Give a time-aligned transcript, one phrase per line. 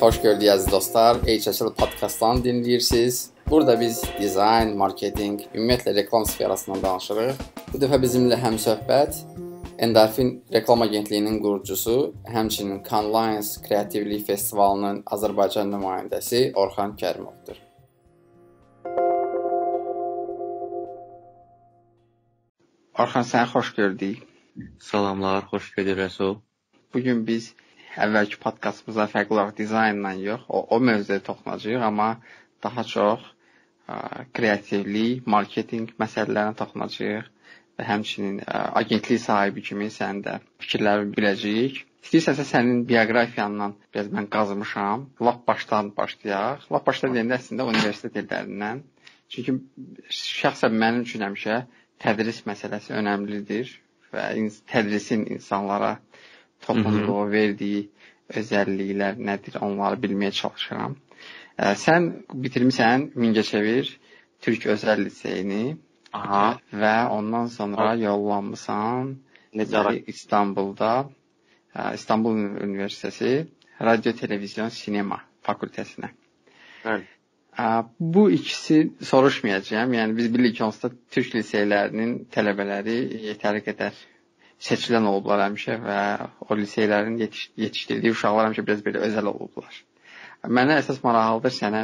[0.00, 1.18] Xoş gördük əziz dostlar.
[1.26, 3.16] HSL podkastını dinləyirsiniz.
[3.50, 7.42] Burada biz dizayn, marketinq, ümumiyyətlə reklam sferasından danışırıq.
[7.74, 9.20] Bu dəfə bizimlə həm söhbət
[9.84, 17.60] Endorfin Reklam Agentliyinin qurucusu, həmçinin Cannes Lions Kreativlik Festivalının Azərbaycan nümayəndəsi Orxan Kərimovdur.
[22.96, 24.28] Orxan, səni xoş gördük.
[24.80, 26.38] Salamlar, xoş gördük Rəsul.
[26.94, 27.52] Bu gün biz
[27.98, 32.08] əvvəlki podkastımızda fərqli olaraq dizaynla yox, o, o mövzuya toxunacağıq, amma
[32.62, 33.24] daha çox
[33.88, 37.28] ə, kreativlik, marketinq məsələlərinə toxunacağıq
[37.80, 41.82] və həmçinin ə, agentlik sahibi kimi sənin də fikirlərini biləcəyik.
[42.04, 45.08] İstəyirsənsə sənin bioqrafiyandan biraz mən qazmışam.
[45.20, 46.64] Lap başdan başlayaq.
[46.72, 48.80] Lap başdan deyəndə əslində universitet illərindən.
[49.30, 49.54] Çünki
[50.20, 51.58] şəxsən mənim üçün həmişə
[52.02, 53.74] tədris məsələsi önəmlidir
[54.14, 54.24] və
[54.72, 55.92] tədrisin insanlara
[56.66, 57.82] toxunduğu, verdiyi
[58.40, 60.96] özəlliklər nədir, onları bilməyə çalışıram.
[61.58, 62.10] Ə, sən
[62.44, 63.90] bitirmisən Mingəçevir
[64.42, 65.76] Türk Özəl Liseyini.
[66.12, 66.58] Aha.
[66.74, 69.14] Və ondan sonra yollanmısan
[69.54, 70.92] Necə İstanbulda
[71.74, 73.46] ə, İstanbul Universiteti
[73.80, 76.10] Radio, Televizyon, Sinema fakültəsinə.
[76.84, 77.06] Bəli.
[78.00, 79.92] Bu ikisi soruşmayacağam.
[79.94, 83.96] Yəni biz bilirik onsuz da Türk liseylərinin tələbələri yetəri qədər
[84.60, 86.00] seçilən olublar həmişə və
[86.48, 89.78] o liseylərin yetiş yetişdirdiyi uşaqlar həmişə biraz belə özəl olublar.
[90.58, 91.82] Mənə əsas maraqlıdır sənə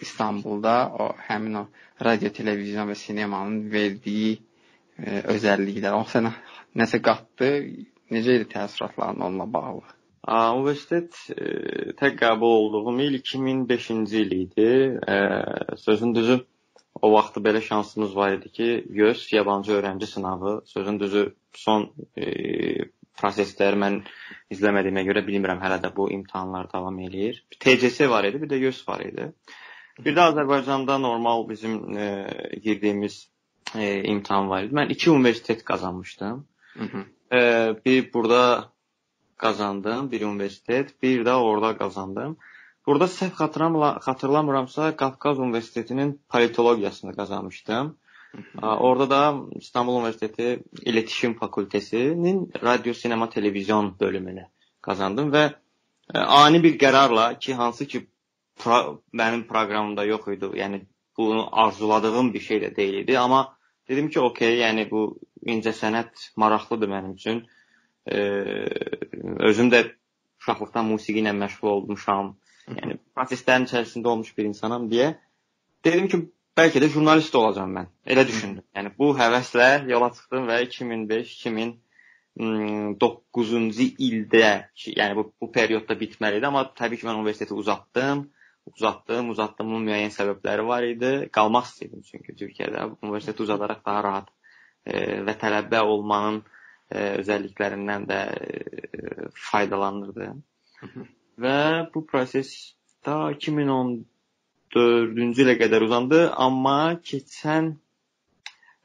[0.00, 1.64] İstanbulda o həmin o
[2.04, 4.36] radio, televizyon və sinemanın verdiyi
[4.98, 6.34] e, özəlliklər, o sənə
[6.80, 7.50] nəsə qatdı?
[8.10, 9.82] Necə idi təəssüratların onunla bağlı?
[10.26, 14.70] Aa, universitet e, tək qəbul olduğum il 2005-ci il idi.
[15.14, 15.18] E,
[15.76, 16.40] sözün düzü
[17.02, 22.24] o vaxt belə şansımız var idi ki, YÖS yabancı öğrenci sınavı, sözün düzü son e,
[23.20, 24.00] prosesləri mən
[24.54, 27.42] izləmədiyimə görə bilmirəm hələ də bu imtahanlar davam eləyir.
[27.60, 29.30] TCS var idi, bir də YÖS var idi.
[30.04, 32.06] Bir də Azərbaycanda normal bizim e,
[32.64, 33.28] girdiyimiz
[33.74, 34.74] e, imtahan var idi.
[34.74, 36.46] Mən iki universitet qazanmışdım.
[36.74, 37.04] Hı -hı.
[37.32, 37.40] E,
[37.84, 38.70] bir burada
[39.36, 42.36] qazandım, bir universitet, bir də orada qazandım.
[42.90, 47.98] Burada səhv xatırlamla, xatırlamıramsa Qafqaz Universitetinin politologiyasını qazanmışdım.
[48.62, 54.46] Orada da İstanbul Universiteti İletişim Fakültəsinin radio, sinema, televizyon bölümünü
[54.82, 55.44] qazandım və
[56.14, 58.06] e, ani bir qərarla ki, hansı ki
[58.56, 60.50] pro mənim proqramımda yox idi.
[60.62, 60.82] Yəni
[61.16, 63.56] bunu arzuladığım bir şey də deyil idi, amma
[63.88, 65.06] dedim ki, okey, yəni bu
[65.46, 67.46] incəsənət maraqlıdır mənim üçün.
[68.06, 68.18] E,
[69.50, 69.86] özüm də
[70.42, 72.36] uşaqlıqdan musiqi ilə məşğul olmuşam.
[72.68, 75.08] Yəni proseslərin içərisində olmuş bir insanam deyə
[75.84, 76.18] dedim ki,
[76.58, 77.86] bəlkə də jurnalist olacağam mən.
[78.06, 78.64] Elə düşündüm.
[78.76, 83.42] Yəni bu həvəslə yola çıxdım və 2005-2009-cu
[84.08, 84.50] ildə,
[84.96, 88.18] yəni bu bu periodda bitməli idi, amma təbii ki, mən universiteti uzatdım.
[88.70, 91.12] Uzatdım, uzatdığımın müəyyən səbəbləri var idi.
[91.32, 94.28] Qalmaq istəyirdim çünki Türkiyədə universiteti uzadaraq daha rahat
[94.84, 96.36] e, və tələbə olmanın
[96.92, 98.38] e, özəlliklərindən də e,
[99.48, 100.36] faydalanırdım.
[101.38, 102.74] Və bu proses
[103.06, 107.74] da 2014-cü ilə qədər uzandı, amma keçən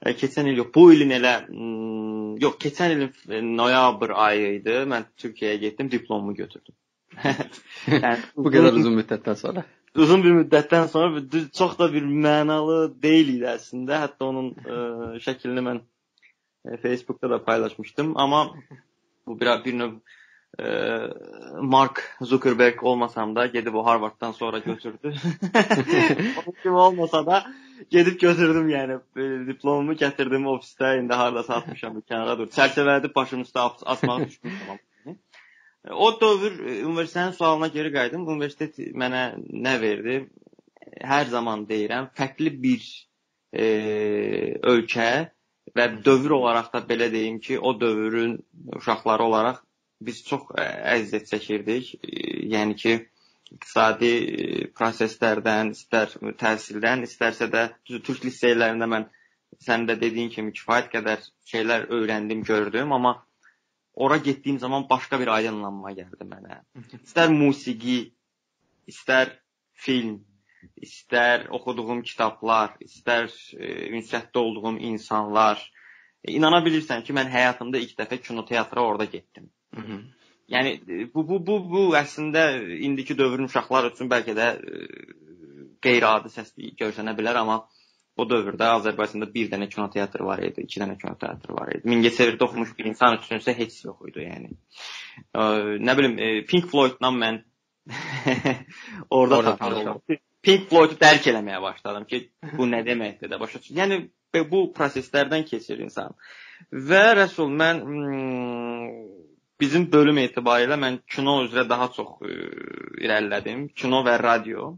[0.01, 4.75] e, keçən il yox, bu ilin elə mm, yox, keçən ilin e, noyabr ayı idi.
[4.91, 6.75] Mən Türkiyəyə getdim, diplomumu götürdüm.
[7.25, 9.61] yəni, bu qədər uzun müddətdən sonra.
[9.95, 13.93] Uzun bir müddətdən sonra düz çox da bir mənalı deyil idi əslində.
[14.03, 14.61] Hətta onun ə,
[15.23, 15.79] şəklini mən
[16.81, 18.55] Facebookda da paylaşmışdım, amma
[19.27, 19.91] bu bir bir növ
[21.61, 25.13] Mark Zuckerberg olmasam da gedib o Harvarddan sonra götürdü.
[26.37, 27.45] Onun kimi olmasa da
[27.89, 32.47] gedib götürdüm yəni e, diplomumu gətirdim ofisdə indi hardasa atmışam bir kənara dur.
[32.47, 34.79] Çərçivələdi başımın üstə asmağa düşmüşəm.
[35.91, 38.27] O dövr universitetin sualına geri qayıdım.
[38.27, 39.25] Universitet mənə
[39.67, 40.17] nə verdi?
[41.01, 42.87] Hər zaman deyirəm, fərqli bir
[43.51, 43.65] e,
[44.63, 45.11] ölkə
[45.75, 48.37] və dövr olaraq da belə deyim ki, o dövrün
[48.79, 49.64] uşaqları olaraq
[50.05, 50.65] biz çox ə,
[50.95, 51.91] əziyyət çəkirdik.
[52.01, 52.23] E,
[52.53, 52.95] yəni ki,
[53.55, 54.47] iqtisadi e,
[54.77, 59.07] proseslərdən, istər təhsildən, istərsə də düzü türk liseylərində mən
[59.63, 63.15] sən də dediyin kimi kifayət qədər şeylər öyrəndim, gördüm, amma
[63.93, 66.61] ora getdiyim zaman başqa bir aydınlanma gəldi mənə.
[67.05, 67.99] İstər musiqi,
[68.91, 69.31] istər
[69.85, 70.19] film,
[70.81, 75.61] istər oxuduğum kitablar, istər e, ünsiyyətdə olduğum insanlar.
[76.23, 79.51] E, inana bilirsən ki, mən həyatımda ilk dəfə kinoteatra orada getdim.
[79.73, 79.99] Hı -hı.
[80.49, 82.43] Yəni e, bu bu bu bu əslində
[82.87, 84.83] indiki dövrün uşaqları üçün bəlkə də e,
[85.81, 87.63] qeyri-adi səs görsənə bilər, amma
[88.15, 91.89] o dövrdə Azərbaycanda bir dənə kinoteatr var idi, iki dənə kinoteatr var idi.
[91.91, 94.53] Mingəçevirdə oxumuş bir insan üçünsə heç yox idi, yəni.
[95.33, 95.41] Ə,
[95.81, 97.41] nə bilim, e, Pink Floyd-dan mən
[99.09, 100.01] orada, orada tanışdım.
[100.45, 102.21] Pink Floyd-u dərk eləməyə başladım ki,
[102.53, 103.81] bu nə deməkdir də başa düşürəm.
[103.81, 106.13] Yəni bu proseslərdən keçir insan.
[106.71, 109.24] Və Rəsul mən hmm,
[109.61, 112.39] bizim bölüm etibarilə mən kino üzrə daha çox ə,
[113.05, 113.67] irəlilədim.
[113.77, 114.71] Kino və radio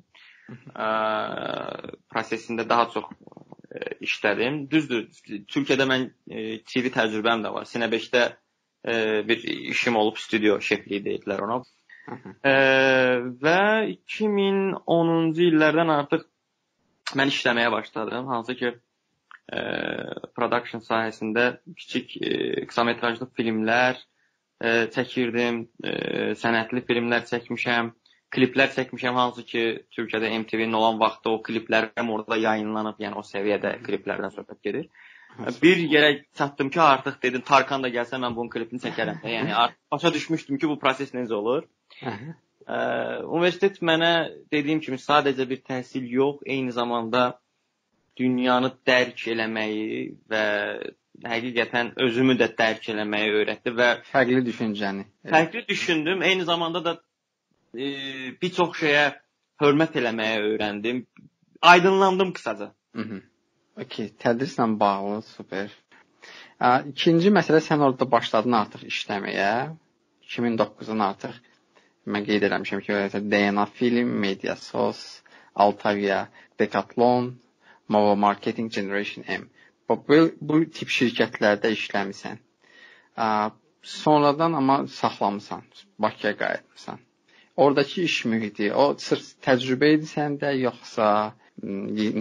[0.74, 0.90] ə,
[2.12, 4.66] prosesində daha çox ə, işlədim.
[4.72, 5.08] Düzdür,
[5.50, 7.70] Türkiyədə mən ə, TV təcrübəm də var.
[7.70, 11.62] Sinə 5-də ə, bir işim olub, studio şefliyi deyirlər ona.
[12.08, 12.54] E,
[13.44, 16.24] və 2010-cu illərdən artıq
[17.20, 18.30] mən işləməyə başladım.
[18.32, 19.60] Hansı ki e,
[20.38, 22.32] production sahəsində kiçik e,
[22.70, 24.00] qısa metrajlı filmlər
[24.64, 25.94] e, çəkirdim, e,
[26.42, 27.92] sənətli filmlər çəkmişəm,
[28.34, 29.66] kliplər çəkmişəm hansı ki
[29.96, 34.90] Türkiyədə MTV-nin olan vaxtda o kliplərim orada yayınlanıb, yəni o səviyyədə kliplərdən söhbət gedir.
[35.62, 39.22] Bir yerə çatdım ki, artıq dedim Tarkan da gəlsə mən bunun klipini çəkərəm.
[39.22, 41.68] Yəni artıq başa düşmüşdüm ki, bu proses necə olur.
[42.02, 42.78] Ə,
[43.24, 44.12] universitet mənə
[44.52, 47.38] dediyim kimi sadəcə bir təhsil yox, eyni zamanda
[48.18, 50.44] dünyanı dərk eləməyi və
[51.26, 55.06] həqiqətən özümü də dərk eləməyi öyrətdi və fərqli düşüncəni.
[55.30, 56.94] Fərqli düşündüm, eyni zamanda da
[57.74, 57.88] e,
[58.42, 59.08] bir çox şeyə
[59.62, 61.02] hörmət eləməyi öyrəndim.
[61.62, 62.72] Aydınlandım qısaca.
[62.94, 63.24] Mhm.
[63.82, 65.74] Okay, tədrislə bağlı super.
[66.58, 69.52] Ə, ikinci məsələ sən orada başladın artıq işləməyə.
[70.28, 71.36] 2009-un artıq
[72.08, 75.22] mən qeyd eləmişəm ki, DNA Film, Mediasos,
[75.56, 76.28] Altavia,
[76.60, 77.36] Decathlon,
[77.88, 79.48] Mova Marketing Generation M.
[79.90, 79.98] Bu,
[80.42, 82.42] bu tip şirkətlərdə işləmisən.
[83.88, 85.62] Sonradan amma saxlamısan,
[86.00, 87.00] Bakıya qayıtmısan.
[87.56, 91.08] Oradakı iş mühiti, o sırf təcrübə idi səndə, yoxsa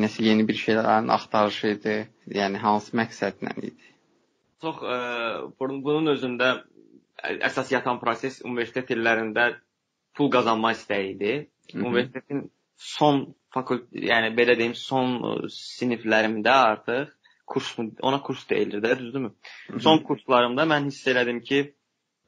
[0.03, 1.97] nəsə yeni bir şeylərin axtarışı idi?
[2.39, 3.91] Yəni hansı məqsədlə idi?
[4.63, 4.97] Çox ə,
[5.61, 6.53] bunun özündə
[7.51, 9.51] əsas yatan proses universitet illərində
[10.17, 11.35] pul qazanma istəyi idi.
[11.75, 12.47] Universitetin
[12.79, 15.19] son fakult, yəni belə deyim, son
[15.53, 17.13] siniflərimdə artıq
[17.47, 19.33] kurs ona kurs deyilir də, düzdürmü?
[19.81, 21.61] Son kurslarımda mən hiss elədim ki,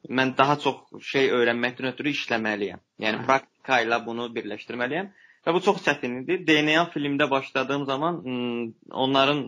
[0.07, 2.83] mən daha çox şey öyrənməkdən ötürü işləməliyəm.
[3.03, 5.11] Yəni praktika ilə bunu birləşdirməliyəm.
[5.47, 6.37] Və bu çox çətin idi.
[6.47, 8.17] DNA filmdə başladığım zaman
[8.91, 9.43] onların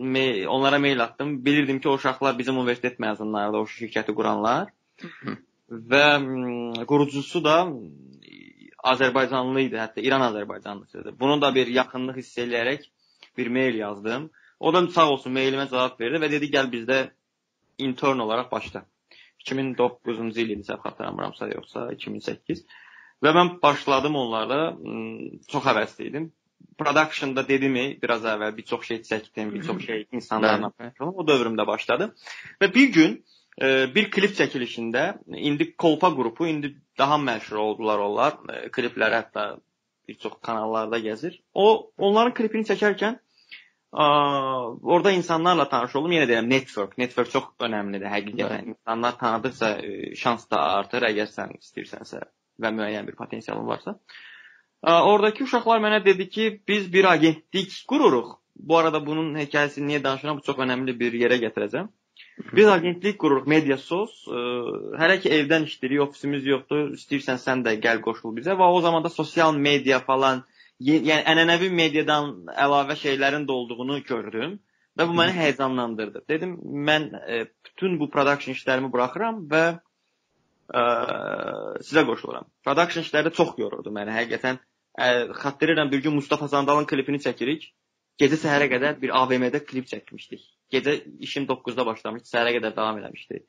[0.56, 1.44] onlara mail atdım.
[1.44, 4.72] Bilirdim ki, o uşaqlar bizim universitet məzunlarıdır, o şirkəti quranlar.
[5.92, 6.06] Və
[6.88, 7.56] qurucusu da
[8.92, 11.18] Azərbaycanlı idi, hətta İran Azərbaycanlısıdır.
[11.20, 12.88] Bunu da bir yaxınlıq hiss eləyərək
[13.38, 14.30] bir mail yazdım.
[14.62, 16.98] O da sağ olsun mailimə cavab verdi və dedi gəl bizdə
[17.82, 18.84] intern olaraq başla.
[19.42, 22.62] 2009-cu il idi, səhv xatırlamıramsa yoxsa 2008.
[23.22, 24.60] Və mən başladım onlarla,
[25.50, 26.30] çox həvəsli idim.
[26.78, 31.10] Production-da dedimi, biraz əvvəl bir çox şey çəkdim, bir çox şey insanlarla paylaşdım.
[31.18, 32.12] O dövrümdə başladı.
[32.62, 33.18] Və bir gün
[33.96, 35.04] bir klip çəkilişində
[35.36, 38.38] indi Kolpa qrupu indi daha məşhur oldular onlar.
[38.48, 39.44] E, klipləri hətta
[40.08, 41.40] bir çox kanallarda gəzir.
[41.54, 43.18] O onların klipini çəkərkən
[43.92, 46.12] orada insanlarla tanış oldum.
[46.16, 46.98] Yenə deyirəm network.
[46.98, 48.68] Network çox önəmlidir həqiqətən.
[48.74, 52.22] İnsanlar tanıdıqca e, şans da artır əgər sən istəyirsənsə
[52.62, 53.98] və müəyyən bir potensialın varsa.
[54.82, 58.38] Oradakı uşaqlar mənə dedi ki, biz bir agentlik qururuq.
[58.56, 60.38] Bu arada bunun hekayəsini niyə danışıram?
[60.38, 61.88] Bu çox önəmli bir yerə gətirəcəm.
[62.52, 64.24] Biz agentlik qururuq, Mediasos.
[64.98, 66.90] Hələ ki evdən işləyirik, ofisimiz yoxdur.
[66.98, 70.42] İstəyirsən sən də gəl qoşul bizə və o zaman da sosial media falan,
[70.86, 72.32] yəni ənənəvi mediadan
[72.64, 74.58] əlavə şeylərin də olduğunu gördüm
[74.98, 76.24] və bu məni həyəcanlandırdı.
[76.28, 76.56] Dedim,
[76.88, 80.82] mən ə, bütün bu production işlərimi buraxıram və ə,
[81.86, 82.48] sizə qoşuluram.
[82.64, 84.60] Production işləri çox yorurdu məni həqiqətən.
[84.98, 85.08] Ə,
[85.42, 87.70] xatırlayıram bir gün Mustafa Sandalın klipini çəkirik.
[88.20, 90.42] Gecə səhərə qədər bir AVM-də klip çəkmişdik.
[90.72, 93.40] Gecə işim 9-da başlamışdı, səhərə qədər davam eləmişdi.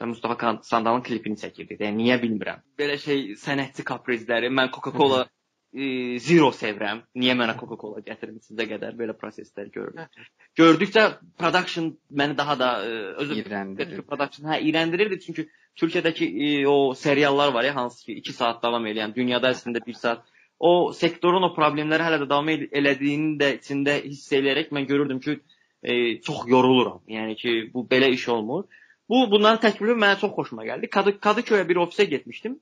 [0.00, 1.76] Və Mustafa Sandalın klipini çəkirdi.
[1.78, 2.64] Yəni niyə bilmirəm.
[2.80, 5.26] Belə şey sənətçi kaprizləri, mən Coca-Cola
[5.74, 7.02] e, Zero sevirəm.
[7.18, 10.10] Niyə mənə Coca-Cola gətirmisizə qədər belə proseslər görürəm.
[10.58, 11.06] Gördükcə
[11.38, 14.02] production məni daha da e, özü iyrəndirir.
[14.08, 15.46] Production hə iyrəndirirdi çünki
[15.80, 19.98] Türkiyədəki e, o seriallar var ya hansı ki 2 saat davam edən, dünyada əslində 1
[20.02, 20.26] saat
[20.60, 25.38] o sektorun o problemləri hələ də davam elədiyini də içində hiss eləyərək mən görürdüm ki,
[25.82, 27.00] e, çox yoruluram.
[27.08, 28.66] Yəni ki, bu belə iş olmur.
[29.08, 30.90] Bu bunların təklifi mənə çox xoşuma gəldi.
[30.90, 32.58] Kadı Kadıköy'ə bir ofisə getmişdim.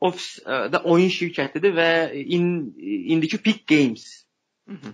[0.00, 1.90] Ofisdə e, oyun şirkətidir və
[2.20, 2.46] in,
[3.14, 4.06] indiki Peak Games.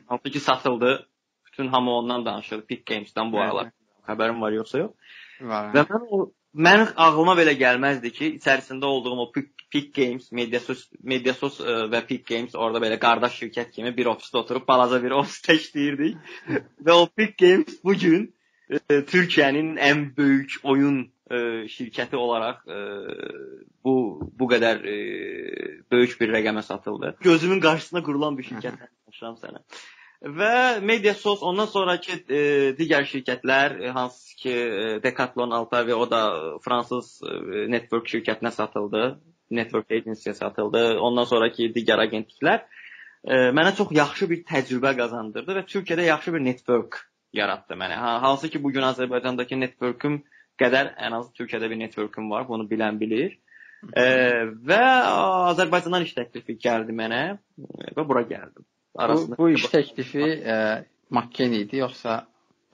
[0.07, 1.09] Hansı ki satıldı.
[1.47, 2.63] Bütün hamı ondan danışır.
[2.67, 3.71] Peak Games'dən bu aralar.
[4.09, 5.15] Xəbərim var yoxsa yox?
[5.41, 5.71] Var.
[5.75, 6.19] Və mən o
[6.57, 12.25] mən ağlıma belə gəlməzdi ki, içərisində olduğum o Peak Games, Mediasos, Mediasos e, və Peak
[12.29, 16.17] Games orada belə qardaş şirkət kimi bir ofisdə oturub balaca bir ofisdə işləyirdik.
[16.87, 18.31] və o Peak Games bu gün
[18.71, 21.39] e, Türkiyənin ən böyük oyun e,
[21.73, 22.79] şirkəti olaraq ə,
[23.85, 23.97] bu
[24.39, 24.97] bu qədər ə,
[25.93, 27.17] böyük bir rəqəmə satıldı.
[27.27, 29.63] Gözümün qarşısına qurulan bir şirkətdən danışıram sənə.
[30.23, 32.39] Və Mediasos ondan sonrakı e,
[32.79, 36.23] digər şirkətlər e, hansı ki e, Decathlon, Altavi o da
[36.65, 39.19] fransız e, network şirkətinə satıldı.
[39.51, 40.97] Network agency-yə satıldı.
[40.99, 42.65] Ondan sonrakı digər agentliklər
[43.25, 46.99] e, mənə çox yaxşı bir təcrübə qazandırdı və Türkiyədə yaxşı bir network
[47.37, 48.01] yaratdı mənə.
[48.01, 50.23] Ha, hansı ki bu gün Azərbaycandakı networküm
[50.61, 52.47] qədər ən az Türkiyədə bir networküm var.
[52.49, 53.37] Bunu bilən bilir.
[53.93, 54.07] E,
[54.67, 54.83] və
[55.53, 57.23] Azərbaycandan iş təklifi gəldi mənə
[57.97, 58.65] və bura gəldim
[58.97, 59.37] arasında.
[59.37, 60.57] Bu, bu iş təklifi e,
[61.11, 62.25] Makken idi yoxsa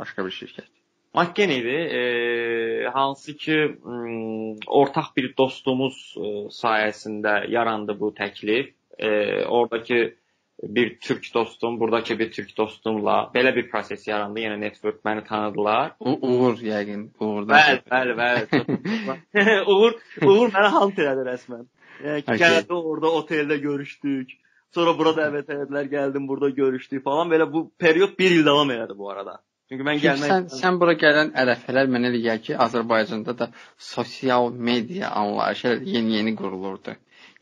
[0.00, 0.70] başqa bir şirkət?
[1.14, 1.74] Makken idi.
[1.98, 8.72] E, hansı ki m, ortaq bir dostumuz e, sayəsində yarandı bu təklif.
[8.98, 9.10] E,
[9.44, 10.14] oradakı
[10.62, 14.40] bir türk dostum, buradakı bir türk dostumla belə bir proses yarandı.
[14.40, 15.92] Yəni network məni tanıdılar.
[16.00, 17.58] U Uğur yəqin, Uğurdan.
[17.58, 19.64] Bəli, bəli, bəli.
[19.74, 19.92] Uğur,
[20.22, 21.64] Uğur mənə hunt elədi rəsmən.
[22.04, 24.36] Yəni ki, gəldi orada oteldə görüşdük.
[24.74, 27.30] Sonra bura dəvət etdilər, gəldim, burada görüşdük falan.
[27.30, 29.40] Belə bu period 1 il davam elədi bu arada.
[29.68, 34.50] Çünki mən gəlmək sən, sən bura gələn ərəfələr mənə elə gəlir ki, Azərbaycanda da sosial
[34.52, 36.94] media anlayışı yeni-yeni qurulurdu.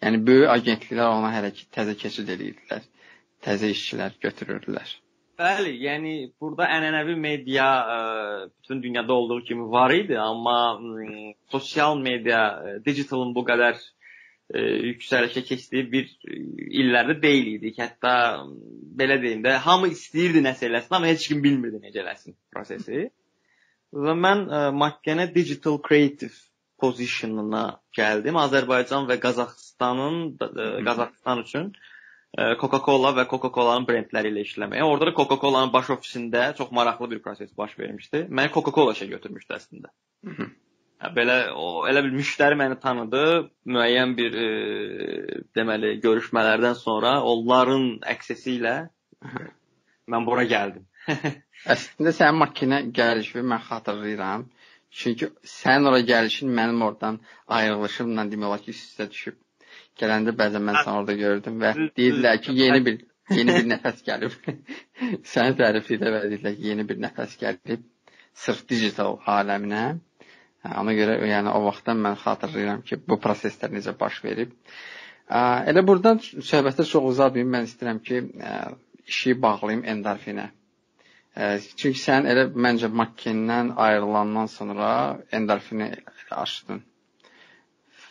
[0.03, 2.85] Yəni böyük agentliklər ona hələ ki təzə keçid edirdilər.
[3.45, 4.91] Təzə işçilər götürürdülər.
[5.41, 11.31] Bəli, yəni burada ənənəvi media ə, e, bütün dünyada olduğu kimi var idi, amma ə,
[11.53, 16.11] sosial media, ə, e, digitalın bu qədər e, yüksəlişə keçdiyi bir
[16.83, 17.81] illərdə deyil idik.
[17.81, 18.13] Hətta
[19.01, 23.07] belə deyim də, hamı istəyirdi nəsə eləsin, amma heç kim bilmirdi necə eləsin prosesi.
[23.97, 26.37] Və mən e, Makkənə Digital Creative
[26.81, 27.65] positionuna
[27.97, 28.37] gəldim.
[28.45, 31.90] Azərbaycan və Qazaxıstanın e, Qazaxıstan üçün e,
[32.39, 34.85] Coca-Cola və Coca-Cola'nın brendləri ilə işləməyə.
[34.87, 38.27] Orada da Coca-Cola'nın baş ofisində çox maraqlı bir proses baş vermişdi.
[38.31, 39.91] Məni Coca-Cola işə götürmüşdü əslində.
[41.17, 43.25] Belə o elə bir müştəri məni tanıdı.
[43.67, 44.49] Müəyyən bir e,
[45.59, 48.77] deməli görüşmələrdən sonra onların əksəsi ilə
[50.11, 50.87] mən bura gəldim.
[51.75, 54.47] Əslində sənin makinə gəlişini mən xatırlayıram.
[54.91, 57.21] Çünki sənin ora gəlişin mənim oradan
[57.59, 59.37] ayrılışımla demək olar ki, üst-üstə düşüb.
[59.99, 63.01] Gələndə bəzən mən səni orada gördüm və deyirlər ki, yeni bir
[63.35, 64.37] yeni bir nəfəs gəlib.
[65.33, 67.85] Səni tərifləyirlər və deyirlər ki, yeni bir nəfəs gəlib
[68.45, 69.83] sırf digital aləminə.
[70.65, 74.55] Hə, ona görə yəni o vaxtdan mən xatırlayıram ki, bu proseslər necə baş verib.
[75.31, 77.53] Elə burdan söhbətə çox uzatmayım.
[77.55, 78.23] Mən istəyirəm ki,
[79.11, 80.49] işi bağlayım endorfinə.
[81.79, 84.91] Çünki sən elə məncə Makkendən ayrılandan sonra
[85.33, 85.93] endorfini
[86.31, 86.83] açdın.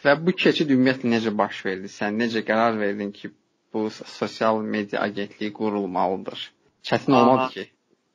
[0.03, 1.91] Və bu keçid ümumiyyətlə necə baş verdi?
[1.91, 3.31] Sən necə qərar verdin ki,
[3.73, 6.51] bu sosial media agentliyi qurulmalıdır?
[6.83, 7.65] Çətin olmadı ki?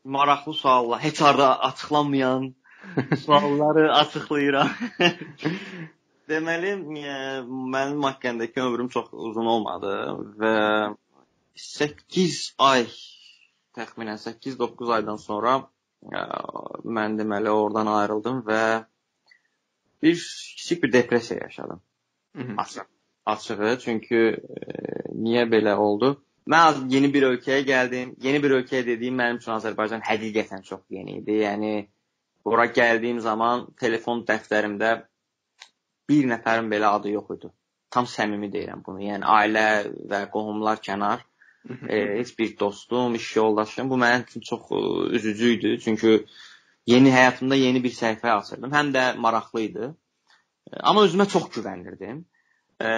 [0.05, 2.55] Maraqlı suallar, heç harda açıqlanmayan
[3.25, 4.71] Sualları açıqlayıram.
[6.29, 6.71] Deməli,
[7.05, 7.17] e,
[7.75, 9.93] mənim haqqındakı ömrüm çox uzun olmadı
[10.41, 10.55] və
[11.64, 12.87] 8 ay
[13.76, 15.67] təxminən 8-9 aydan sonra ə,
[16.17, 16.23] e,
[16.99, 18.62] mən deməli oradan ayrıldım və
[20.04, 20.20] bir
[20.58, 21.80] kiçik bir depressiya yaşadım.
[22.58, 22.87] Açıq.
[23.26, 24.64] Açığı, çünki e,
[25.16, 26.12] niyə belə oldu?
[26.50, 28.14] Mən yeni bir ölkəyə gəldim.
[28.23, 31.38] Yeni bir ölkəyə dediyim mənim üçün Azərbaycan həqiqətən çox yeni idi.
[31.40, 31.73] Yəni
[32.44, 34.88] Bura gəldiyim zaman telefon dəftərimdə
[36.11, 37.49] bir nəfərin belə adı yox idi.
[37.94, 39.00] Tam səmimi deyirəm bunu.
[39.06, 39.68] Yəni ailə
[40.11, 41.23] və qohumlar kənar,
[41.88, 44.82] e, heç bir dostum, iş yoldaşım bu mənim üçün çox e,
[45.16, 45.78] üzücü idi.
[45.84, 46.26] Çünki
[46.87, 48.73] yeni həyatımda yeni bir səhifə açırdım.
[48.73, 49.91] Həm də maraqlı idi.
[50.81, 52.25] Amma özümə çox güvənirdim.
[52.81, 52.91] E,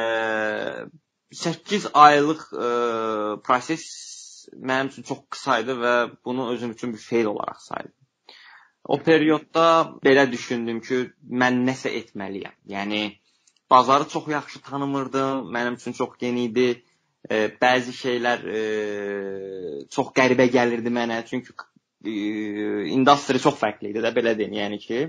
[1.33, 2.71] 8 aylıq e,
[3.47, 3.87] proses
[4.55, 7.93] mənim üçün çox qısa idi və bunu özüm üçün bir feil olaraq saydım.
[8.85, 9.67] O periodda
[10.05, 10.99] belə düşündüm ki,
[11.43, 12.55] mən nəsə etməliyəm.
[12.71, 13.01] Yəni
[13.71, 16.69] bazarı çox yaxşı tanımırdım, mənim üçün çox yeni idi.
[17.31, 18.61] E, bəzi şeylər e,
[19.91, 21.57] çox qəribə gəlirdi mənə, çünki
[22.07, 25.01] industri çox fərqli idi də belə deyim, yəni ki.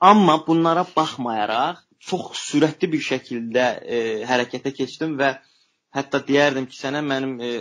[0.00, 5.36] Amma bunlara baxmayaraq çox sürətli bir şəkildə e, hərəkətə keçdim və
[5.96, 7.52] hətta deyərdim ki, sənə mənim e,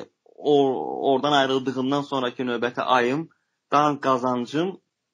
[0.54, 0.74] or
[1.12, 3.28] oradan ayrıldığımdan sonrakı növbəti ayım
[3.72, 4.74] dan qazancım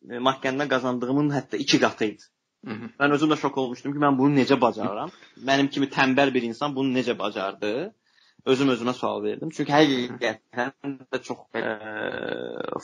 [0.09, 2.23] e, məhkəmədə qazandığımın hətta 2 qatı idi.
[2.65, 2.89] Hı -hı.
[2.99, 5.11] Mən özüm də şok olmuşdum ki, mən bunu necə bacarıram?
[5.49, 7.93] Mənim kimi tənbəl bir insan bunu necə bacardı?
[8.47, 9.51] Özüm özümə sual verdim.
[9.55, 11.63] Çünki həqiqətən də çox e,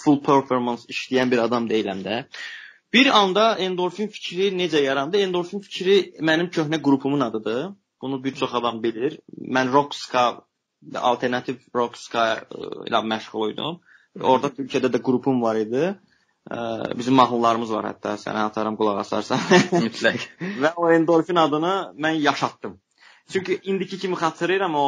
[0.04, 2.18] full performance işləyən bir adam deyiləm də.
[2.94, 5.22] Bir anda endorfin fikri necə yarandı?
[5.24, 5.98] Endorfin fikri
[6.30, 7.72] mənim köhnə qrupumun adıdır.
[8.02, 9.20] Bunu bir çox adam bilir.
[9.58, 10.26] Mən Rockska
[10.96, 13.80] alternativ Rockska e, ilə məşğul idim.
[14.22, 15.94] Orada Türkiyədə də qrupum var idi.
[17.00, 19.40] Bizim mahnılarımız var hətta, sənə atarım qulaq asarsan.
[19.80, 20.26] Mütləq.
[20.64, 22.76] Və o endorfin adını mən yaşatdım.
[23.30, 24.86] Çünki indiki kimi xatırlayıram o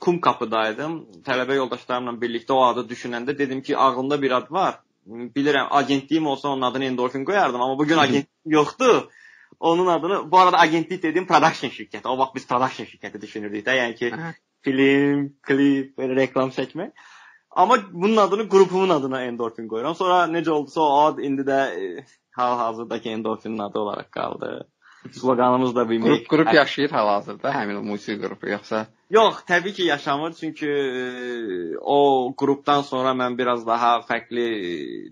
[0.00, 0.92] kum qapıdaydım.
[1.26, 4.78] Tələbə yoldaşlarımla birlikdə o adı düşünəndə dedim ki, ağlımda bir ad var.
[5.06, 9.02] Bilirəm, agentliyim olsa onun adını endorfin qoyardım, amma bugün agentlik yoxdur.
[9.60, 12.08] Onun adını, bu arada agentlik dediyim production şirkəti.
[12.08, 14.12] O vaxt biz production şirkəti düşünürdük də, yəni ki,
[14.62, 16.90] film, klip, belə reklam çəkmək.
[17.50, 19.94] Amma bunun adını qrupumun adına endorfin qoyuram.
[19.94, 22.04] Sonra necə oldusa o ad indi də e,
[22.36, 24.68] hal-hazırdakı endorfinin adı olaraq qaldı.
[25.12, 28.86] Sloqanımız da bir qrup, qrup yaşayır hal-hazırda həmin o musiqi qrupu yoxsa?
[29.10, 30.32] Yox, təbii ki, yaşamır.
[30.32, 34.46] Çünki e, o qrupdan sonra mən biraz daha fərqli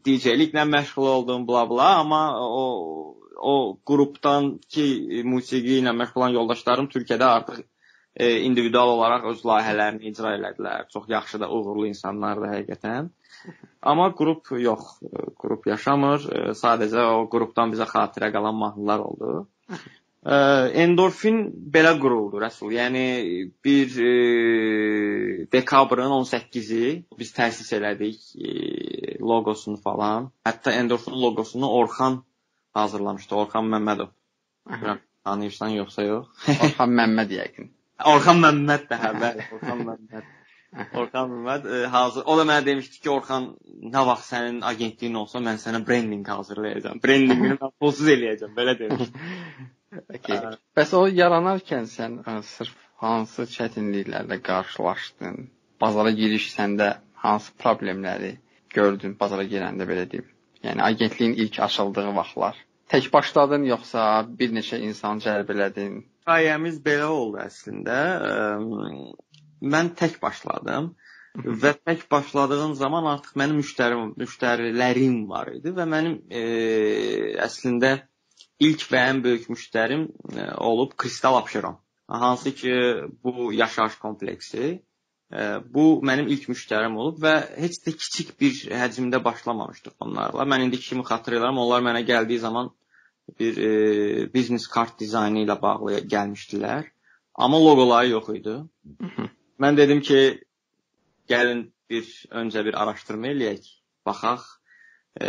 [0.06, 3.54] DJ-liklə məşğul oldum, bla bla, amma o o
[3.87, 7.62] qrupdan ki musiqi ilə məşğul olan yoldaşlarım Türkiyədə artıq
[8.16, 10.88] e, individual olaraq öz layihələrini icra elədilər.
[10.92, 13.11] Çox yaxşı da uğurlu insanlardır həqiqətən.
[13.82, 15.00] Amma qrup yox,
[15.42, 16.28] qrup yaşamır.
[16.32, 19.49] E, sadəcə o qrupdan bizə xatirə qalan mahnılar oldu.
[20.23, 21.38] Endorfin
[21.75, 22.71] belə quruldu Rəsul.
[22.76, 23.04] Yəni
[23.64, 24.12] bir e,
[25.52, 30.31] dekabrın 18-i biz təsis elədik e, loqosunu falan.
[30.47, 32.21] Hətta endorfin loqosunu Orxan
[32.78, 33.35] hazırlamışdı.
[33.35, 34.12] Orxan Məmmədov.
[35.25, 36.31] Tanıyırsan yoxsa yox.
[36.54, 37.73] Orxan Məmməd yəqin.
[38.14, 40.31] Orxan Məmməd də hə, bəli, Orxan Məmməd.
[40.72, 42.24] Orxan Məmməd e, hazır.
[42.24, 43.50] O da mənə demişdi ki, Orxan,
[43.92, 47.02] nə vaxt sənin agentliyin olsa, mən sənə brendinq hazırlayacağam.
[47.04, 49.28] Brendinqini mən pulsuz eləyəcəm, belə demişdi.
[49.92, 50.38] Okay.
[50.72, 55.50] Bəs o yaranarkən sən ə, sırf hansı çətinliklərlə qarşılaşdın?
[55.84, 56.86] Bazara giriş səndə
[57.24, 58.30] hansı problemləri
[58.72, 60.30] gördün bazara girəndə belə deyim?
[60.64, 62.56] Yəni agentliyin ilk açıldığı vaxtlar.
[62.88, 64.06] Tək başladın yoxsa
[64.38, 66.00] bir neçə insan cəlb elədin?
[66.24, 67.98] Hekayəmiz belə oldu əslində.
[69.62, 70.92] Mən tək başladım
[71.62, 76.42] və tək başladığım zaman artıq mənim müştərim, müştərilərim var idi və mənim e,
[77.40, 77.95] əslində
[78.61, 81.78] ilk və ən böyük müştərim e, olub Kristal Abşeron.
[82.09, 82.73] Hansı ki
[83.25, 84.83] bu yaşayış kompleksi
[85.33, 85.40] e,
[85.75, 90.44] bu mənim ilk müştərim olub və heç də kiçik bir həcmdə başlamamışdıq onlarla.
[90.44, 92.70] Mən indi kimi xatırlayıram, onlar mənə gəldiyi zaman
[93.40, 93.70] bir e,
[94.35, 96.90] biznes kart dizaynı ilə bağlı gəlmişdilər.
[97.35, 98.59] Amma loqoları yox idi.
[99.62, 100.20] Mən dedim ki,
[101.31, 102.09] gəlin bir
[102.42, 103.66] öncə bir araşdırma eləyək,
[104.09, 104.44] baxaq
[105.20, 105.29] e,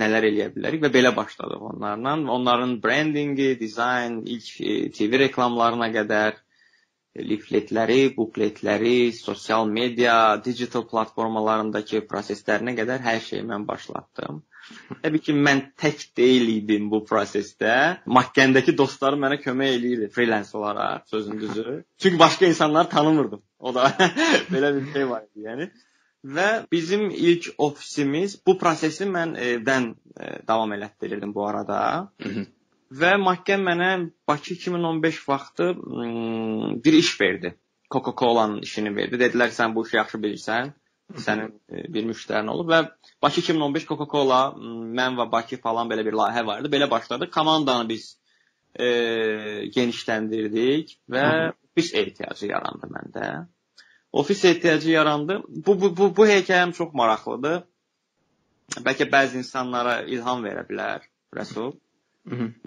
[0.00, 2.16] nələr eləyə bilərik və belə başladıq onlarla.
[2.36, 6.40] Onların brandingi, dizayn, ilk e, TV reklamlarına qədər
[7.14, 14.42] lifletləri, bukletləri, sosial media, digital platformalarındakı proseslərinə qədər hər şeyi mən başlatdım.
[15.02, 17.74] Təbii ki, mən tək deyil idim bu prosesdə.
[18.18, 21.82] Makkəndəki dostlarım mənə kömək eləyirdi freelance olaraq, sözün düzü.
[21.98, 23.42] Çünki başqa insanları tanımırdım.
[23.58, 23.90] O da
[24.52, 25.68] belə bir şey var idi, yəni.
[26.24, 31.80] Və bizim ilk ofisimiz bu prosesi mən evdən e, davam elətdirirdim bu arada.
[32.94, 33.90] Və Makkən mənə
[34.28, 35.74] Bakı 2015 vaxtı
[36.84, 37.54] bir iş verdi.
[37.90, 39.20] Coca-Cola'nın işini verdi.
[39.20, 40.72] Dedilər ki, sən bu işi yaxşı bilirsən.
[41.24, 42.80] Sənin e, bir müştərin olub və
[43.22, 44.40] Bakı 2015 Coca-Cola,
[44.98, 46.70] mən və Bakı falan belə bir layihə var idi.
[46.72, 47.28] Belə başladı.
[47.30, 48.06] Komandanı biz
[48.74, 48.86] e,
[49.74, 53.28] genişləndirdik və ofis ehtiyacı yarandı məndə
[54.12, 55.42] ofis ehtiyacı yarandı.
[55.48, 57.62] Bu bu bu, bu hekayəm çox maraqlıdır.
[58.86, 61.04] Bəlkə bəzi insanlara ilham verə bilər
[61.36, 61.74] Rəsul.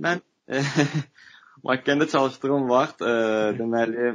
[0.06, 0.22] Mən
[1.68, 3.14] Makkəndə çalışdığım vaxt e,
[3.60, 4.12] deməli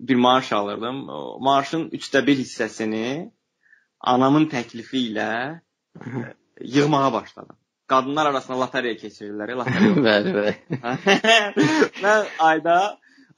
[0.00, 1.08] bir maaş alırdım.
[1.08, 3.30] O maaşın 3də 1 hissəsini
[4.00, 5.30] anamın təklifi ilə
[5.98, 7.56] ə, yığmağa başladım.
[7.86, 9.96] Qadınlar arasında lotereya keçirirlər, lotereya.
[10.08, 10.54] bəli, bəli.
[12.04, 12.76] mən ayda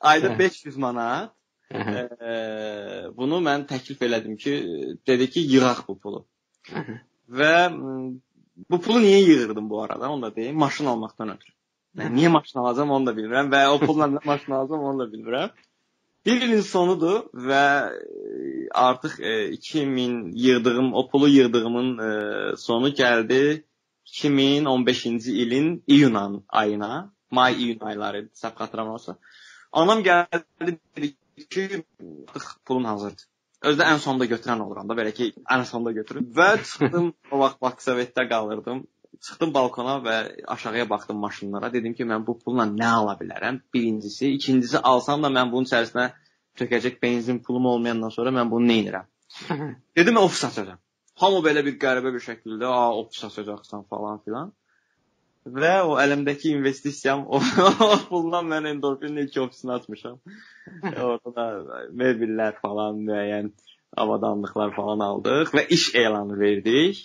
[0.00, 1.32] ayda 500 manat
[1.74, 2.36] e,
[3.16, 4.54] bunu mən təklif elədim ki,
[5.06, 6.24] dedi ki, yığaq bu pulu.
[7.40, 7.54] Və
[8.70, 10.10] bu pulu niyə yığırdım bu arada?
[10.10, 11.54] Onu da deyim, maşın almaqdan ötürü.
[11.98, 15.10] Mən niyə maşın alacağam onu da bilmirəm və o pulla nə maşın alacağam onu da
[15.12, 15.50] bilmirəm.
[16.26, 17.64] Bir ilin sonudur və
[18.74, 23.62] artıq e, 2000 yığdığım, o pulu yığdığımın e, sonu gəldi
[24.06, 29.18] 2015-ci ilin iyun ayına, may-iyun ayları səhv xatırlamırsam.
[29.72, 31.14] Anam gəldi dedi
[31.50, 31.84] ki,
[32.64, 33.28] pulum hazırdır.
[33.64, 37.60] Özdə ən sonda götürən oluram da, belə ki, ən sonda götürüb və çıxdım o vaxt
[37.64, 38.84] Baksovetdə qalırdım.
[39.24, 40.16] Çıxdım balkona və
[40.54, 41.72] aşağıya baxdım maşınlara.
[41.72, 43.60] Dedim ki, mən bu pulla nə ala bilərəm?
[43.74, 46.10] Birincisi, ikincisi alsam da mən bunun içərisinə
[46.60, 49.06] tökəcək benzin pulum olmayandan sonra mən bunu nə edirəm?
[49.98, 50.82] Dedim, ofis açacağam.
[51.22, 54.52] Hamı belə bir qəribə bir şəkildə, "A, ofis açacaqsan" falan filan.
[55.44, 57.40] Və o əlimdəki investisiyam o,
[57.86, 60.20] o puldan mən endorfinin ilk ofisini açmışam.
[61.06, 61.46] Orada da
[62.02, 63.52] mebellər falan, müəyyən
[64.04, 67.04] avadanlıqlar falan aldıq və iş elanı verdik.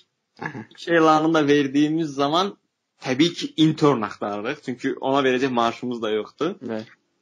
[0.88, 2.58] Elanını da verdiyimiz zaman
[3.02, 4.62] təbii ki, intern axtarırıq.
[4.66, 6.56] Çünki ona verəcək maaşımız da yoxdur.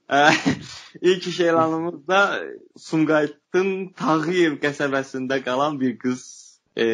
[1.01, 2.39] İlk iş elanımızda
[2.77, 6.21] Sumqayıtın Tağıyev qəsəbəsində qalan bir qız
[6.77, 6.85] e,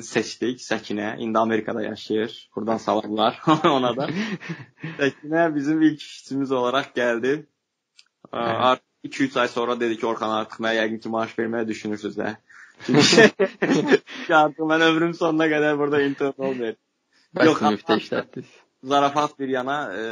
[0.00, 1.16] seçdik Səkinə.
[1.18, 2.50] İndi Amerikada yaşayır.
[2.56, 4.08] Buradan salamlar ona da.
[5.00, 7.46] Səkinə bizim ilk işçimiz olaraq gəldi.
[8.32, 12.36] Artıq 2-3 ay sonra dedi ki, Orxan artıq mənə yəqin ki, maaş verməyi düşünürsüz də.
[12.86, 16.80] Çünki artıq mən ömrüm sonuna qədər burada intern olmayacağam.
[17.48, 18.52] Yox, müftə işlətdiniz.
[18.84, 20.02] Zarafat bir yana, e,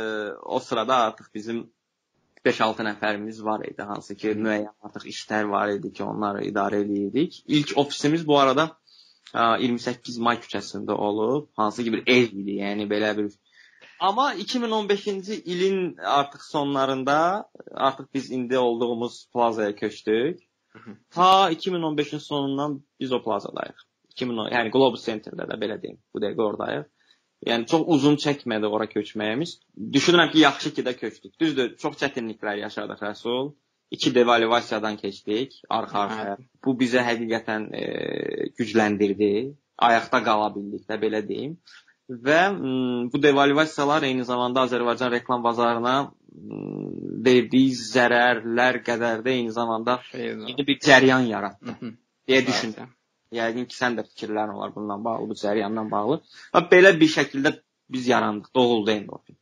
[0.43, 1.67] o sırada artıq bizim
[2.45, 7.43] 5-6 nəfərimiz var idi, hansı ki, müəyyən artıq işlər var idi ki, onları idarə edirdik.
[7.47, 8.71] İlk ofisimiz bu arada
[9.35, 13.31] 28 may küçəsində olub, hansı ki bir ev idi, yəni belə bir
[14.03, 20.41] Amma 2015-ci ilin artıq sonlarında artıq biz indi olduğumuz plazaya köçdük.
[21.11, 23.81] Ta 2015-in sonundan biz o plazadayıq.
[24.13, 26.89] 2010, yəni Globus Center-də də belə deyim, bu dəqiqə ordayıq.
[27.47, 29.57] Yəni çox uzun çəkmədi ora köçməyimiz.
[29.97, 31.35] Düşünürəm ki, yaxşı ki də köçdük.
[31.41, 33.53] Düzdür, çox çətinliklər yaşadıq Rəsul.
[33.91, 36.37] İki devalivasiyadan keçdik arxa-arxaya.
[36.65, 37.83] Bu bizə həqiqətən e,
[38.61, 39.33] gücləndirdi.
[39.89, 41.59] Ayaqda qala bildik də belə deyim
[42.27, 42.41] və
[43.13, 45.97] bu devalivasiyalar eyni zamanda Azərbaycan reklam bazarına
[47.27, 51.77] verdiyi zərərlər qədər də eyni zamanda yeni bir cəryan yaratdı
[52.29, 52.91] deyə düşünürəm.
[53.33, 56.19] Yəqin ki, sən də fikirlərin olar bununla bağlı, bu cəryanla bağlı.
[56.55, 57.55] Və belə bir şəkildə
[57.93, 59.39] biz yarandıq, doğuldu endorfin.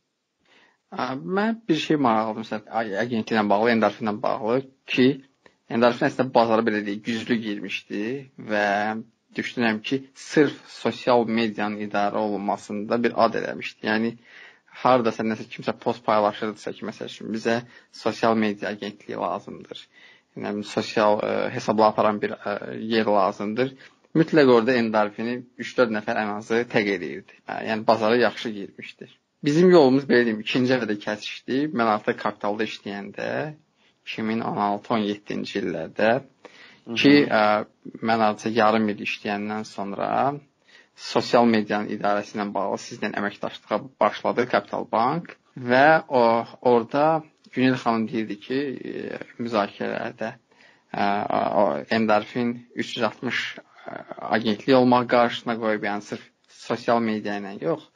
[1.37, 4.61] Mən bir şey maraqlıdır məsələn agentliklə bağlı, endorfinlə bağlı
[4.93, 5.07] ki,
[5.71, 8.03] endorfin əslində bazara belə deyək, güclü girmişdi
[8.51, 8.65] və
[9.35, 13.87] düşünürəm ki, sırf sosial medianın idarə olunmasında bir ad eləmişdi.
[13.87, 14.11] Yəni
[14.83, 17.61] hardasa nəsə kimsə post paylaşırdısa ki, məsəl üçün bizə
[18.03, 19.85] sosial media agentliyi lazımdır.
[20.39, 23.73] Yəni sosial ə, e, hesabla aparan bir ə, e, yer lazımdır.
[24.15, 27.35] Mütləq orada endorfini 3-4 nəfər ən azı təq edirdi.
[27.47, 29.07] Yəni bazara yaxşı girmişdi.
[29.43, 31.61] Bizim yolumuz belə deyim, ikinci əvədə kəsişdi.
[31.73, 33.29] Mən artıq kapitalda işləyəndə
[34.11, 36.11] 2016-17-ci illərdə
[36.89, 37.41] ki, ə,
[38.01, 40.09] mən artıq yarım il işləyəndən sonra
[40.95, 46.23] sosial medianın idarəsi ilə bağlı sizlə əməkdaşlığa başladı Capital Bank və o
[46.61, 48.59] orada Günel xanım deyirdi ki,
[49.15, 51.05] ə, müzakirələrdə ə,
[51.61, 51.65] o
[51.97, 53.41] endorfin 360
[54.37, 56.23] agentlik olmaq qarşısına qoyub, yəni sırf
[56.61, 57.87] sosial media ilə yox,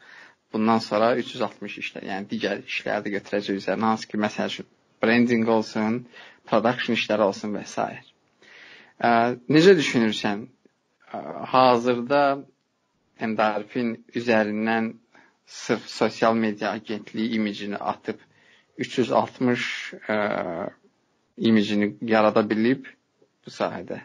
[0.53, 4.67] bundan sonra 360 işlər, yəni digər işləri də götürəcək üzərinə, hansı ki, məsəl üçün
[5.03, 6.01] branding olsun,
[6.49, 7.87] production işləri olsun və s.
[9.03, 10.47] Necə düşünürsən?
[11.51, 12.45] Hazırda
[13.19, 14.93] endorfin üzərindən
[15.45, 18.19] sırf sosial media agentliyi imicini atıb
[18.77, 19.65] 360
[20.09, 20.69] ə,
[21.37, 22.87] imicini yarada bilib
[23.45, 24.01] bu sahədə?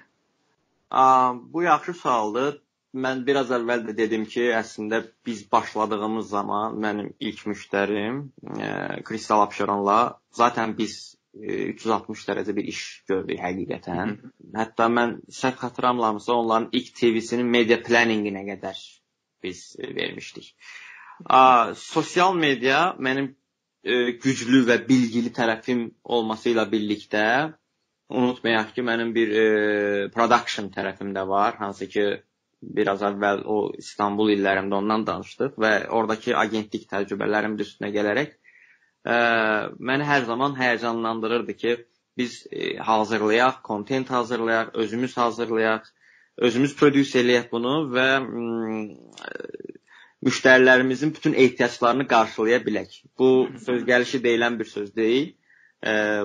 [0.91, 2.61] A, bu yaxşı sualdır.
[2.95, 8.25] Mən biraz əvvəl də dedim ki, əslində biz başladığımız zaman mənim ilk müştərim
[9.07, 14.15] Kristal Abşeronla zaten biz 360 dərəcə bir iş gördük həqiqətən.
[14.57, 18.81] Hətta mən səhv xatırlamıramsa onların ilk TV-sinin media planninginə qədər
[19.43, 20.55] biz e, vermişdik.
[21.25, 23.31] A, sosial media mənim
[23.85, 27.25] e, güclü və bilgili tərəfim olması ilə birlikdə
[28.11, 29.47] unutmayaq ki, mənim bir e,
[30.15, 32.09] production tərəfim də var, hansı ki
[32.61, 38.35] biraz əvvəl o İstanbul illərimdə ondan danışdıq və oradakı agentlik təcrübələrim üstünə gələrək
[39.05, 39.17] ə,
[39.79, 41.77] məni hər zaman həyəcanlandırırdı ki,
[42.19, 45.89] biz e, hazırlayaq, kontent hazırlayaq, özümüz hazırlayaq,
[46.37, 48.09] özümüz prodüs eləyək bunu və
[50.27, 53.03] müştərilərimizin bütün ehtiyaclarını qarşılaya bilək.
[53.19, 55.33] Bu söz gəlişi deyilən bir söz deyil.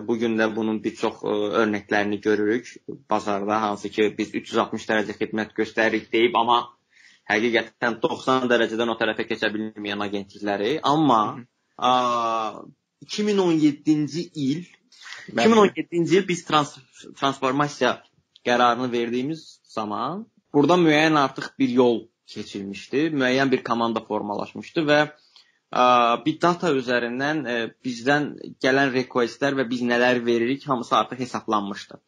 [0.07, 1.21] Bu gün də bunun bir çox
[1.61, 2.73] örnəklərini görürük
[3.09, 6.57] bazarda, hansı ki biz 360 dərəcə xidmət göstəririk deyib, amma
[7.31, 11.21] həqiqətən 90 dərəcədən o tərəfə keçə bilməyən agentlikləri, amma
[11.79, 14.65] 2017-ci il
[15.35, 16.79] 2017-ci il biz trans
[17.19, 18.03] transformasiya
[18.45, 24.99] qərarını verdiyimiz zaman burada müəyyən artıq bir yol keçilmişdi, müəyyən bir komanda formalaşmışdı və
[26.25, 28.29] bir data üzərindən ə, bizdən
[28.63, 31.99] gələn requestlər və biz nələr veririk hamısı artıq hesablanmışdı.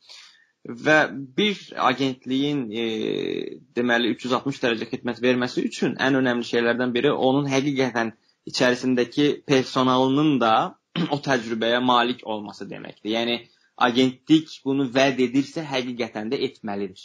[0.68, 0.98] Və
[1.38, 2.86] bir agentliyin e,
[3.76, 8.14] deməli 360 dərəcə xidmət verməsi üçün ən önəmli şeylərdən biri onun həqiqətən
[8.52, 10.56] içərisindəki personalının da
[11.16, 13.12] o təcrübəyə malik olması deməkdir.
[13.14, 13.38] Yəni
[13.88, 17.04] agentlik bunu vəd edirsə, həqiqətən də etməlidir.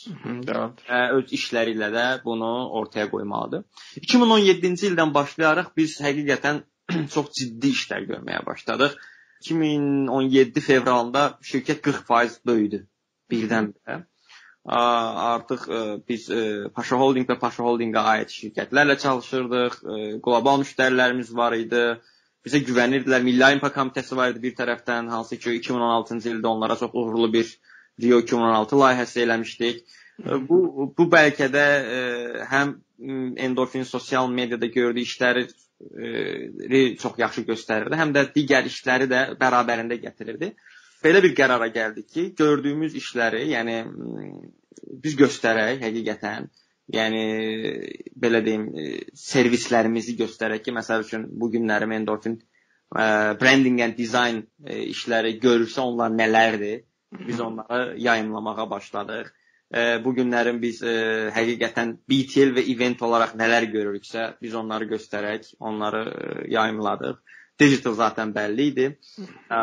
[0.49, 0.93] Doğrudur.
[1.19, 3.65] Öz işləri ilə də bunu ortaya qoymalıdır.
[4.01, 6.63] 2017-ci ildən başlayaraq biz həqiqətən
[7.15, 8.97] çox ciddi işlər görməyə başladıq.
[9.43, 12.85] 2017 fevralında şirkət 40% böyüdü
[13.33, 14.03] birdən-birə
[14.65, 15.67] artıq
[16.09, 16.29] biz
[16.75, 19.79] Paşa Holding və Paşa Holdinqə aid şirkətlərlə çalışırdıq.
[20.23, 21.85] Qlobal müştərilərimiz var idi.
[22.47, 23.23] bizə güvənirdilər.
[23.23, 27.51] Milli Olimpiya Komitəsi var idi bir tərəfdən, hansı ki 2016-cı ildə onlara çox uğurlu bir
[28.03, 29.85] Rio 2016 layihəsi eləmişdik.
[30.49, 30.59] Bu
[30.99, 31.67] bu bəlkə də
[32.51, 32.75] həm
[33.47, 35.47] endorfin sosial mediada gördüyü işləri
[37.03, 40.53] çox yaxşı göstərirdi, həm də digər işləri də bərabərində gətirirdi.
[41.03, 43.79] Belə bir qərara gəldik ki, gördüyümüz işləri, yəni
[45.03, 46.51] biz göstərək həqiqətən
[46.93, 47.23] yəni
[48.23, 48.87] belə deyim, e,
[49.17, 52.45] servislərimizi göstərək ki, məsəl üçün bu günləri Endorphin ə,
[53.03, 53.05] e,
[53.41, 56.85] branding and design e, işləri görürsə onlar nələrdir?
[57.13, 59.27] Biz onları yayımlamağa başladıq.
[60.05, 60.79] Bu günlərin biz
[61.37, 66.03] həqiqətən BTL və event olaraq nələr görürüksə, biz onları göstərək, onları
[66.53, 67.19] yayımladıq.
[67.61, 68.87] Digital zaten bəlli idi.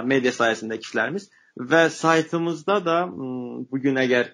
[0.06, 4.30] Media sayəsindəki işlərimiz və saytımızda da bu gün əgər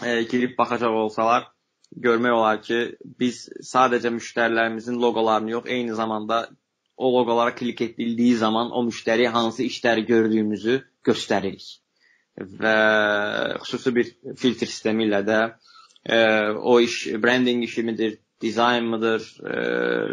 [0.00, 1.50] ə, girib baxacaq olsalar,
[1.96, 2.78] görmək olar ki,
[3.20, 6.46] biz sadəcə müştərilərimizin loqolarını yox, eyni zamanda
[6.96, 11.66] o loqolara klik edildiyi zaman o müştəri hansı işləri gördüyümüzü göstəririk.
[12.40, 12.76] Və
[13.64, 15.40] xüsusi bir filtr sistemi ilə də
[16.04, 16.18] e,
[16.56, 19.52] o iş branding işi midir, dizayn mıdır, e,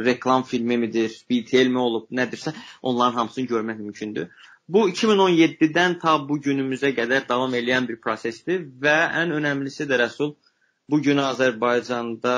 [0.06, 4.28] reklam filmi midir, BTL mi olub, nədirsə, onların hamısını görmək mümkündür.
[4.68, 10.36] Bu 2017-dən ta bu günümüzə qədər davam edən bir prosesdir və ən önəmlisi də Rəsul
[10.90, 12.36] Bu gün Azərbaycanda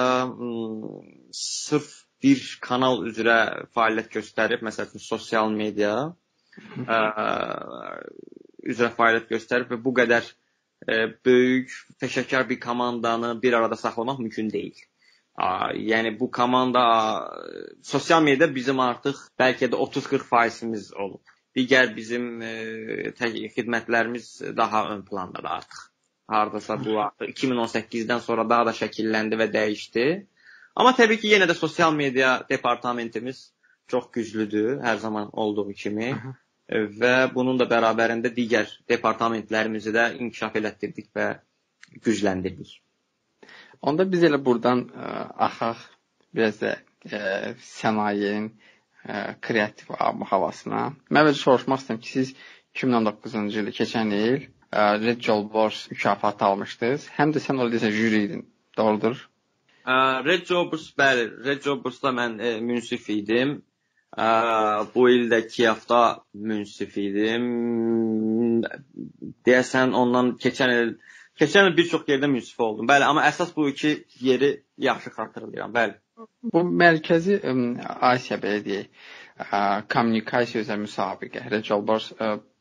[1.32, 1.90] sırf
[2.24, 3.38] bir kanal üzrə
[3.78, 5.92] fəaliyyət göstərib, məsələn, sosial media
[6.82, 6.98] ə,
[8.74, 14.50] üzrə fəaliyyət göstərib və bu qədər ə, böyük, peşəkar bir komandanı bir arada saxlamaq mümkün
[14.50, 14.82] deyil.
[15.38, 16.84] Yəni bu komanda
[17.84, 21.22] sosial mediada bizim artıq bəlkə də 30-40%imiz olub.
[21.56, 22.52] Digər bizim ə,
[23.56, 25.86] xidmətlərimiz daha ön plandadır artıq
[26.30, 30.06] hardasa bu artıq 2018-dən sonra daha da şəkilləndi və dəyişdi.
[30.76, 33.50] Amma təbii ki, yenə də sosial media departamentimiz
[33.90, 36.14] çox güclüdür, hər zaman olduğu kimi.
[36.70, 41.32] və bunun da bərabərində digər departamentlərimizi də inkişaf elətdirdik və
[42.06, 42.76] gücləndirdik.
[43.82, 45.84] Onda biz elə burdan ə, e, axaq
[46.36, 48.54] biraz da ə, e, sənayenin ə,
[49.08, 49.94] e, kreativ
[50.32, 50.86] havasına.
[51.10, 52.34] Mən belə soruşmaq istəyirəm ki, siz
[52.76, 57.08] 2019-cu il keçən il Red Jobbers mükafatı almışdınız.
[57.18, 58.44] Həm də sən orada desən jüri idin.
[58.78, 59.24] Doğrudur?
[60.26, 63.56] Red Jobbers, bəli, Red Jobbersda mən e, münsif idim.
[64.14, 64.28] Ə,
[64.94, 66.04] bu ildə Kiyevdə
[66.52, 67.48] münsif idim.
[69.48, 70.94] Deyəsən ondan keçən il
[71.40, 72.88] keçən il bir çox yerdə münsif oldum.
[72.90, 75.74] Bəli, amma əsas bu iki yeri yaxşı xatırlayıram.
[75.76, 75.98] Bəli.
[76.54, 77.40] Bu mərkəzi
[78.12, 78.90] Asiya belə deyək,
[79.94, 81.46] kommunikasiya üzrə müsabiqə.
[81.52, 82.12] Red Jobbers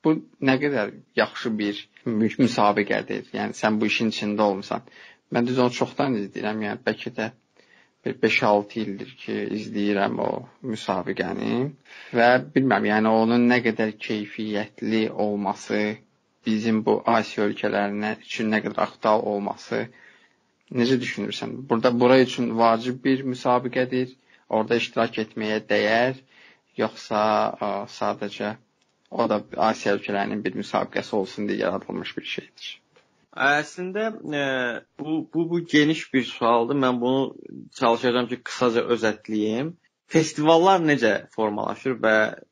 [0.04, 0.14] bu
[0.48, 3.32] nə qədər yaxşı bir müsabiqədir.
[3.34, 4.86] Yəni sən bu işin içində olmusan.
[5.34, 6.62] Mən düz onu çoxdan izləyirəm.
[6.68, 7.30] Yəni bəlkə də
[8.06, 10.30] bir 5-6 ildir ki, izləyirəm o
[10.72, 11.56] müsabiqəni
[12.14, 15.80] və bilmirəm, yəni onun nə qədər keyfiyyətli olması,
[16.48, 19.84] bizim bu Asiya ölkələrinə üçün nə qədər aktual olması
[20.80, 21.56] necə düşünürsən?
[21.70, 24.16] Burada bura üçün vacib bir müsabiqədir.
[24.48, 26.16] Orada iştirak etməyə dəyər,
[26.80, 27.20] yoxsa
[27.66, 28.54] ə, sadəcə
[29.10, 32.72] O da Asiya ölkələrinin bir müsabiqəsi olsun deyə yaradılmış bir şeydir.
[33.48, 34.08] Əslində
[34.40, 34.42] e,
[35.00, 36.76] bu, bu bu geniş bir sualdır.
[36.84, 37.36] Mən bunu
[37.78, 39.72] çalışacağam ki, qısaca özətləyim.
[40.12, 42.42] Festivallar necə formalaşır və e,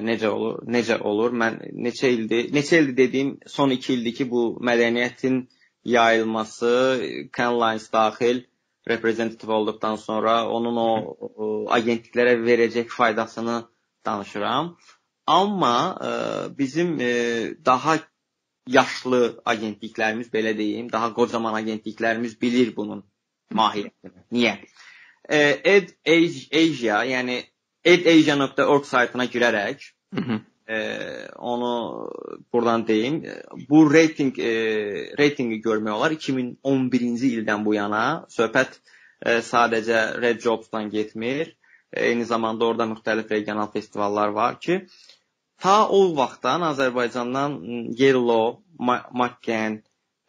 [0.00, 0.62] necə olur?
[0.66, 1.34] Necə olur?
[1.36, 5.42] Mən neçə ildir, neçə ildir dediyim son 2 ildir ki, bu mədəniyyətin
[5.84, 6.72] yayılması,
[7.36, 8.42] Cannes Lines daxil
[8.88, 13.62] reprezentativ olduqdan sonra onun o, o agentliklərə verəcək faydasını
[14.06, 14.76] danışıram.
[15.26, 16.12] Amma ə,
[16.58, 17.12] bizim ə,
[17.64, 17.98] daha
[18.66, 23.04] yaşlı agentliklərimiz belə deyim, daha qocaman agentliklərimiz bilir bunun
[23.54, 24.26] mahiyyətini.
[24.32, 24.56] Niyə?
[25.28, 27.42] Ed Asia, yəni
[27.84, 30.40] edasia.org saytına girərək Hı -hı.
[30.68, 32.10] E, onu
[32.52, 33.24] buradan deyim.
[33.68, 34.52] Bu reyting e,
[35.18, 38.78] reytinqi görmək olar 2011-ci ildən bu yana söhbət
[39.26, 41.56] e, sadəcə Red Jobs-dan getmir.
[41.92, 44.86] Eyni zamanda orada müxtəlif regional festivallar var ki,
[45.58, 47.58] ta o vaxtdan Azərbaycandan
[47.98, 48.62] Yellow,
[49.12, 49.82] Macken,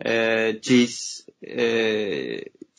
[0.05, 1.67] e, CIS e,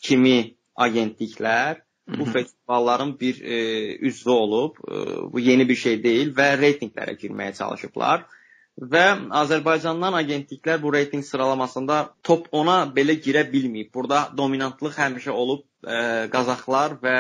[0.03, 4.77] kimi agentliklər bu festivalların bir e, üzvü olub.
[4.89, 4.95] E,
[5.33, 8.27] bu yeni bir şey deyil və reytinqlərə girməyə çalışıblar.
[8.75, 13.93] Və Azərbaycandan agentliklər bu reytinq sıralamasında top 10-a belə girə bilməyib.
[13.95, 17.19] Burada dominantlıq həmişə olub e, Qazaxlar və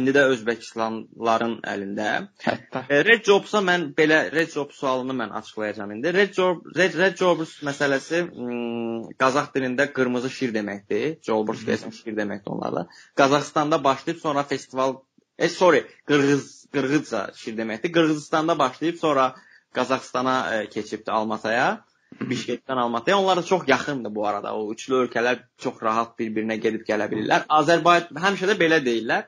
[0.00, 2.10] İndi də Özbəkistanlıların əlində.
[2.44, 6.12] Hətta e, Red Jobs-a mən belə Red Jobs sualını mən açıqlayacağam indi.
[6.14, 11.18] Red Job Red, Red Jobs məsələsi ım, Qazax dilində qırmızı şir deməkdir.
[11.26, 12.86] Jobs deyəsən şir deməkdir onlarda.
[13.16, 14.96] Qazaxstanda başlayıb sonra festival
[15.38, 17.92] E sorry, Qırğız Qırğızca şir deməkdir.
[17.92, 19.34] Qırğızstanda başlayıb sonra
[19.74, 21.84] Qazaxstana e, keçibdi Almataya.
[22.20, 23.18] Bişkekdən Almataya.
[23.18, 24.56] Onlar da çox yaxındır bu arada.
[24.56, 27.46] O üçlü ölkələr çox rahat bir-birinə gedib gələ bilirlər.
[27.48, 29.26] Azərbaycan həmişə də belə deyirlər.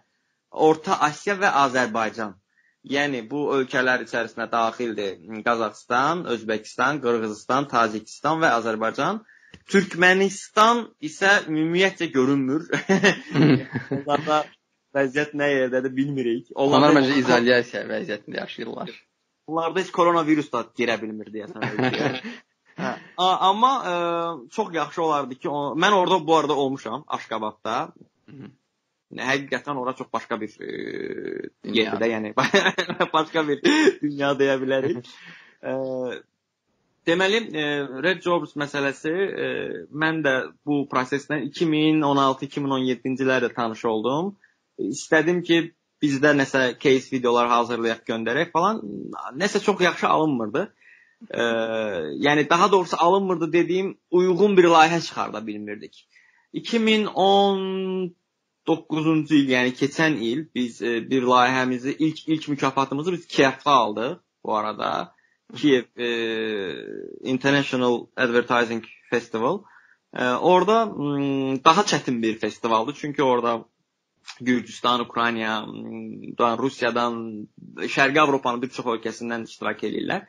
[0.57, 2.35] Orta Asiya və Azərbaycan.
[2.87, 9.25] Yəni bu ölkələr içərisinə daxildir Qazaxstan, Özbəkistan, Qırğızistan, Tacikistan və Azərbaycan.
[9.71, 12.69] Türkmənistan isə ümumiyyətcə görünmür.
[13.97, 14.45] Onlarda
[14.97, 16.53] vəziyyət nə yerdədir bilmirik.
[16.55, 18.93] Onlar, Onlar məncə izolyasiya vəziyyətində yaşayırlar.
[19.47, 22.23] Bunlarda heç koronavirus da girə bilmir deyəsən.
[22.83, 22.93] hə.
[23.27, 27.77] Amma ə, e, çox yaxşı olardı ki, o, mən orada bu arada olmuşam Aşqabadda.
[29.15, 30.71] Həqiqətən ora çox başqa bir e,
[31.79, 32.33] yerdə, yəni
[33.13, 33.61] başqa bir
[34.03, 35.07] dünya deyə bilərik.
[35.63, 35.75] E,
[37.07, 37.67] deməli, e,
[38.03, 39.47] Red Jobs məsələsi e,
[39.95, 40.35] mən də
[40.67, 44.35] bu proseslə 2016-2017-ci illərdə tanış oldum.
[44.83, 45.61] İstədim ki,
[46.03, 48.83] bizdə nəsə case videolar hazırlayaq, göndərək falan.
[49.39, 50.67] Nəsə çox yaxşı alınmırdı.
[51.33, 51.45] E,
[52.21, 56.03] yəni daha doğrusu alınmırdı dediyim uyğun bir layihə çıxarda bilmirdik.
[58.67, 64.19] 2019-cu il, yəni keçən il biz e, bir layihəmizi ilk ilk mükafatımızı biz Kiyevdə aldıq
[64.45, 65.15] bu arada.
[65.55, 66.09] Kiev e,
[67.23, 69.63] International Advertising Festival.
[70.15, 72.95] E, orada m, daha çətin bir festivaldır.
[73.01, 73.65] Çünki orada
[74.41, 75.67] Gürcüstan, Ukrayna,
[76.59, 77.47] Rusiyadan,
[77.79, 80.27] Şərqi Avropanın bir çox ölkəsindən iştirak edirlər.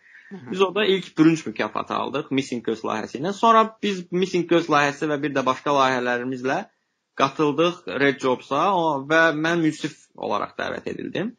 [0.51, 3.33] Biz orada ilk bürünc mükafatı aldıq Missing Girls layihəsi ilə.
[3.33, 6.65] Sonra biz Missing Girls layihəsi və bir də başqa layihələrimizlə
[7.17, 8.63] qatıldıq Red Jobs-a
[9.09, 11.33] və mən münsif olaraq dəvət edildim.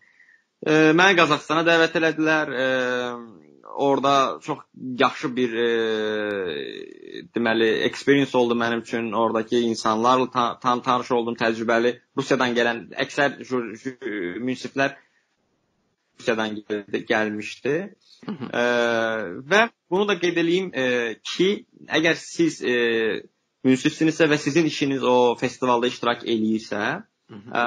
[0.67, 2.55] E, məni Qazaxstana dəvət elədilər.
[2.55, 2.67] E,
[3.79, 4.59] orada çox
[4.99, 5.69] yaxşı bir e,
[7.35, 9.12] deməli experience oldu mənim üçün.
[9.12, 13.38] Oradakı insanlarla tan tan tanış oldum, təcrübəli Rusiyadan gələn əksər
[14.43, 14.97] münsiflər
[16.19, 16.59] Rusiyadan
[17.12, 17.77] gəlmişdi.
[18.62, 18.64] e,
[19.51, 21.51] və bunu da qeyd edeyim e, ki,
[21.87, 22.75] əgər siz e,
[23.66, 26.83] münsifsinizsə və sizin işiniz o festivalda iştirak eləyirsə,
[27.33, 27.62] e,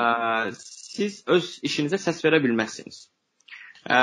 [0.59, 3.03] siz öz işinizə səs verə bilməzsiniz.
[3.81, 3.99] Ə,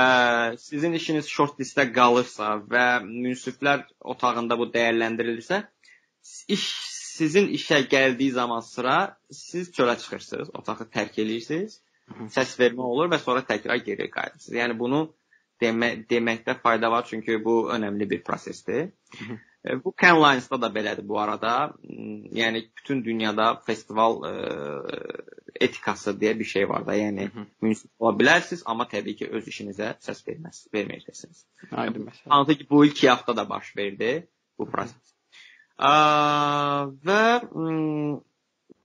[0.59, 5.61] sizin işiniz short listə qalırsa və münsiflər otağında bu dəyərləndirilirsə,
[6.51, 6.65] iş
[7.19, 8.97] sizin işə gəldiyi zaman sıra
[9.31, 11.79] siz çölə çıxırsınız, otağı tərk edirsiniz,
[12.35, 14.59] səs vermə olur və sonra təkrar geri qayıdırsınız.
[14.59, 15.01] Yəni bunu
[15.61, 18.89] demə, deməkdə fayda var çünki bu önəmli bir prosesdir.
[19.65, 21.73] E, bu Cannes Lions-da da belədir bu arada.
[21.83, 24.99] Hmm, yəni bütün dünyada festival ə, e,
[25.67, 26.95] etikası deyə bir şey var da.
[26.95, 27.27] Yəni
[27.61, 31.43] münsif ola bilərsiniz, amma təbii ki, öz işinizə səs verməz, verməyəcəksiniz.
[31.71, 32.31] Aydın məsələ.
[32.35, 34.13] Hansı ki, bu iki hafta da baş verdi
[34.59, 35.15] bu proses.
[35.79, 35.91] Ə,
[37.07, 38.19] və m,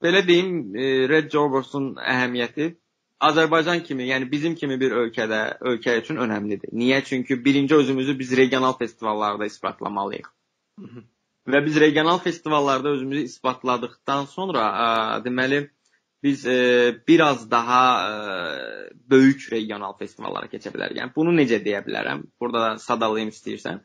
[0.03, 2.73] belə deyim, e, Red Jobbers-un əhəmiyyəti
[3.23, 6.73] Azərbaycan kimi, yəni bizim kimi bir ölkədə, ölkə üçün önəmlidir.
[6.75, 7.03] Niyə?
[7.05, 10.29] Çünki birinci özümüzü biz regional festivallarda isbatlamalıyıq.
[10.81, 11.05] Hı -hı.
[11.49, 15.69] Və biz regional festivallarda özümüzü isbatladıqdan sonra, ə, deməli,
[16.23, 16.59] biz ə,
[17.09, 20.99] biraz daha ə, böyük regional festivallara keçə bilərik.
[21.01, 22.25] Yəni bunu necə deyə bilərəm?
[22.41, 23.83] Burada da sadalayım istəyirsən.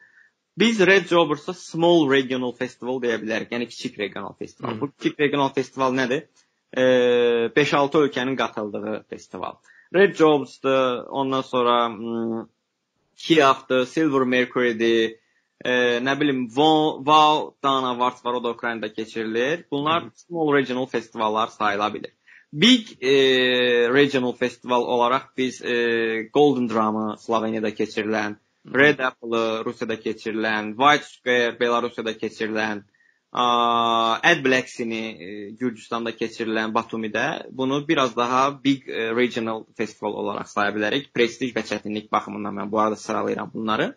[0.59, 3.51] Biz Red Jobbers'a small regional festival deyə bilərik.
[3.51, 4.75] Yəni kiçik regional festival.
[4.75, 4.81] Hı.
[4.81, 6.25] Bu kiçik regional festival nədir?
[6.77, 9.53] 5-6 ölkənin qatıldığı festival.
[9.95, 11.91] Red Jobs'dır, ondan sonra
[13.15, 15.15] Kiev'dir, Silver Mercury'dir,
[15.65, 19.65] e, nə bilim Wow Down Awards var, o da Ukraynada keçirilir.
[19.71, 20.09] Bunlar Hı.
[20.15, 22.11] small regional festivallar sayıla bilir.
[22.53, 23.13] Big e,
[23.93, 28.35] regional festival olaraq biz e, Golden Drum-ı Sloveniyada keçirilən.
[28.75, 32.98] Red Apple-ı Rusiyada keçirilən, White Square Belarusiyada keçirilən, Ad
[33.33, 41.11] Black-sini e, Gürcüstanda keçirilən Batumidə bunu biraz daha big e, regional festival olaraq saya bilərik.
[41.13, 43.95] Prestij və çətinlik baxımından mən bu arada sıralayıram bunları.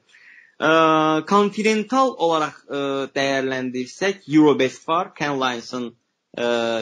[1.26, 2.80] Kontinental olaraq ə,
[3.16, 5.88] dəyərləndirsək, Eurobest var, Cannes Lions-ın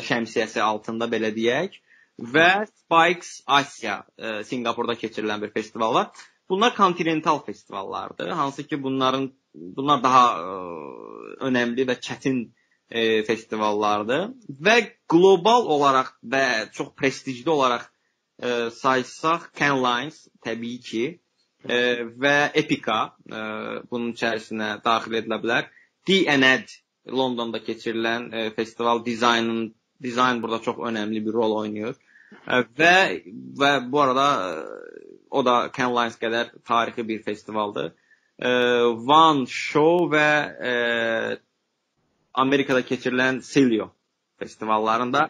[0.04, 1.79] şəmsiyyəsi altında belə deyək
[2.20, 6.10] və Spikes Asiya ə, Singapurda keçirilən bir festival var.
[6.50, 8.29] Bunlar kontinental festivallardır.
[8.29, 10.59] Hansı ki bunların bunlar daha ə,
[11.48, 14.31] önəmli və çətin ə, festivallardır
[14.67, 14.77] və
[15.11, 16.44] qlobal olaraq və
[16.77, 21.05] çox prestijli olaraq ə, saysaq Cannes Lions təbii ki,
[21.65, 23.40] e, və Epica e,
[23.90, 25.69] bunun içərisinə daxil edilə bilər.
[26.09, 26.77] DNED
[27.17, 31.96] Londonda keçirilən e, festival dizaynın dizayn burada çox önəmli bir rol oynayır.
[32.46, 32.94] E, və
[33.61, 37.92] və bu arada e, o da Cannes Lions qədər tarixi bir festivaldır.
[38.40, 40.28] One Show və
[40.70, 40.74] e,
[42.32, 43.90] Amerikada keçirilən Celio
[44.40, 45.26] festivallarında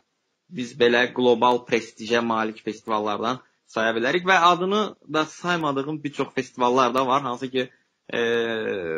[0.51, 3.41] biz belə qlobal prestijə malik festivallardan
[3.71, 7.69] saya bilərik və adını da saymadığım bir çox festivallar da var, hansı ki
[8.13, 8.21] e,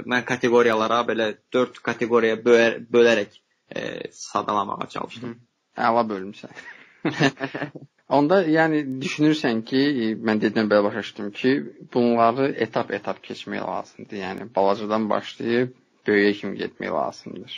[0.08, 3.36] mən kateqoriyalara belə 4 kateqoriyaya bölər, bölərək
[3.76, 5.36] e, sadalamağa çalışdım.
[5.76, 6.56] Əla bölmüsən.
[8.12, 9.82] Onda yəni düşünürsən ki,
[10.28, 11.52] mən dedim belə başa düşdüm ki,
[11.94, 14.16] bunları etap-etap keçmək lazımdır.
[14.24, 15.72] Yəni balacadan başlayıb
[16.06, 17.54] böyüyə kimi getmək lazımdır.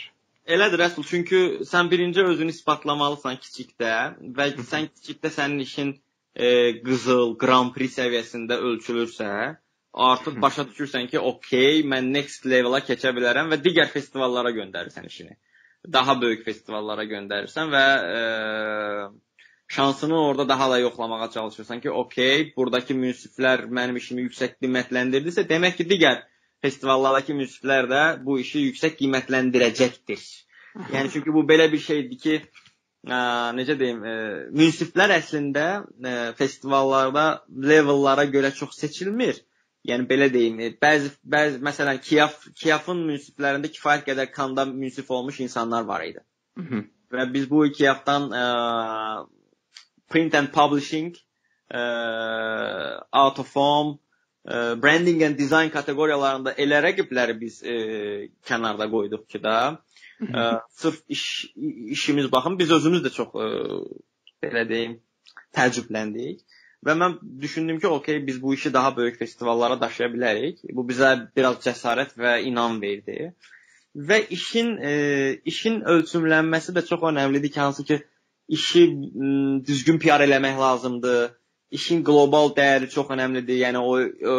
[0.55, 3.93] Elədir Rəsul, çünki sən birinci özünü isbatlamalısan kiçikdə
[4.37, 5.91] və sən kiçikdə sənin işin
[6.35, 6.47] e,
[6.85, 9.31] qızıl, Grand Prix səviyyəsində ölçülürsə,
[10.07, 15.35] artıq başa düşürsən ki, okey, mən next level-a keçə bilərəm və digər festivallara göndərirsən işini.
[15.93, 18.21] Daha böyük festivallara göndərirsən və e,
[19.67, 25.79] şansını orada daha da yoxlamağa çalışırsan ki, okey, buradakı münsiflər mənim işimi yüksək qiymətləndirdisə, demək
[25.79, 26.21] ki, digər
[26.65, 30.21] festivallardakı münsiflər də bu işi yüksək qiymətləndirəcəkdir.
[30.93, 32.37] Yəni çünki bu belə bir şeydir ki,
[33.07, 33.19] ə,
[33.57, 34.15] necə deyim, ə,
[34.55, 39.39] münsiflər əslində ə, festivallarda levellara görə çox seçilmir.
[39.85, 45.85] Yəni belə deyim, bəzi bəzi məsələn Kiyaf Kiyafın münsiflərində kifayət qədər kanda münsif olmuş insanlar
[45.85, 46.23] var idi.
[46.57, 46.83] Hı -hı.
[47.13, 48.45] Və biz bu Kiyafdan ə,
[50.09, 51.13] print and publishing,
[51.71, 51.83] ə,
[53.13, 53.95] out of form,
[54.47, 57.77] ə, branding and design kateqoriyalarında elə rəqibləri biz ə,
[58.47, 59.57] kənarda qoyduq ki da,
[60.21, 60.49] ə,
[60.81, 61.23] sırf iş
[61.97, 63.49] işimiz baxın biz özümüz də çox ə,
[64.45, 64.99] belə deyim
[65.55, 66.45] təəccübləndik
[66.85, 70.61] və mən düşündüm ki, okey, biz bu işi daha böyük festivallara daşıya bilərik.
[70.77, 73.31] Bu bizə biraz cəsarət və inam verdi.
[73.95, 74.91] Və işin e,
[75.49, 78.01] işin ölçümlənməsi də çox əhəmilidir ki, hansı ki,
[78.47, 78.85] işi
[79.67, 81.33] düzgün PR eləmək lazımdır
[81.75, 83.57] işin qlobal dəyəri çox əhəmilidir.
[83.63, 83.95] Yəni o,
[84.31, 84.35] o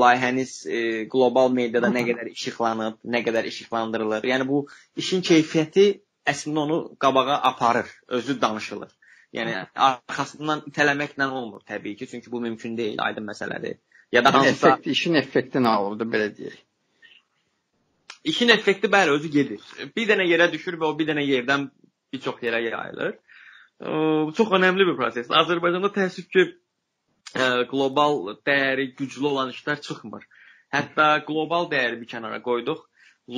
[0.00, 0.80] layihəniz e,
[1.12, 4.26] qlobal mediada nə qədər işıqlanıb, nə qədər işıqlandırılır.
[4.32, 4.64] Yəni bu
[5.02, 5.86] işin keyfiyyəti
[6.32, 8.90] əslində onu qabağa aparır, özü danışılır.
[9.36, 9.54] Yəni
[9.88, 13.78] arxasından itələməklə olmur təbii ki, çünki bu mümkün deyil, aydın məsələdir.
[14.12, 16.58] Ya da hansısa effekt, işin effektini alırdı belə deyək.
[18.24, 19.62] İşin effekti bəli özü gedir.
[19.96, 21.70] Bir dənə yerə düşür və o bir dənə yerdən
[22.12, 23.16] bir çox yerə yayılır.
[23.80, 25.36] Çox önəmli bir prosesdir.
[25.36, 26.44] Azərbaycanda təəssüf ki,
[27.70, 30.26] qlobal dəyəri güclü olan işlər çıxmır.
[30.72, 32.84] Hətta qlobal dəyəri bir kənara qoyduq.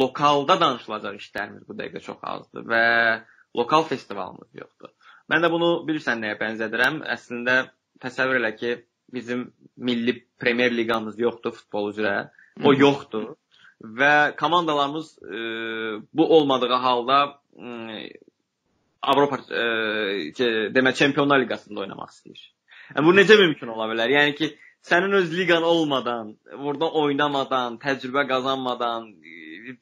[0.01, 2.85] Lokalda danışılacaq işlərimiz bu dəqiqə çox azdır və
[3.57, 4.91] lokal festivalımız yoxdur.
[5.31, 7.03] Mən də bunu bilirsən nəyə bənzədirəm?
[7.15, 7.57] Əslində
[8.03, 8.75] təsəvvür elə ki,
[9.13, 12.15] bizim milli Premyer liqamız yoxdur futbol üzrə.
[12.65, 13.35] O yoxdur
[13.85, 15.39] və komandalarımız ə,
[16.15, 17.19] bu olmadığı halda
[17.59, 18.09] ə,
[19.13, 19.65] Avropa ə,
[20.75, 22.43] demək Çempionlar Liqasında oynamaq istəyir.
[22.95, 24.13] Yəni, bu necə mümkün ola bilər?
[24.13, 24.51] Yəni ki,
[24.85, 29.13] sənin öz liqan olmadan, burada oynamadan, təcrübə qazanmadan,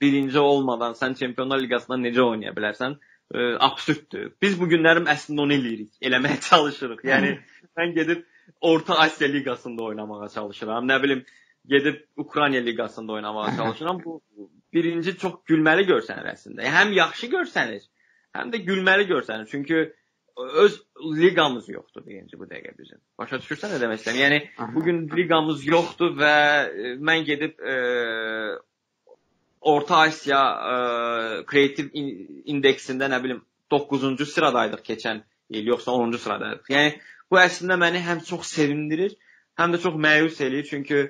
[0.00, 2.98] birinci olmadan sən Çempionlar Liqasında necə oynaya bilərsən?
[3.34, 4.32] E, absurddur.
[4.42, 7.06] Biz bu günlərim əslində onu eləyirik, eləməyə çalışırıq.
[7.08, 7.36] Yəni
[7.78, 8.26] mən gedib
[8.60, 10.88] Orta Asiya liqasında oynamağa çalışıram.
[10.88, 11.24] Nə bilim,
[11.66, 14.02] gedib Ukrayna liqasında oynamağa çalışıram.
[14.04, 14.20] Bu
[14.72, 16.66] birinci çox gülməli görsənir əslində.
[16.76, 17.86] Həm yaxşı görsənir,
[18.36, 19.48] həm də gülməli görsənir.
[19.50, 19.92] Çünki
[20.36, 23.00] öz liqamız yoxdur birinci bu dəqiqə bizim.
[23.18, 24.20] Başa düşürsən nə demək istəyirəm?
[24.24, 26.34] Yəni bu gün liqamız yoxdur və
[26.66, 27.74] e, mən gedib e,
[29.72, 30.76] Orta Asiya e,
[31.46, 36.72] kreativ indeksində nə bilim 9-cu sıradaydıq keçən il, yoxsa 10-cu sıradaydıq.
[36.72, 36.96] Yəni
[37.30, 39.14] bu əslində məni həm çox sevindirir,
[39.60, 41.06] həm də çox məyus eləyir, çünki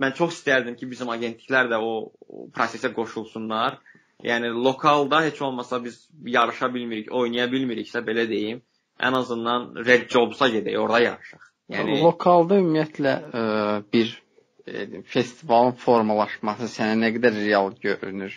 [0.00, 3.78] mən çox istərdim ki, bizim agentliklər də o, o prosesə qoşulsunlar
[4.22, 8.62] Yəni lokalda heç olmasa biz yarışa bilmirik, oynaya bilmiriksə belə deyim,
[9.02, 11.48] ən azından Red Jobs-a gedək, orada yarışaq.
[11.72, 18.36] Yəni lokalda ümumiyyətlə ə, e, bir ə, festivalın formalaşması sənə nə qədər real görünür?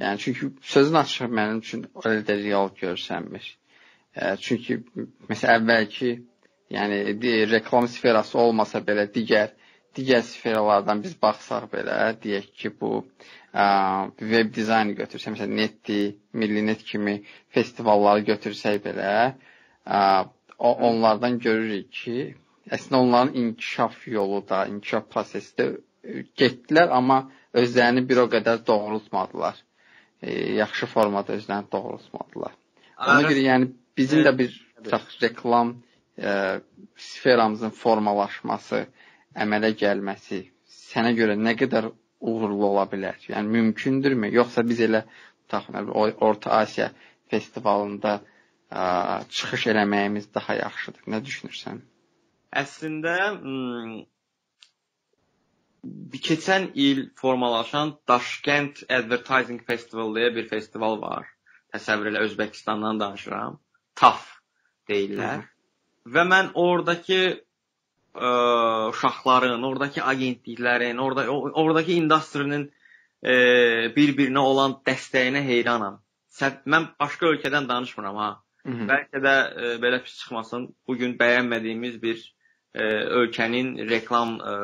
[0.00, 3.46] Yəni çünki sözün açığı mənim üçün elə də real görsənmir.
[4.16, 4.80] Ə, çünki
[5.30, 6.14] məsələn əvvəlki
[6.74, 9.54] yəni reklam sferası olmasa belə digər
[9.96, 12.92] digər sferalardan biz baxsaq belə deyək ki, bu
[13.54, 15.98] web dizaynı götürsək, məsələn, Netdi,
[16.32, 17.20] Millinet kimi
[17.54, 19.12] festivalları götürsək belə,
[19.86, 20.00] ə,
[20.58, 22.18] o onlardan görürük ki,
[22.72, 25.68] əslində onların inkişaf yolu da, inkişaf prosesi də
[26.38, 27.24] getdilər, amma
[27.54, 29.56] özlərini bir o qədər doğrultmadılar.
[30.22, 32.54] E, yaxşı formada özlərini doğrultmadılar.
[32.98, 34.54] Ona görə yəni bizim də bir
[34.90, 35.74] çox reklam
[36.18, 36.60] e,
[36.96, 38.86] sferamızın formalaşması,
[39.42, 40.40] əmələ gəlməsi
[40.78, 41.90] sənə görə nə qədər
[42.24, 43.18] uğurlu ola bilər?
[43.28, 44.30] Yəni mümkündürmü?
[44.34, 45.02] Yoxsa biz elə
[45.52, 45.90] təxminən
[46.28, 46.90] Orta Asiya
[47.32, 48.84] festivalında ə,
[49.28, 51.06] çıxış eləməyimiz daha yaxşıdır?
[51.14, 51.82] Nə düşünürsən?
[52.54, 53.14] Əslində
[56.24, 61.26] keçən il formalaşan Daşkənd Advertising Festival deyə bir festival var.
[61.74, 63.58] Təsəvvür elə Özbəkistandan danışıram.
[63.98, 64.22] TAF
[64.88, 65.42] deyirlər.
[65.42, 66.14] Hı -hı.
[66.14, 67.20] Və mən oradakı
[68.14, 68.30] ə,
[68.92, 72.70] uşaqların, oradakı agentliklərin, orada oradakı industrinin
[73.24, 73.34] e,
[73.96, 76.00] bir-birinə olan dəstəyinə heyranam.
[76.66, 78.30] Mən başqa ölkədən danışmıram ha.
[78.66, 78.86] Hı -hı.
[78.90, 80.68] Bəlkə də e, belə pis çıxmasın.
[80.88, 82.34] Bu gün bəyənmədiyimiz bir
[82.74, 82.82] e,
[83.20, 84.54] ölkənin reklam e,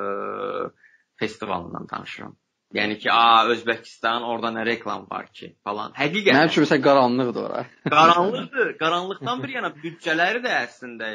[1.17, 2.37] festivalından danışıram.
[2.75, 5.93] Yəni ki, a Özbəkistan, orada nə reklam var ki, falan.
[5.93, 6.37] Həqiqətən.
[6.37, 7.65] Mənim üçün məsələn qaranlıqdır ora.
[7.91, 8.69] qaranlıqdır.
[8.83, 11.09] Qaranlıqdan bir yana büdcələri də əslində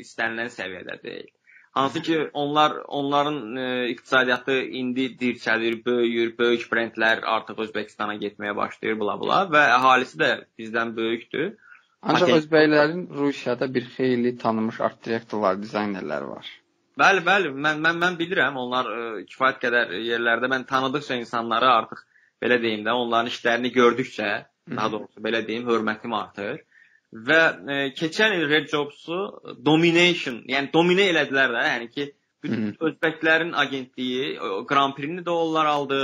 [0.00, 1.28] istənilən səviyyədə deyil.
[1.74, 8.98] Hansı ki onlar onların e, iqtisadiyyatı indi dirçəlir, böyüyür, böyük brendlər artıq Özbəkistana getməyə başlayır
[9.00, 11.48] bula bula və əhalisi də bizdən böyükdür.
[12.02, 12.38] Ancaq Patent...
[12.38, 16.52] özbəklərin Rusiyada bir xeyli tanınmış art direktorlar, dizaynerlər var.
[17.02, 18.60] Bəli, bəli, mən mən mən bilirəm.
[18.62, 22.04] Onlar ə, e, kifayət qədər yerlərdə mən tanıdıqca insanları artıq
[22.44, 24.30] belə deyim də, onların işlərini gördükcə,
[24.76, 26.62] daha doğrusu belə deyim, hörmətim artır
[27.14, 29.18] və e, keçən il Red Jobs-u
[29.64, 32.06] domination, yəni dominə elədilər də, yəni ki,
[32.44, 34.34] bütün özbəklərin agentliyi,
[34.68, 36.00] Grand Prix-ni də onlar aldı,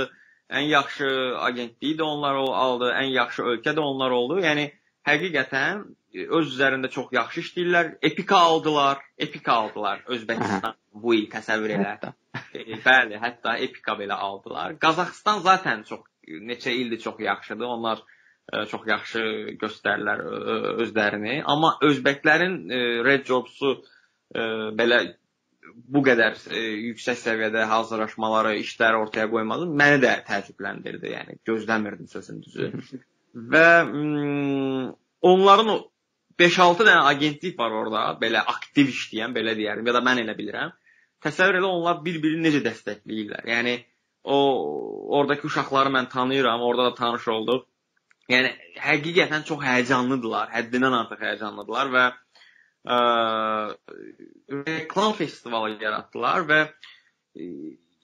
[0.51, 1.09] ən yaxşı
[1.39, 4.39] agentliyi də onlar aldı, ən yaxşı ölkə də onlar oldu.
[4.43, 4.69] Yəni
[5.07, 5.83] həqiqətən
[6.13, 7.91] e, öz üzərində çox yaxşı işləyirlər.
[8.11, 11.93] Epika aldılar, Epika aldılar Özbəkistan bu il təsəvvür elə.
[12.57, 14.79] e, bəli, hətta Epika belə aldılar.
[14.81, 17.65] Qazaxıstan zaten çox neçə ildir çox yaxşıdır.
[17.65, 18.03] Onlar
[18.71, 19.23] çox yaxşı
[19.61, 20.23] göstərirlər
[20.83, 21.41] özlərini.
[21.47, 22.57] Amma özbəklərin
[23.05, 23.77] Red Jobs-u
[24.77, 25.01] belə
[25.71, 31.13] bu qədər yüksək səviyyədə hazırlaşmaları, işləri ortaya qoymağı məni də təəccübləndirdi.
[31.15, 32.71] Yəni gözləmirdim sözün düzü.
[33.51, 33.67] Və
[35.31, 35.71] onların
[36.41, 40.73] 5-6 dənə agentlik var orada, belə aktiv işləyən, belə deyərim, ya da mən elə bilirəm.
[41.21, 43.45] Təsəvvür elə onlar bir-birini necə dəstəkləyirlər.
[43.47, 43.75] Yəni
[44.23, 44.37] o
[45.19, 47.67] oradakı uşaqları mən tanıyıram, orada da tanış olduq.
[48.31, 52.03] Yəni həqiqətən çox həyəcanlıdılar, həddindən artıq həyəcanlıdılar və
[52.87, 52.97] ə,
[54.67, 57.49] reklam festivalı yaratdılar və ə,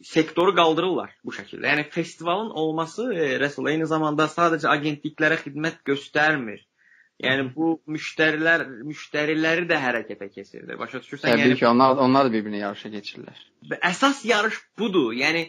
[0.04, 1.66] sektoru qaldırırlar bu şəkildə.
[1.72, 6.62] Yəni festivalın olması e, Rəsul eyni zamanda sadəcə agentliklərə xidmət göstərmir.
[7.18, 10.76] Yəni bu müştərilər müştəriləri də hərəkətə keçirdi.
[10.78, 11.32] Başa düşürsən?
[11.32, 13.40] Təbii yəni, ki, onlar onlar da bir-birinə yarışa keçirlər.
[13.90, 15.16] Əsas yarış budur.
[15.18, 15.48] Yəni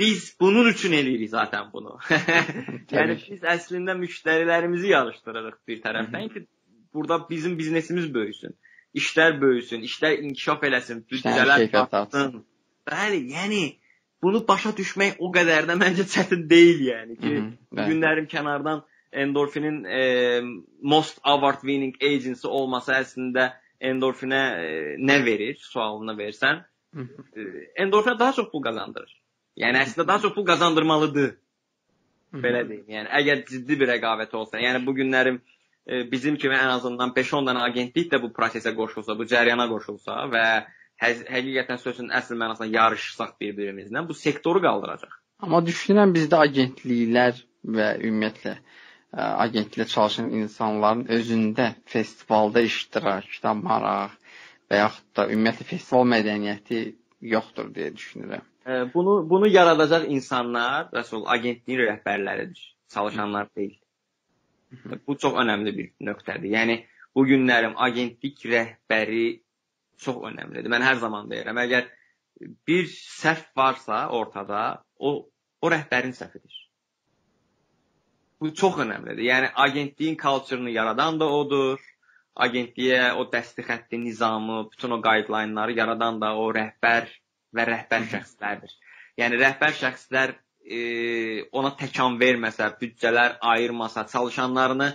[0.00, 1.98] biz bunun üçün eləyirik zaten bunu.
[2.96, 6.46] yəni biz əslində müştərilərimizi yarışdırırıq bir tərəfdən ki,
[6.94, 8.56] burada bizim biznesimiz böyüsün.
[8.96, 12.40] İşlər böyüsün, işlər inkişaf eləsin, büdcələr artsın.
[12.88, 13.62] Bəli, yəni
[14.24, 17.36] bunu başa düşmək o qədər də məncə çətin deyil yəni ki,
[17.72, 18.80] bu günlərim kənardan
[19.12, 20.40] endorfinin e,
[20.82, 23.52] most award winning agency olması əslində
[23.82, 24.68] endorfinə e,
[25.02, 26.62] nə verir sualını versən,
[26.96, 27.46] e,
[27.84, 29.14] endorfinə daha çox pul qazandırır.
[29.60, 31.32] Yəni əslində daha çox pul qazandırmalıdır.
[32.42, 32.86] Belə deyim.
[32.88, 35.42] Yəni əgər ciddi bir rəqabət olsa, yəni bu günlərim
[35.86, 40.22] e, bizim kimi ən azından 5-10 dənə agentlik də bu prosesə qoşulsa, bu cərəyana qoşulsa
[40.32, 40.44] və
[41.02, 45.18] hə həqiqətən sözün əsl mənasında yarışsaq bir-birimizlə bu sektoru qaldıracaq.
[45.42, 47.42] Amma düşünürəm bizdə agentliklər
[47.76, 48.56] və ümumiyyətlə
[49.12, 54.14] agentlikdə çalışan insanların özündə festivalda iştirakda maraq
[54.70, 56.80] və yaxud da ümumiyyətlə festival mədəniyyəti
[57.34, 58.46] yoxdur deyə düşünürəm.
[58.94, 62.62] Bunu bunu yaradacaq insanlar Rəsul agentliyin rəhbərləridir,
[62.94, 63.76] çalışanlar deyil.
[65.06, 66.48] Bu çox önəmli bir nöqtədir.
[66.56, 66.78] Yəni
[67.14, 69.26] bu günlərim agentlik rəhbəri
[70.00, 70.70] çox önəmlidir.
[70.72, 71.90] Mən hər zaman deyirəm, əgər
[72.66, 75.28] bir səhv varsa ortada, o
[75.62, 76.61] o rəhbərin səhvidir.
[78.42, 79.22] Bu çox önəmlidir.
[79.22, 81.78] Yəni agentliyin culture-ını yaradan da odur.
[82.34, 87.06] Agentliyə o dəsti xətti nizamı, bütün o guideline-ları yaradan da o rəhbər
[87.54, 88.74] və rəhbər şəxslərdir.
[89.20, 90.34] Yəni rəhbər şəxslər
[90.64, 90.80] e,
[91.52, 94.90] ona təkan verməsə, büdcələr ayırmasa, çalışanlarını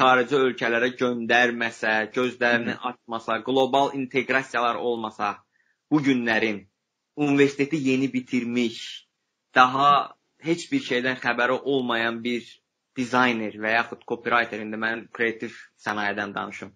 [0.00, 5.36] xarici ölkələrə göndərməsə, gözlərini açmasa, qlobal inteqrasiyalar olmasa,
[5.90, 6.64] bu günlərin
[7.16, 9.06] universiteti yeni bitirmiş,
[9.54, 9.90] daha
[10.42, 12.56] heç bir şeydən xəbəri olmayan bir
[12.98, 16.74] dizayner və yaxud copywriter indi mən kreativ sənayedən danışım.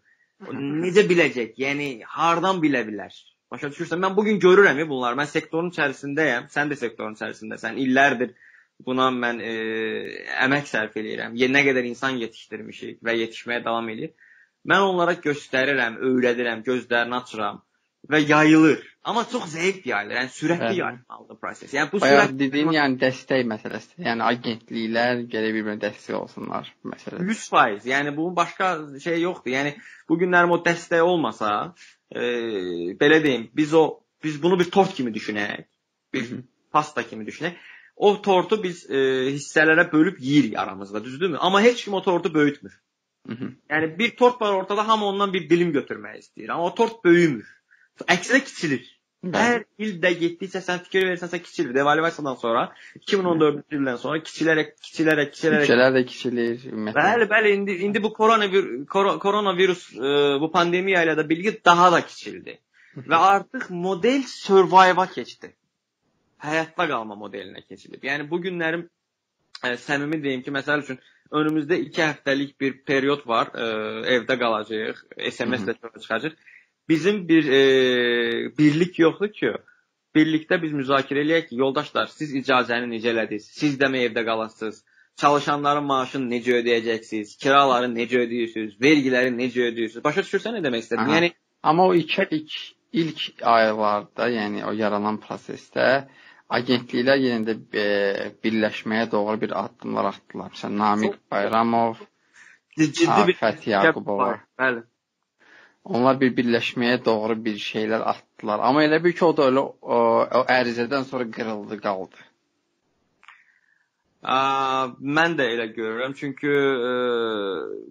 [0.82, 1.54] Necə biləcək?
[1.58, 3.14] Yəni hardan bilə bilər?
[3.52, 4.00] Başa düşürsən?
[4.02, 5.18] Mən bu gün görürəm bunları.
[5.18, 6.48] Mən sektorun içərisindəyəm.
[6.54, 7.78] Sən də sektorun içərisindəsən.
[7.84, 8.32] İllərdir
[8.86, 9.52] buna mən e,
[10.46, 11.36] əmək sərf eləyirəm.
[11.56, 14.14] Nə qədər insan yetişdirmişik və yetişməyə davam edir.
[14.68, 17.62] Mən onlara göstərirəm, öyrədirəm, gözlərini açıram
[18.10, 18.82] və yayılır.
[19.04, 20.16] Amma çox zəif yayılır.
[20.18, 21.72] Yəni sürətli yayılmalıdır proses.
[21.74, 24.04] Yəni bu Bayaq sürət dediyin yəni dəstək məsələsidir.
[24.06, 27.26] Yəni agentliklər gərək bir-birinə dəstək olsunlar məsələsi.
[27.32, 27.88] 100%.
[27.90, 28.72] Yəni bunun başqa
[29.02, 29.54] şey yoxdur.
[29.54, 29.74] Yəni
[30.08, 31.74] bu günlərim o dəstək olmasa,
[32.14, 32.22] e,
[33.00, 33.84] belə deyim, biz o
[34.22, 35.66] biz bunu bir tort kimi düşünək.
[36.14, 36.28] Bir
[36.70, 37.58] pasta kimi düşünək.
[37.96, 38.98] O tortu biz e,
[39.34, 41.36] hissələrə bölüb yeyirik aramızda, düzdürmü?
[41.38, 42.78] Amma heç kim o tortu böyütmür.
[43.26, 43.50] Hı -hı.
[43.70, 46.52] Yəni bir tort var ortada, hamı ondan bir dilim götürmək istəyir.
[46.52, 47.61] Amma o tort böyümür.
[48.00, 48.88] Əksinə kiçilir.
[49.22, 51.70] Hər il də getdikcə sən fikir versənsə kiçilir.
[51.76, 52.64] Devalvasiyadan sonra
[52.98, 56.64] 2014-cü ildən sonra kiçilərək, kiçilərək, kiçilərək Ülkələr də kiçilir.
[56.96, 58.88] Bəli, bəli, indi indi bu koronavirus
[59.22, 62.56] koronavirus e, bu pandemiya ilə də birlikdə daha da kiçildi.
[62.96, 65.52] Və artıq model survive-a keçdi.
[66.42, 68.02] Həyatda qalma modelinə keçilib.
[68.02, 68.88] Yəni bu günlərim
[69.62, 70.98] ə, səmimi deyim ki, məsəl üçün
[71.30, 73.70] önümüzdə 2 həftəlik bir period var, ə,
[74.18, 76.34] evdə qalacağıq, SMS-lə çıxacağıq
[76.88, 77.62] bizim bir e,
[78.58, 79.52] birlik yoxdur ki,
[80.16, 83.48] birlikdə biz müzakirə eləyək ki, yoldaşlar, siz icazəni necə elədiniz?
[83.60, 84.82] Siz də mi evdə qalasınız?
[85.20, 87.36] Çalışanların maaşını necə ödəyəcəksiniz?
[87.40, 88.78] Kiraları necə ödəyirsiniz?
[88.80, 90.04] Vergiləri necə ödəyirsiniz?
[90.04, 91.12] Başa düşürsən nə demək istədim?
[91.16, 92.56] Yəni amma o ilk ilk
[92.92, 96.06] ilk aylarda, yəni o yaranan prosesdə
[96.52, 97.84] agentliklər yenə də e,
[98.44, 100.52] birləşməyə doğru bir addımlar atdılar.
[100.52, 102.02] Məsələn, Namiq Bayramov,
[102.76, 104.34] ciddi bir Fəthi Yaqubova.
[104.60, 104.84] Bəli.
[105.84, 108.60] Onlar bir birləşməyə doğru bir şeylər atdılar.
[108.62, 109.96] Amma elə bir ki, o da elə o,
[110.38, 112.26] o ərizədən sonra qırıldı, qaldı.
[114.22, 114.36] Ə,
[115.18, 116.14] mən də elə görürəm.
[116.18, 116.92] Çünki ə,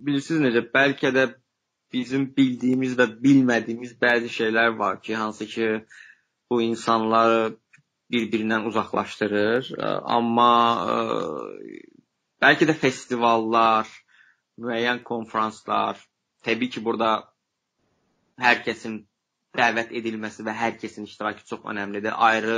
[0.07, 1.25] bilirsiniz necə, bəlkə də
[1.91, 5.67] bizim bildiyimiz və bilmədiyimiz bəzi şeylər var ki, hansı ki
[6.49, 7.57] bu insanları
[8.11, 9.73] bir-birindən uzaqlaşdırır.
[9.75, 10.53] Ə, amma
[10.93, 10.95] ə,
[12.39, 13.91] bəlkə də festivallar,
[14.63, 15.99] müəyyən konfranslar,
[16.47, 17.11] təbii ki, burada
[18.41, 19.01] hər kəsin
[19.57, 22.15] dəvət edilməsi və hər kəsin iştirakı çox əhəmilidir.
[22.15, 22.57] Ayrı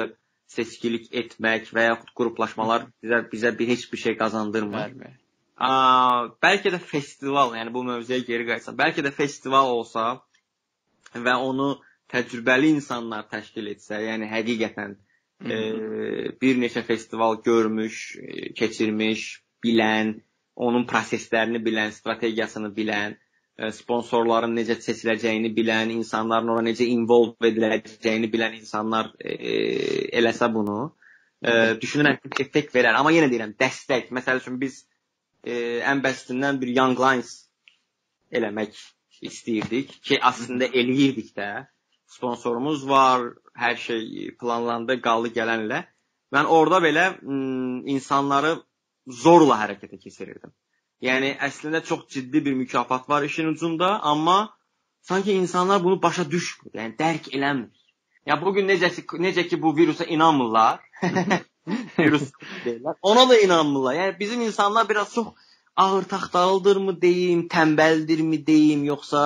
[0.53, 4.93] seçkilik etmək və yaxud qruplaşmalar bizə bizə bir heç bir şey qazandırmır.
[5.57, 5.71] A,
[6.43, 10.05] bəlkə də festival, yəni bu mövzuya geri qayıtsam, bəlkə də festival olsa
[11.13, 11.75] və onu
[12.13, 14.95] təcrübəli insanlar təşkil etsə, yəni həqiqətən
[15.45, 15.57] e,
[16.41, 19.27] bir neçə festival görmüş, e, keçirmiş,
[19.65, 20.15] bilən,
[20.55, 23.15] onun proseslərini bilən, strategiyasını bilən,
[23.53, 29.35] sponsorların necə seçiləcəyini bilən, insanların ora necə involve ediləcəyini bilən insanlar e,
[30.19, 30.77] eləsə bunu,
[31.45, 32.97] e, düşünürəm ki, effekt verər.
[32.97, 34.09] Amma yenə deyirəm, dəstək.
[34.17, 34.81] Məsəl üçün biz
[35.45, 37.35] e, ən basitindən bir Young Lions
[38.33, 38.81] eləmək
[39.21, 41.51] istəyirdik ki, əslində eləyirdik də.
[42.13, 45.85] Sponsorumuz var, hər şey planlandı, qaldı gələnlə.
[46.33, 47.05] Mən orada belə
[47.93, 48.57] insanları
[49.21, 50.53] zorla hərəkətə keçirirdim.
[51.03, 54.55] Yəni əslində çox ciddi bir mükafat var işin ucunda, amma
[55.01, 57.71] sanki insanlar bunu başa düşmür, yəni dərk eləmir.
[58.25, 58.89] Ya bu gün necə
[59.19, 60.79] necə ki bu virusa inanmırlar.
[61.99, 62.29] virus
[62.65, 62.95] deyirlər.
[63.01, 63.95] Ona da inanmırlar.
[63.99, 65.27] Yəni bizim insanlar biraz çox
[65.75, 69.23] ağır taxtalıdırmı deyim, tənbəldirmi deyim, yoxsa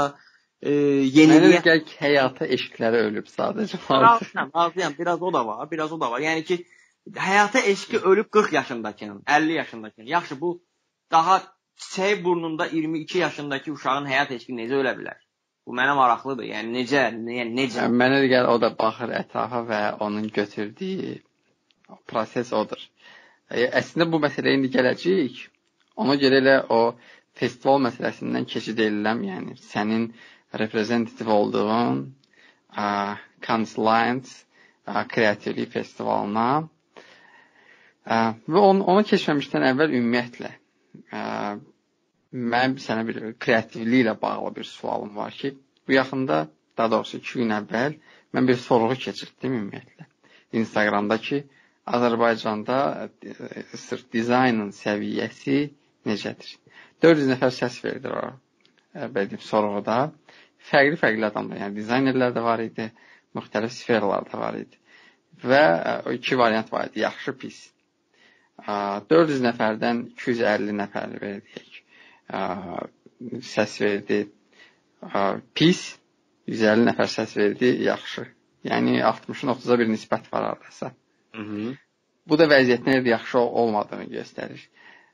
[0.61, 0.71] e,
[1.17, 3.80] yeniliyə gələk həyata eşqləri ölüb sadəcə.
[3.89, 4.97] Razıyam, razıyam.
[4.99, 6.25] Biraz o da var, biraz o da var.
[6.25, 6.63] Yəni ki
[7.15, 10.07] həyata eşqi ölüb 40 yaşındakının, 50 yaşındakının.
[10.07, 10.61] Yaxşı bu
[11.11, 15.19] daha çiçək burnunda 22 yaşındakı uşağın həyat eşqi necə ölə bilər?
[15.67, 16.47] Bu mənə maraqlıdır.
[16.49, 17.03] Yəni necə,
[17.38, 17.82] yəni necə?
[17.84, 21.17] Yəni, mənə də gəlir o da baxır ətrafa və onun götürdüyü
[22.07, 22.82] proses odur.
[23.51, 25.43] E, əslində bu məsələyə indi gələcəyik.
[26.01, 26.82] Ona görə elə o
[27.38, 30.09] festival məsələsindən keçid ediləm, yəni sənin
[30.61, 32.03] reprezentativ olduğun
[33.45, 34.34] Cannes Lions
[35.13, 36.47] kreativlik festivalına
[38.07, 38.17] ə,
[38.47, 40.53] və onu, ona keçməmişdən əvvəl ümumiyyətlə
[41.12, 45.54] mənim sənə bir kreativliklə bağlı bir sualım var ki,
[45.88, 47.95] bu yaxında, daha doğrusu 2 gün əvvəl
[48.36, 50.08] mən bir sorğu keçirtdim ümumiyyətlə.
[50.60, 51.43] Instagramda ki,
[51.88, 52.78] Azərbaycanda
[53.24, 55.60] ə, sırf dizaynın səviyyəsi
[56.10, 56.58] necədir?
[57.04, 58.26] 400 nəfər səs verdi o
[59.16, 59.98] belə sorğuda.
[60.68, 62.89] Fərqli-fərqli adamlar, yəni dizaynerlər də var idi,
[63.38, 64.80] müxtəlif sferlarda var idi.
[65.48, 67.62] Və ə, o iki variant var idi, yaxşı, pis.
[68.66, 71.82] 400 nəfərdən 250 nəfər verdik.
[73.51, 74.24] Səs verdi
[75.58, 75.84] pis,
[76.49, 78.26] 150 nəfər səs verdi yaxşı.
[78.68, 80.91] Yəni 60-ın 30-a bir nisbət var hardasa.
[82.28, 84.64] Bu da vəziyyətin necə yaxşı olmadığını göstərir.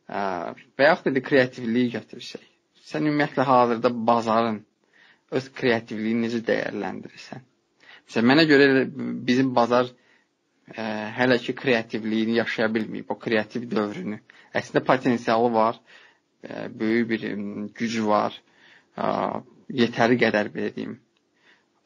[0.09, 2.45] Və yaxud da kreativliyi götürsək.
[2.83, 4.63] Sən ümumiyyətlə hazırda bazarın
[5.31, 7.43] öz kreativliyini necə dəyərləndirirsən?
[8.07, 8.65] Məsələn, mənə görə
[9.27, 9.91] bizim bazar
[10.71, 10.83] ə,
[11.17, 14.19] hələ ki kreativliyini yaşaya bilməyib, o kreativ dövrünü.
[14.55, 15.79] Əslində potensialı var,
[16.43, 17.25] ə, böyük bir
[17.79, 18.37] gücü var.
[18.97, 19.07] Ə,
[19.83, 20.97] yetəri qədər belə deyim.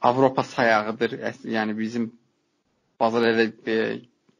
[0.02, 1.18] Avropa sayağıdır.
[1.58, 2.12] Yəni bizim
[3.00, 3.80] bazar elə ə,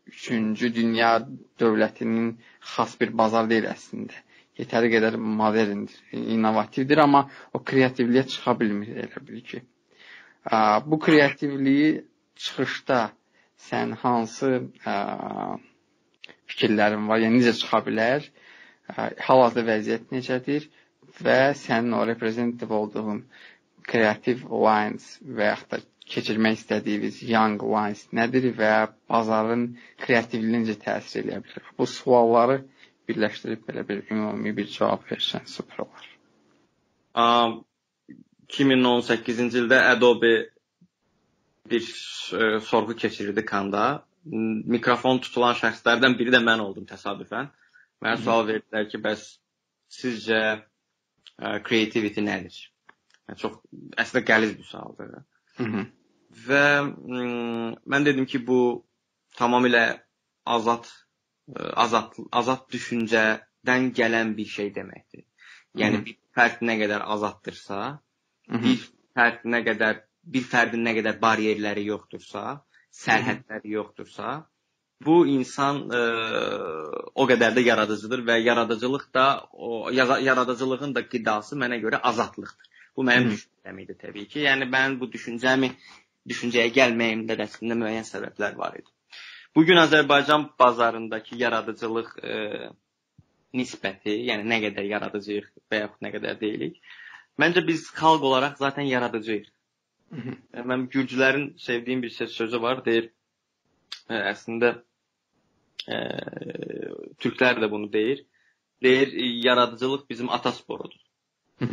[0.08, 1.18] üçüncü dünya
[1.60, 2.38] dövlətinin
[2.76, 4.24] xas bir bazar deyil əslində.
[4.58, 9.62] Yetəri qədər moderndir, innovativdir, amma o kreativliyə çıxa bilmir elə bil ki.
[10.86, 13.12] Bu kreativliyi çıxışda
[13.68, 14.52] sən hansı
[14.86, 14.96] ə,
[16.52, 18.26] fikirlərin var, yəni necə çıxa bilər,
[18.96, 20.68] hal-hazırda vəziyyət necədir
[21.24, 23.24] və sənin o reprezentativ olduğun
[23.88, 28.72] kreativ lines və yaxud da keçirmək istədiyiniz young lines nədir və
[29.12, 29.66] bazarın
[30.06, 31.66] kreativliyinə necə təsir edə bilər?
[31.78, 32.62] Bu sualları
[33.08, 36.06] birləşdirib belə bir ümumi bir cavab versən super olar.
[38.58, 40.34] 2018-ci ildə Adobe
[41.70, 41.84] bir
[42.34, 44.06] e, sorğu keçirirdi Kanda.
[44.76, 47.48] Mikrofon tutulan şəxslərdən biri də mən oldum təsadüfən.
[48.04, 49.24] Mənə sual verdilər ki, bəs
[49.94, 52.58] sizcə ə, creativity nədir?
[53.28, 53.56] Yəni çox
[54.04, 55.14] əslində qəliz bir sualdır.
[55.58, 55.86] Hı -hı.
[56.48, 56.66] Və
[57.94, 58.60] mən dedim ki, bu
[59.40, 59.86] tamamilə
[60.46, 65.24] azad ə, azad azad düşüncədən gələn bir şey deməkdir.
[65.76, 66.06] Yəni Hı -hı.
[66.06, 67.80] bir fərd nə qədər azaddırsa,
[68.50, 68.64] Hı -hı.
[68.64, 68.78] bir
[69.16, 72.44] fərd nə qədər bir fərdin nə qədər bariyerləri yoxdursa,
[73.04, 74.38] sərhədləri yoxdursa,
[75.06, 81.58] bu insan ə, e, o qədər də yaradıcıdır və yaradıcılıq da o yaradıcılığın da qidası
[81.60, 82.74] mənə görə azadlıqdır.
[82.98, 84.42] Bu mənim düşüncəm idi təbii ki.
[84.48, 85.70] Yəni mən bu düşüncəmi
[86.30, 88.90] düşüncəyə gəlməyimdə də əslində müəyyən səbəblər var idi.
[89.56, 92.70] Bu gün Azərbaycan bazarındakı yaradıcılıq ə, e,
[93.58, 96.82] nisbəti, yəni nə qədər yaradıcıyıq və yaxud nə qədər deyilik.
[97.38, 99.48] Məncə biz xalq olaraq zaten yaradıcıyıq.
[100.12, 103.12] Mən gürcülərin sevdiyim bir sözü var, deyir.
[104.08, 104.70] Ə, əslində
[105.88, 105.98] ə,
[107.20, 108.26] türklər də bunu deyir.
[108.84, 109.08] Deyir
[109.46, 111.02] yaradıcılıq bizim ata sporudur.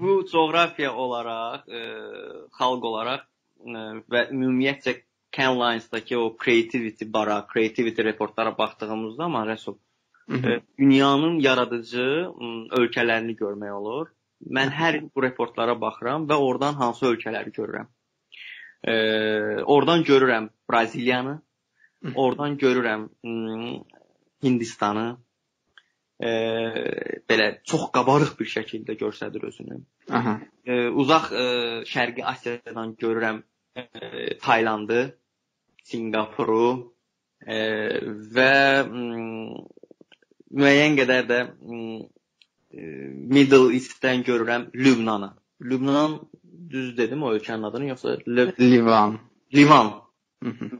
[0.00, 1.68] bu coğrafiya olaraq, ə,
[2.60, 3.26] xalq olaraq ə,
[4.12, 4.92] və ümumiyyətcə
[5.36, 9.74] Canlines-dakı o creativity bara, creativity reportlara baxdığımızda amma Rəsul
[10.78, 12.04] dünyanın yaradıcı
[12.78, 14.08] ölkələrini görmək olur
[14.46, 17.88] Mən hər il bu reportlara baxıram və oradan hansı ölkələri görürəm.
[18.86, 18.94] E,
[19.64, 21.40] oradan görürəm Braziliyanı,
[22.14, 23.08] oradan görürəm
[24.42, 25.16] Hindistanı.
[26.20, 26.30] E,
[27.28, 29.80] belə çox qabarıq bir şəkildə göstərir özünü.
[30.10, 30.38] Aha.
[30.64, 31.46] E, uzaq e,
[31.90, 33.42] Şərqi Asiyadan görürəm
[33.76, 33.84] e,
[34.38, 35.18] Taylandı,
[35.84, 36.94] Singapuru
[37.46, 37.58] e,
[38.36, 38.54] və
[40.56, 41.40] müəyyən qədər də
[42.76, 45.30] Middle East-dən görürəm Lübnanı.
[45.62, 46.20] Lübnan
[46.70, 49.18] düz dedim o ölkənin adını yoxsa Lib Livan.
[49.54, 49.92] Livan.
[50.42, 50.70] Hı -hı.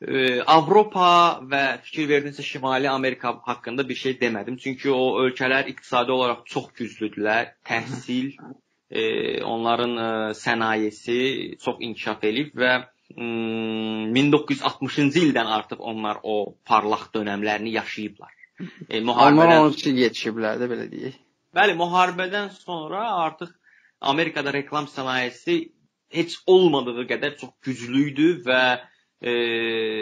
[0.00, 4.56] Ee, Avropa və fikir verdinizsə Şimali Amerika haqqında bir şey demədim.
[4.56, 7.44] Çünki o ölkələr iqtisadi olaraq çox güclüdülər.
[7.64, 8.36] Təhsil,
[8.90, 9.02] e,
[9.42, 10.08] onların e,
[10.44, 11.18] sənayesi
[11.64, 12.72] çox inkişaf edib və
[13.16, 18.37] 1960-cı ildən artıq onlar o parlaq dönəmlərini yaşayıblar.
[18.88, 21.16] E, müharibədən onun üçün yetişiblər də belə deyək.
[21.56, 23.52] Bəli, müharibədən sonra artıq
[24.12, 25.58] Amerikada reklam sənayesi
[26.14, 28.62] heç olmadığı qədər çox güclü idi və
[29.20, 29.32] e,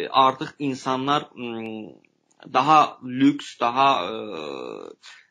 [0.09, 1.29] artıq insanlar
[2.53, 3.89] daha lüks, daha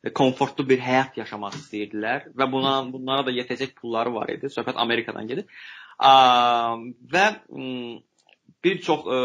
[0.03, 4.51] e, komfortlu bir həyat yaşamaq istəyirdilər və buna bunlara da yetəcək pulları var idi.
[4.53, 5.45] Söhbət Amerikadan gedir.
[5.97, 6.75] A,
[7.13, 7.25] və
[8.63, 9.19] bir çox e,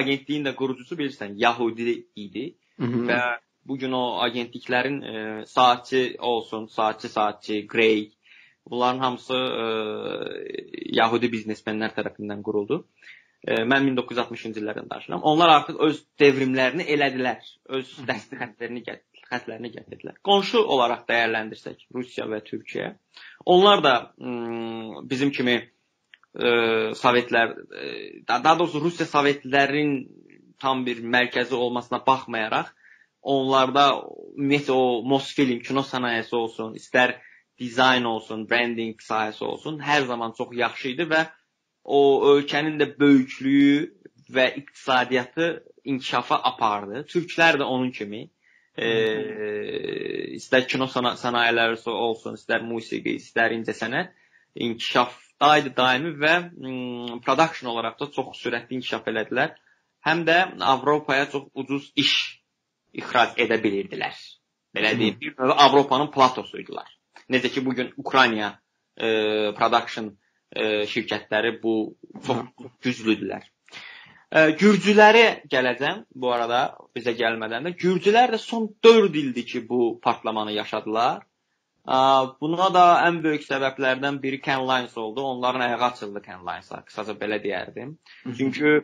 [0.00, 2.46] agentliyin də qurucusu bilirsən, Yahudi idi.
[2.78, 3.06] Hı -hı.
[3.08, 3.20] Və
[3.66, 8.12] bu gün o agentliklərin e, saatçı olsun, saatçı saatçı, Grey
[8.70, 9.64] bunların hamısı e,
[11.00, 12.86] Yahudi biznesmenlər tərəfindən quruldu.
[13.46, 15.22] E, mən 1960-cı illərdən danışıram.
[15.22, 17.42] Onlar artıq öz devrimlərini elədilər.
[17.68, 20.18] Öz dəstək xəttlərini gətirdilər xətlərini gətirdilər.
[20.26, 22.92] Qonşu olaraq dəyərləndirsək Rusiya və Türkiyə,
[23.52, 23.94] onlar da
[25.10, 26.48] bizim kimi e,
[27.00, 27.90] Sovetlər, e,
[28.28, 29.96] daha doğrusu Rusiya Sovetlərin
[30.62, 32.72] tam bir mərkəzi olmasına baxmayaraq
[33.26, 33.86] onlarda
[34.36, 37.16] ümumiyyətlə o Mosfilm kino sənayesi olsun, istər
[37.58, 41.24] dizayn olsun, branding sahəsi olsun, hər zaman çox yaxşı idi və
[41.84, 42.00] o
[42.34, 43.80] ölkənin də böyüklüyü
[44.36, 45.48] və iqtisadiyyatı
[45.84, 47.04] inkişafa apardı.
[47.10, 48.22] Türklər də onun kimi
[48.76, 48.88] e,
[50.38, 54.14] istər kino sənayeləri olsun, istər musiqi, istər incəsənət
[54.66, 56.34] inkişafdaydı daimi və
[57.26, 59.54] production olaraq da çox sürətli inkişaf elədilər
[60.06, 60.38] həm də
[60.72, 62.12] Avropaya çox ucuz iş
[62.96, 64.14] ixrac edə bilirdilər.
[64.76, 66.88] Belə deyim, bir növ Avropanın platosuydular.
[67.32, 68.52] Necə ki bu gün Ukrayna
[68.96, 69.08] e,
[69.56, 70.10] production
[70.52, 71.76] e, şirkətləri bu
[72.26, 72.42] çox
[72.84, 73.46] güclüdülər.
[74.30, 76.60] E, Gürcüləri gələcəm bu arada
[76.96, 77.74] bizə gəlmədən də.
[77.80, 81.22] Gürcülər də son 4 ildir ki bu partlamanı yaşadılar.
[81.22, 81.96] E,
[82.40, 85.22] buna da ən böyük səbəblərdən biri Canlines oldu.
[85.22, 87.96] Onların ayağı açıldı Canlines-a, qısaca belə deyərdim.
[88.38, 88.82] Çünki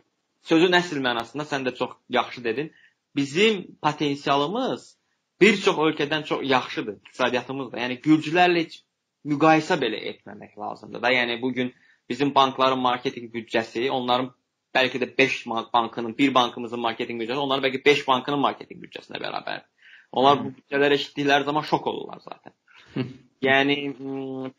[0.49, 2.71] sözün əsl mənasında sən də çox yaxşı dedin.
[3.15, 4.97] Bizim potensialımız
[5.41, 7.81] bir çox ölkədən çox yaxşıdır iqtisadiyyatımız da.
[7.83, 8.79] Yəni gürcülərlə heç
[9.25, 11.11] müqayisə belə etməmək lazımdır da.
[11.11, 11.73] Yəni bu gün
[12.09, 14.31] bizim bankların marketinq büdcəsi, onların
[14.75, 19.69] bəlkə də 5 bankının, bir bankımızın marketinq büdcəsi, onların bəlkə 5 bankının marketinq büdcəsinə bərabərdir.
[20.11, 22.53] Onlar bu büdcələri eşitdikləri zaman şok olurlar zaten.
[23.43, 23.75] Yəni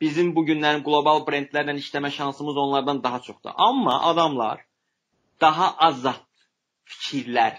[0.00, 3.54] bizim bu günlərin qlobal brendlərlə işləmə şansımız onlardan daha çoxdur.
[3.56, 4.64] Amma adamlar
[5.40, 6.22] daha azad
[6.84, 7.58] fikirlər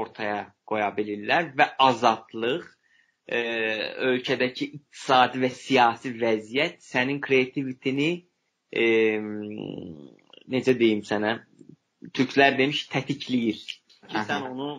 [0.00, 2.66] ortaya qoya bilirlər və azadlıq
[3.26, 3.40] e,
[4.10, 8.10] ölkədəki iqtisadi və siyasi vəziyyət sənin kreativitini
[8.72, 8.84] e,
[10.50, 11.38] necə deyim sənə
[12.16, 14.70] türklər demiş tətikləyir ki, sən onu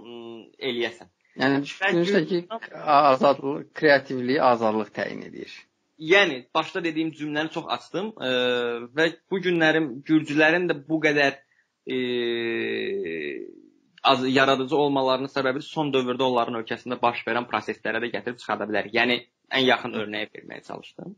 [0.60, 1.12] eləyəsən.
[1.42, 2.40] Yəni düşünürsən ki,
[2.82, 5.52] azadlıq, kreativliyi azadlıq təyin edir.
[6.02, 8.32] Yəni başda dediyim cümləni çox açdım e,
[8.98, 11.38] və bu günlərim gürcülərin də bu qədər
[11.88, 11.98] e,
[14.04, 18.90] az yaradıcı olmalarının səbəbi son dövrdə onların ölkəsində baş verən proseslərə də gətirib çıxarda bilər.
[18.94, 19.20] Yəni
[19.52, 21.16] ən yaxın nümunəyi verməyə çalışdım.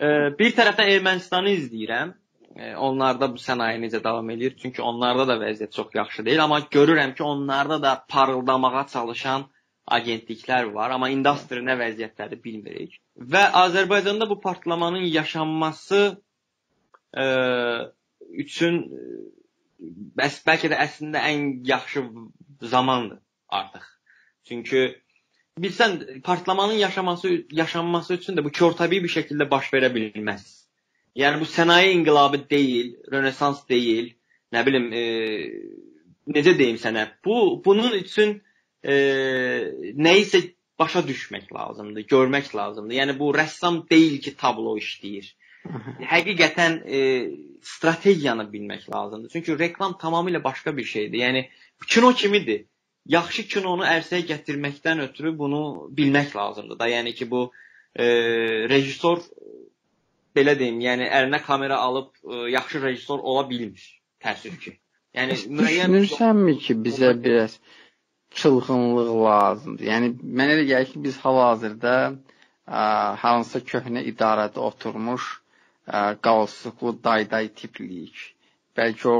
[0.00, 0.08] E,
[0.38, 2.14] bir tərəfdən Ermənistanı izləyirəm.
[2.54, 4.56] E, onlarda bu sənaye necə davam edir?
[4.60, 9.48] Çünki onlarda da vəziyyət çox yaxşı deyil, amma görürəm ki, onlarda da parıldamağa çalışan
[9.90, 13.00] agentliklər var, amma industri nə vəziyyətdədir bilmirik.
[13.18, 16.00] Və Azərbaycanda bu partlamanın yaşanması
[17.12, 17.26] ə,
[18.44, 18.80] üçün
[20.18, 22.04] bəs bəlkə də əslində ən yaxşı
[22.74, 23.86] zamandır artıq.
[24.48, 24.82] Çünki
[25.60, 30.44] bilsən partlamanın yaşaması yaşanması üçün də bu körtəbii bir şəkildə baş verə bilməz.
[31.16, 34.10] Yəni bu sənaye inqilabı deyil, Rönesans deyil,
[34.52, 35.02] nə bilim, e,
[36.26, 37.06] necə deyim sənə?
[37.24, 38.40] Bu bunun üçün
[38.82, 38.94] e,
[39.94, 40.42] nə isə
[40.78, 42.96] başa düşmək lazımdır, görmək lazımdır.
[42.98, 45.30] Yəni bu rəssam deyil ki, tablo işləyir.
[45.64, 47.00] Həqiqətən e,
[47.64, 49.30] strategiyanı bilmək lazımdır.
[49.32, 51.18] Çünki reklam tamamilə başqa bir şeydir.
[51.18, 51.48] Yəni
[51.88, 52.66] kino kimidir.
[53.08, 56.88] Yaxşı kinonu ərsəyə gətirməkdən ötürü bunu bilmək lazımdır da.
[56.88, 57.52] Yəni ki, bu
[57.96, 58.04] e,
[58.68, 59.22] rejissor
[60.36, 63.84] belə deyim, yəni əlinə kamera alıb e, yaxşı rejissor ola bilmir,
[64.24, 64.76] təəssüf ki.
[65.14, 67.56] Yəni müəyyən düşünürsənmi ki, bizə biraz
[68.36, 69.88] çılğınlıq lazımdır.
[69.88, 71.94] Yəni mənə elə gəlir ki, biz hal-hazırda
[73.24, 75.43] hansısa köhnə idarədə oturmuş
[75.86, 78.16] qalsıqlı dayday tipliyik.
[78.76, 79.18] Bəlkə o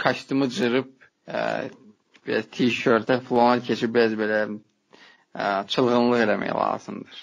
[0.00, 0.90] kostyumu cırıb
[1.26, 4.40] belə t-shirtə falan keçib biraz belə
[5.68, 7.22] çılğınlıq eləmək lazımdır.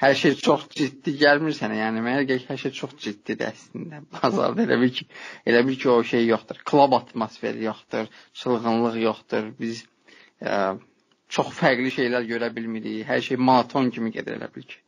[0.00, 1.76] Hər şey çox ciddi gəlmir sənə.
[1.76, 3.98] Yəni mənə gəlir hər şey çox ciddidir əslində.
[4.14, 5.04] Bazarda elə bil ki,
[5.44, 6.62] elə bil ki, o şey yoxdur.
[6.70, 8.08] Klub atmosferi yoxdur,
[8.40, 9.50] çılğınlıq yoxdur.
[9.60, 9.82] Biz
[10.40, 10.78] ə,
[11.28, 13.02] çox fərqli şeylər görə bilmirik.
[13.10, 14.80] Hər şey monoton kimi gedir elə bil ki.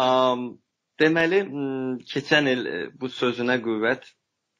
[0.00, 0.46] Um,
[1.00, 1.40] deməli,
[2.10, 4.10] keçən il e, bu sözünə qüvvət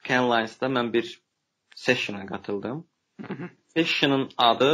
[0.09, 1.09] Canlines-da mən bir
[1.77, 2.85] sessiona qatıldım.
[3.75, 4.73] Sessionun adı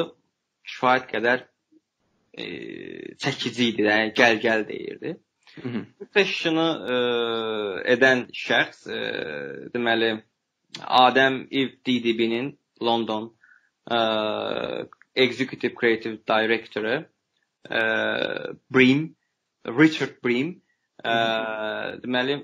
[0.69, 1.45] kifayət qədər
[2.35, 2.47] e,
[3.23, 5.15] çəkici idi, yəni gəl-gəl deyirdi.
[5.65, 6.99] Bu sessionu e,
[7.95, 9.01] edən şəxs e,
[9.75, 10.17] deməli
[10.79, 13.35] Adəm İv DDB-nin London
[13.91, 17.07] uh, executive creative director'ı
[17.71, 19.15] uh, Bream,
[19.67, 20.55] Richard Bream
[21.05, 22.41] uh, deməli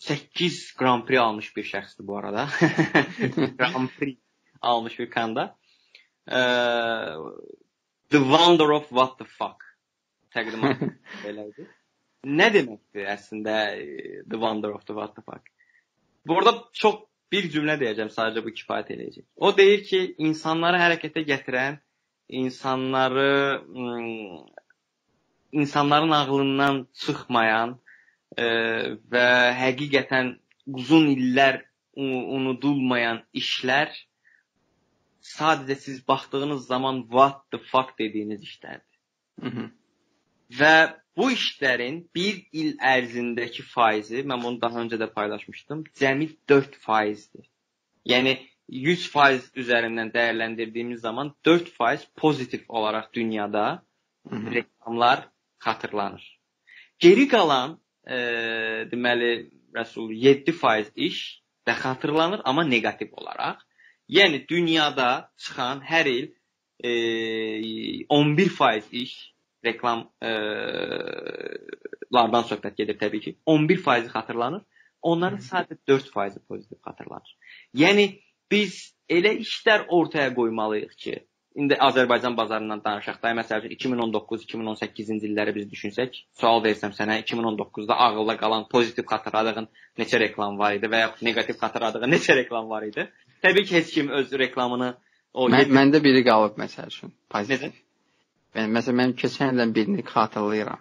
[0.00, 2.48] 8 Grand Prix almış bir şəxsdir bu arada.
[3.58, 4.18] Grand Prix
[4.60, 5.56] almış bir kanda.
[6.26, 7.36] Uh,
[8.10, 9.64] the Wonder of What the Fuck
[10.34, 10.80] təqdimat
[11.24, 11.66] belə idi.
[12.26, 13.54] Nə deməkdir əslində
[14.28, 15.48] The Wonder of the What the Fuck?
[16.28, 17.00] Burada çox
[17.32, 19.24] bir cümlə deyəcəm, sadəcə bu kifayət eləyəcək.
[19.36, 21.78] O deyir ki, insanları hərəkətə gətirən,
[22.42, 23.30] insanları
[25.52, 27.78] insanların ağlından çıxmayan
[28.36, 28.44] e,
[29.12, 29.26] və
[29.62, 30.36] həqiqətən
[30.66, 31.64] uzun illər
[31.96, 33.92] unudulmayan işlər
[35.20, 38.96] sadəcə siz baxdığınız zaman what the fuck dediyiniz işlərdir.
[39.40, 39.70] Hı -hı.
[40.50, 47.48] Və Bu işlərin bir il ərzindəki faizi, mən bunu daha öncə də paylaşmışdım, cəmi 4%dir.
[48.08, 48.36] Yəni
[48.70, 53.64] 100% üzərindən dəyərləndirdiyimiz zaman 4% pozitiv olaraq dünyada
[54.28, 54.54] -hı.
[54.54, 55.28] reklamlar
[55.64, 56.40] xatırlanır.
[56.98, 58.16] Geri qalan e,
[58.90, 63.56] deməli Rəsul 7% iş də xatırlanır, amma neqativ olaraq.
[64.10, 66.34] Yəni dünyada çıxan hər il
[66.82, 66.90] e,
[68.10, 69.34] 11% iş
[69.64, 73.36] reklamlardan söhbət gedir təbii ki.
[73.46, 74.62] 11% xatırlanır.
[75.02, 77.36] Onların sadəcə 4% pozitiv xatırlanır.
[77.74, 81.26] Yəni biz elə işlər ortaya qoymalıyıq ki,
[81.60, 87.98] indi Azərbaycan bazarından danışaq da, məsəl üçün 2019-2018-ci illəri biz düşünsək, sual versəm sənə 2019-da
[88.06, 89.68] ağılda qalan pozitiv xatırladığın
[90.00, 93.06] neçə reklam var idi və ya neqativ xatırladığın neçə reklam var idi?
[93.44, 94.94] Təbii ki, heç kim öz reklamını
[95.34, 97.70] o Mən, məndə biri qalıb məsəl üçün, pozitiv.
[97.70, 97.86] Necə?
[98.58, 100.80] Yəni məsələn mən keçən ildən birini xatırlayıram.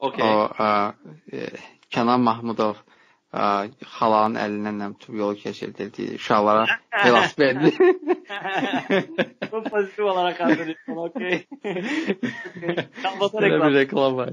[0.00, 0.24] Okay.
[0.24, 0.70] O ə,
[1.32, 1.48] e,
[1.92, 2.80] Kənan Mahmudov
[3.32, 6.14] ə, xalanın əlindən nəm tutub yolu keçirdirdi.
[6.18, 6.64] Uşaqlara
[7.04, 7.62] velosiped.
[9.52, 10.98] Bu pozitiv olaraq xatırlayıram.
[11.06, 11.44] Okay.
[13.02, 13.68] Kalbasa reklam.
[13.68, 14.32] Bir reklam var.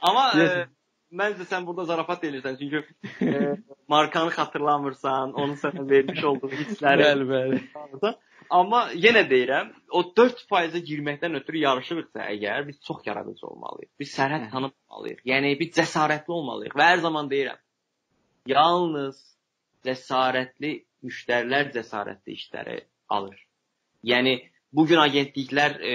[0.00, 0.66] Amma e,
[1.10, 2.84] məncə sən burada zarafat edirsən, çünki
[3.26, 3.56] e,
[3.88, 7.06] markanı xatırlamırsan, onun sənə vermiş olduğu hissləri.
[7.06, 8.14] bəli, bəli.
[8.50, 13.90] Amma yenə deyirəm, o 4%-ə girməkdən ötürü yarışırıqsa əgər biz çox yaradıcı olmalıyıq.
[14.00, 15.24] Biz sərhəd tanımalıyıq.
[15.28, 16.76] Yəni biz cəsarətli olmalıyıq.
[16.78, 17.58] Və hər zaman deyirəm,
[18.46, 19.18] yalnız
[19.86, 20.72] cəsarətli
[21.06, 22.78] müştərilər cəsarətli işləri
[23.08, 23.38] alır.
[24.06, 24.38] Yəni
[24.72, 25.94] bu gün agentliklər e,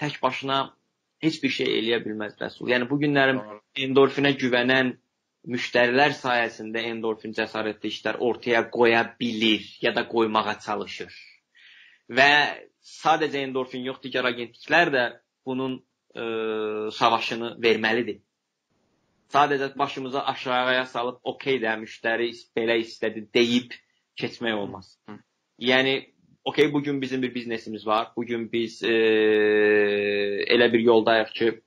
[0.00, 0.60] tək başına
[1.24, 2.70] heç bir şey eləyə bilməz Rəsul.
[2.72, 3.40] Yəni bu günlərin
[3.86, 4.94] endorfinə güvənən
[5.48, 11.12] müştərilər sayəsində endorfin cəsarətli işlər ortaya qoya bilir ya da qoymağa çalışır.
[12.08, 12.30] Və
[12.88, 15.04] sadəcə endorfin yox, digər agentliklər də
[15.46, 15.78] bunun
[16.14, 16.24] e,
[16.96, 18.20] savaşını verməlidir.
[19.32, 23.72] Sadəcə başımıza aşağıya salıb, "Okay də müştəri belə istədi" deyib
[24.16, 24.98] keçmək olmaz.
[25.58, 26.12] Yəni
[26.44, 28.12] okey bu gün bizim bir biznesimiz var.
[28.16, 28.94] Bu gün biz e,
[30.54, 31.60] elə bir yoldayıq ki,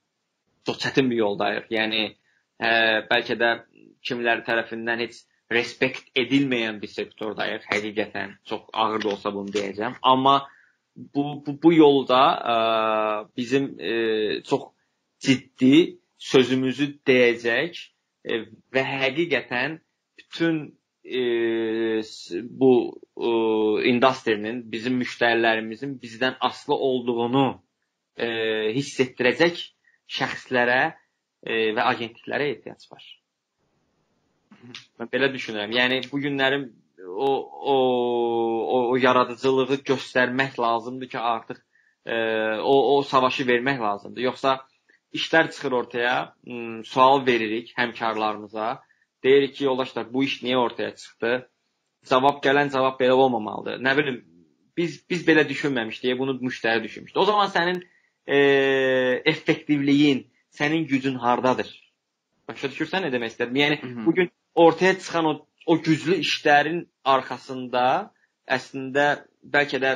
[0.66, 1.70] çox çətin bir yoldayıq.
[1.70, 2.01] Yəni
[2.59, 2.70] e,
[3.12, 3.51] bəlkə də
[4.01, 7.68] kimlər tərəfindən heç respekt edilməyən bir sektordayıq.
[7.70, 9.99] Həqiqətən çox ağır da olsa bunu deyəcəm.
[10.01, 10.47] Amma
[10.95, 12.22] bu bu, bu yolda
[12.53, 12.55] e,
[13.38, 13.91] bizim e,
[14.43, 14.62] çox
[15.20, 17.80] ciddi sözümüzü deyəcək
[18.26, 18.43] e,
[18.74, 19.80] və həqiqətən
[20.22, 20.61] bütün
[21.03, 21.22] e,
[22.61, 22.72] bu
[23.17, 23.30] e,
[23.89, 27.45] industrinin, bizim müştərilərimizin bizdən aslı olduğunu
[28.17, 28.28] e,
[28.76, 29.63] hiss etdirəcək
[30.11, 33.07] şəxslərə e, və agentliklərə ehtiyac var.
[35.01, 35.74] Mən belə düşünürəm.
[35.74, 36.69] Yəni bu günlərin
[37.01, 37.30] o
[37.74, 37.78] o
[38.72, 41.57] o, o yaradıcılığı göstərmək lazımdır ki, artıq
[42.05, 42.15] e,
[42.61, 44.22] o o savaşı vermək lazımdır.
[44.22, 44.59] Yoxsa
[45.14, 46.16] işlər çıxır ortaya,
[46.84, 48.80] sual veririk həmkarlarımıza
[49.24, 51.32] Deyirik ki, yoldaşlar, bu iş niyə ortaya çıxdı?
[52.09, 53.82] Cavab gələn cavab belə olmamalıdır.
[53.86, 54.18] Nə bilim,
[54.78, 57.20] biz biz belə düşünməmişdik, bunu müştəri düşünmüşdü.
[57.20, 57.84] O zaman sənin
[58.26, 58.38] e,
[59.26, 61.70] effektivliyin, sənin gücün hardadır?
[62.49, 63.62] Başa düşürsən nə demək istədim?
[63.62, 65.36] Yəni bu gün ortaya çıxan o
[65.66, 67.84] o güclü işlərin arxasında
[68.49, 69.05] əslində
[69.45, 69.91] bəlkə də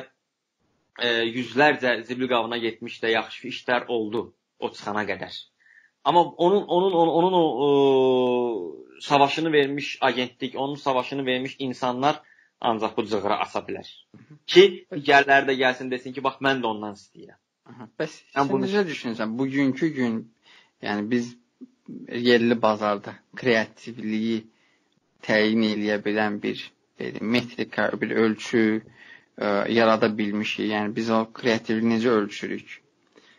[1.01, 1.07] e,
[1.39, 4.28] yüzlərcə zibil qavına getmiş də yaxşı işlər oldu
[4.59, 5.35] o çıxana qədər.
[6.03, 12.21] Amma onun onun onun, onun o, o savaşını vermiş agentlik, onun savaşını vermiş insanlar
[12.61, 13.87] ancaq bu cığıra asa bilər.
[14.47, 17.39] Ki, digərləri də gəlsin desin ki, bax mən də ondan istəyirəm.
[17.99, 19.33] Bəs sən bunu necə düşünürsən?
[19.39, 20.19] Bugünkü gün,
[20.85, 21.33] yəni biz
[22.27, 24.43] yerli bazarda kreativliyi
[25.25, 26.61] təyin eləyə bilən bir
[26.99, 30.69] belə, metrika, bir ölçü ə, yarada bilmişik.
[30.71, 32.81] Yəni biz o kreativliyi necə ölçürük?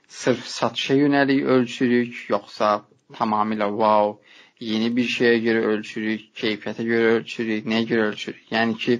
[0.09, 2.85] Sırf satışa yönəlik ölçürük, yoxsa
[3.19, 4.13] tamamilə wow,
[4.61, 8.45] yeni bir şeyə görə ölçürük, keyfiyyətə görə ölçürük, nəyə görə ölçürük?
[8.55, 8.97] Yəni ki,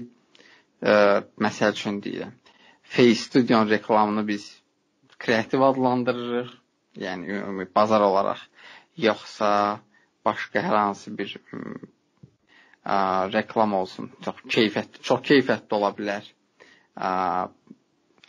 [0.83, 0.95] ə, e,
[1.45, 2.33] məsəl üçün deyirəm,
[2.83, 4.45] Face Studio reklamını biz
[5.19, 6.51] kreativ adlandırırıq,
[7.05, 8.43] yəni ümumi bazar olaraq,
[9.07, 9.49] yoxsa
[10.25, 11.61] başqa hər hansı bir ə,
[12.85, 12.95] e,
[13.37, 16.27] reklam olsun, çox keyfiyyətli, çox keyfiyyətli ola bilər.
[16.99, 17.09] Ə,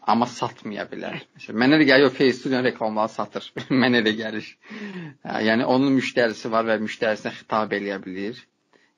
[0.08, 1.18] amma satmaya bilər.
[1.52, 3.48] Mənə elə gəlir o Facebook reklamları satır.
[3.82, 4.46] mənə elə gəlir.
[5.24, 8.40] Hə, yəni onun müştərisi var və müştərisinə xitab eləyə bilir.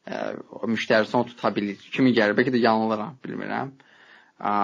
[0.09, 0.21] Hə,
[0.61, 1.81] o müştərisi onu tuta bilir.
[1.95, 3.73] Kimi gəlir, bəlkə də yanılıram, bilmirəm.
[4.43, 4.55] Hə,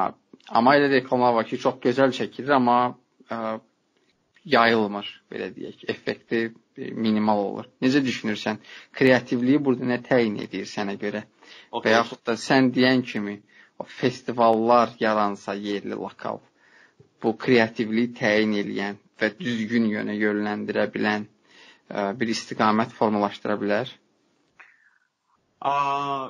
[0.49, 2.79] amma elə reklamlar var ki, çox gözəl çəkilir, amma
[4.47, 5.83] yayılmır, belə deyək.
[5.91, 6.45] Effekti
[6.77, 7.67] minimal olur.
[7.83, 8.61] Necə düşünürsən?
[8.95, 11.25] Kreativliyi burada nə təyin edir sənə görə?
[11.73, 11.91] Okay.
[11.91, 13.41] Və yaxud da sən deyən kimi
[13.85, 16.39] festivallar yaransa yerli lokal
[17.23, 23.93] bu kreativliyi təyin edən və düzgün yönə yönləndirə bilən e, bir istiqamət formalaşdıra bilər?
[25.61, 25.75] A,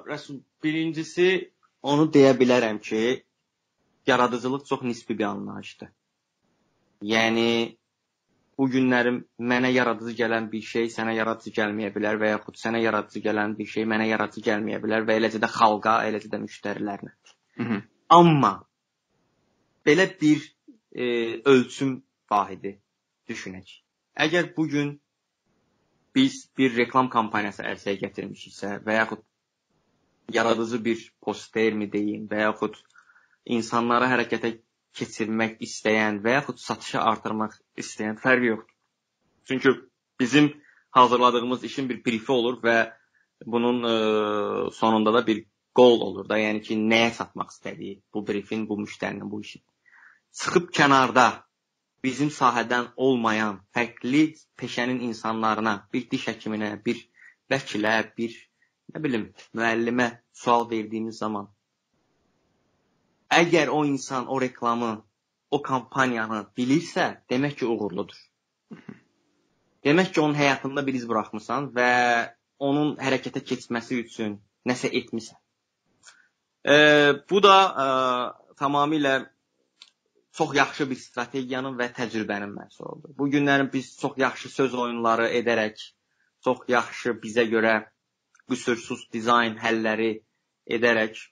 [0.07, 1.29] Rəsul, birincisi
[1.83, 3.03] onu deyə bilərəm ki,
[4.07, 5.91] yaradıcılıq çox nisbi bir anlayışdır.
[7.03, 7.77] Yəni
[8.59, 9.19] bu günlərim
[9.53, 13.69] mənə yaradıcı gələn bir şey sənə yaradıcı gəlməyə bilər və yaxud sənə yaradıcı gələn bir
[13.73, 17.13] şey mənə yaradıcı gəlməyə bilər və eləcə də xalqa, eləcə də müştərilərinə.
[17.57, 17.83] Hı -hı.
[18.09, 18.67] Amma
[19.87, 20.57] belə bir
[20.93, 21.05] e,
[21.45, 22.81] ölçüm vahidi
[23.29, 23.83] düşünək.
[24.17, 25.01] Əgər bu gün
[26.15, 29.25] biz bir reklam kampaniyası ərsəyə gətirmişiksə və yaxud
[30.33, 32.79] yaradıcı bir poster mi deyim və yaxud
[33.45, 34.53] insanları hərəkətə
[34.97, 38.75] keçirmək istəyən və yaxud satışı artırmaq istəyən fərqi yoxdur.
[39.45, 39.75] Çünki
[40.21, 42.77] bizim hazırladığımız işin bir brifi olur və
[43.45, 45.45] bunun ə, e, sonunda da bir
[45.79, 49.65] qol olur da, yəni ki, nəyə satmaq istədiyi bu briefin, bu müştərinin, bu işin.
[50.41, 51.27] Çıxıb kənarda
[52.05, 54.25] bizim sahədən olmayan fərqli
[54.61, 57.03] peşənin insanlarına, bir diş həkiminə, bir
[57.53, 58.39] vəkilə, bir
[58.95, 60.11] nə bilim, müəllimə
[60.45, 61.51] sual verdiyimiz zaman
[63.31, 65.05] əgər o insan o reklamı,
[65.51, 68.19] o kampaniyanı bilirsə, demək ki, uğurludur.
[69.85, 71.91] demək ki, onun həyatında bir iz buraxmısan və
[72.59, 75.39] onun hərəkətə keçməsi üçün nəsə etmisən.
[76.67, 76.77] E,
[77.31, 77.87] bu da e,
[78.59, 79.15] tamamilə
[80.33, 83.13] çox yaxşı bir strategiyanın və təcrübənin məhsuludur.
[83.19, 85.85] Bu günlərin biz çox yaxşı söz oyunları edərək,
[86.45, 87.77] çox yaxşı bizə görə
[88.51, 90.11] qüsursuz dizayn həlləri
[90.67, 91.23] edərək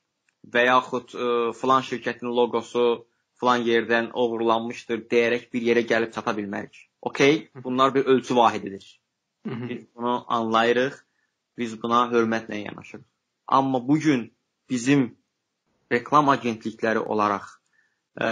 [0.55, 2.87] və yaxud ə, e, filan şirkətin loqosu
[3.41, 6.78] filan yerdən oğurlanmışdır deyərək bir yerə gəlib çata bilmərik.
[7.03, 9.01] Okay, bunlar bir ölçü vahididir.
[9.45, 10.95] Biz bunu anlayırıq,
[11.59, 13.05] biz buna hörmətlə yanaşırıq.
[13.47, 14.22] Amma bu gün
[14.70, 15.18] bizim
[15.93, 18.28] reklam agentlikləri olaraq ə,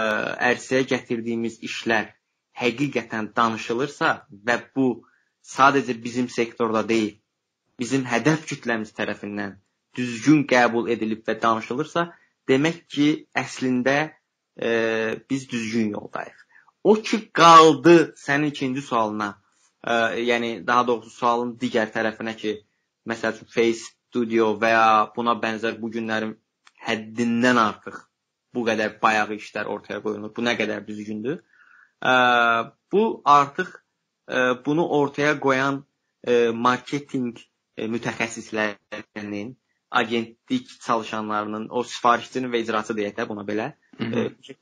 [0.52, 2.12] ərsəyə gətirdiyimiz işlər
[2.58, 4.12] həqiqətən danışılırsa
[4.46, 4.86] və bu
[5.42, 7.16] sadəcə bizim sektorda deyil,
[7.80, 9.56] bizim hədəf kütləmiz tərəfindən
[9.96, 12.06] düzgün qəbul edilib və danışılırsa,
[12.48, 13.96] demək ki, əslində
[14.56, 14.70] e,
[15.30, 16.38] biz düzgün yoldayıq.
[16.84, 19.34] O ki qaldı sənin ikinci sualına,
[19.84, 19.92] e,
[20.30, 22.54] yəni daha doğrusu sualın digər tərəfinə ki,
[23.08, 24.86] məsəl üçün Face Studio və ya
[25.16, 26.34] buna bənzər bu günlərin
[26.86, 28.00] həddindən artıq
[28.54, 30.32] bu qədər bayağı işlər ortaya qoyulur.
[30.36, 31.40] Bu nə qədər düzgündür?
[32.02, 32.12] Ə,
[32.92, 35.82] bu artıq ə, bunu ortaya qoyan
[36.26, 39.54] ə, marketinq ə, mütəxəssislərinin,
[39.92, 43.72] agentlik çalışanlarının, o sifarişçinin və icraçı deyək də buna belə,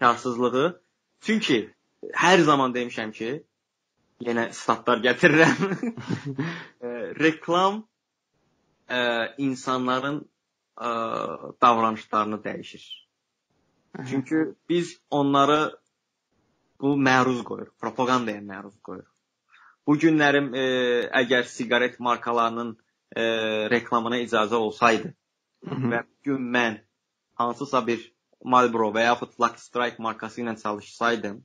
[0.03, 0.73] karsızlığı.
[1.23, 1.61] Çünki
[2.19, 3.31] hər zaman demişəm ki,
[4.27, 5.71] yenə statlar gətirirəm.
[7.25, 7.85] reklam
[8.91, 9.01] ə,
[9.39, 10.25] insanların
[10.81, 10.91] ə,
[11.63, 12.85] davranışlarını dəyişir.
[14.09, 14.37] Çünki
[14.69, 15.77] biz onları
[16.81, 19.11] bu məruz qoyuruq, propagandaya məruz qoyuruq.
[19.87, 20.65] Bu günlərim e,
[21.23, 22.71] əgər siqaret markalarının
[23.17, 23.23] e,
[23.73, 25.15] reklamına icazə olsaydı
[25.69, 25.91] Hı -hı.
[25.93, 26.79] və bu gün mən
[27.35, 28.13] hansısa bir
[28.45, 31.45] Marlboro və yaxud Lucky Strike markası ilə çalışsaydım,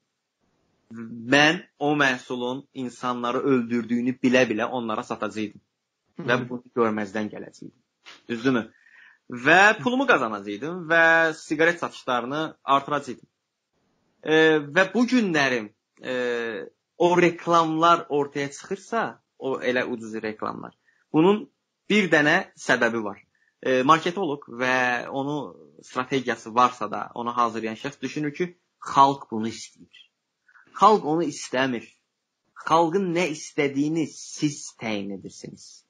[1.35, 5.61] mən o məhsulun insanları öldürdüyünü bilə-bilə onlara satacaqdım
[6.27, 7.75] və bunu görməzdən gələcəkdim.
[8.29, 8.71] Düzdürmü?
[9.29, 13.27] Və pulumu qazanacaqdım və siqaret satışlarını artıracaqdım.
[14.23, 14.35] E,
[14.75, 15.69] və bu günlərim
[16.03, 16.13] e,
[16.97, 20.73] o reklamlar ortaya çıxırsa, o elə ucuz reklamlar.
[21.13, 21.49] Bunun
[21.89, 23.19] bir dənə səbəbi var.
[23.61, 28.57] E, marketoloq və onu strategiyası varsa da, onu hazırlayan şəxs düşünür ki,
[28.93, 30.09] xalq bunu istəyir.
[30.79, 31.85] Xalq onu istəmir.
[32.65, 35.84] Xalqın nə istədiyini siz təyin edirsiniz.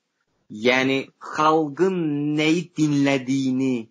[0.50, 1.96] Yəni xalqın
[2.38, 3.88] nəyi dinlədiyini,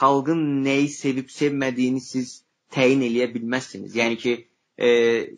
[0.00, 2.42] xalqın nəyi sevib sevmədiyini siz
[2.74, 3.94] təyin eləyə bilməzsiniz.
[3.96, 4.34] Yəni ki,
[4.76, 4.88] e,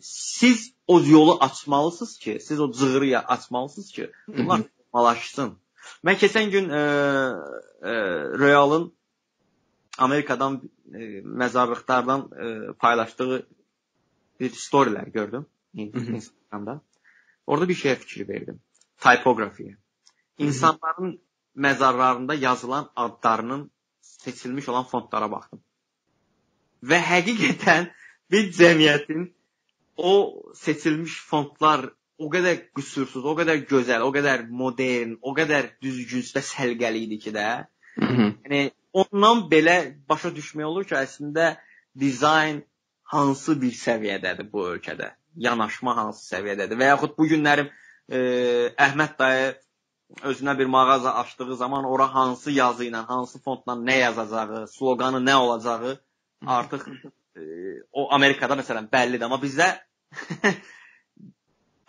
[0.01, 4.61] siz o yolu açmalısınız ki, siz o cığırı açmalısınız ki, bunlar
[4.91, 5.55] formalaşsın.
[6.03, 6.81] Mən keçən gün e,
[7.81, 7.93] e,
[8.43, 8.93] Realın
[9.97, 10.61] Amerikadan
[10.93, 13.47] e, məzarlıqlardan e, paylaşdığı
[14.39, 16.81] bir storylər gördüm Instagramda.
[17.47, 18.59] Orada bir şeyə fikir verdim.
[18.99, 19.77] Typografiyə
[20.37, 21.21] insanların
[21.55, 23.71] məzarlarında yazılan adlarının
[24.01, 25.61] seçilmiş olan fontlara baxdım.
[26.83, 27.89] Və həqiqətən
[28.31, 29.31] bir cəmiyyətin
[29.97, 30.13] o
[30.55, 36.43] seçilmiş fontlar o qədər qüsursuz, o qədər gözəl, o qədər modern, o qədər düzgün və
[36.45, 37.47] səliqəli idi ki də.
[38.01, 38.61] Yəni
[38.93, 39.77] ondan belə
[40.09, 41.55] başa düşmək olur ki, əslində
[41.99, 42.63] dizayn
[43.13, 45.11] hansı bir səviyyədədir bu ölkədə.
[45.37, 47.69] Yanaşma hansı səviyyədədir və yaxud bu günlərim
[48.09, 48.19] e,
[48.87, 49.53] Əhməd dayı
[50.23, 55.35] özünə bir mağaza açdığı zaman ora hansı yazı ilə, hansı fontla nə yazacağı, sloqanı nə
[55.35, 55.97] olacağı
[56.45, 56.87] artıq
[57.35, 57.41] e,
[57.91, 59.67] o Amerikada məsələn bəllidir, amma bizdə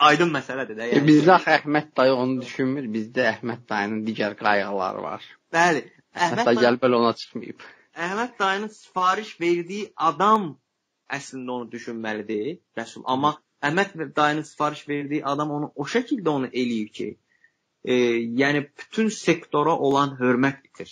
[0.09, 0.89] aydın məsələdir də.
[0.91, 1.05] Yəni.
[1.07, 2.87] Bizdə axı Əhməd dayı onu düşünmür.
[2.95, 5.27] Bizdə Əhməd dayının digər qayğıları var.
[5.55, 5.85] Bəli.
[6.15, 7.67] Əhməd dayı gəlib belə ona çıxmayıb.
[8.07, 10.51] Əhməd dayının sifariş verdiyi adam
[11.09, 13.03] əslində onu düşünməlidir, Rəsul.
[13.05, 17.09] Amma Əhməd dayının sifariş verdiyi adam onu o şəkildə onu eləyir ki,
[17.89, 17.95] e,
[18.41, 20.91] yəni bütün sektora olan hörmət itir.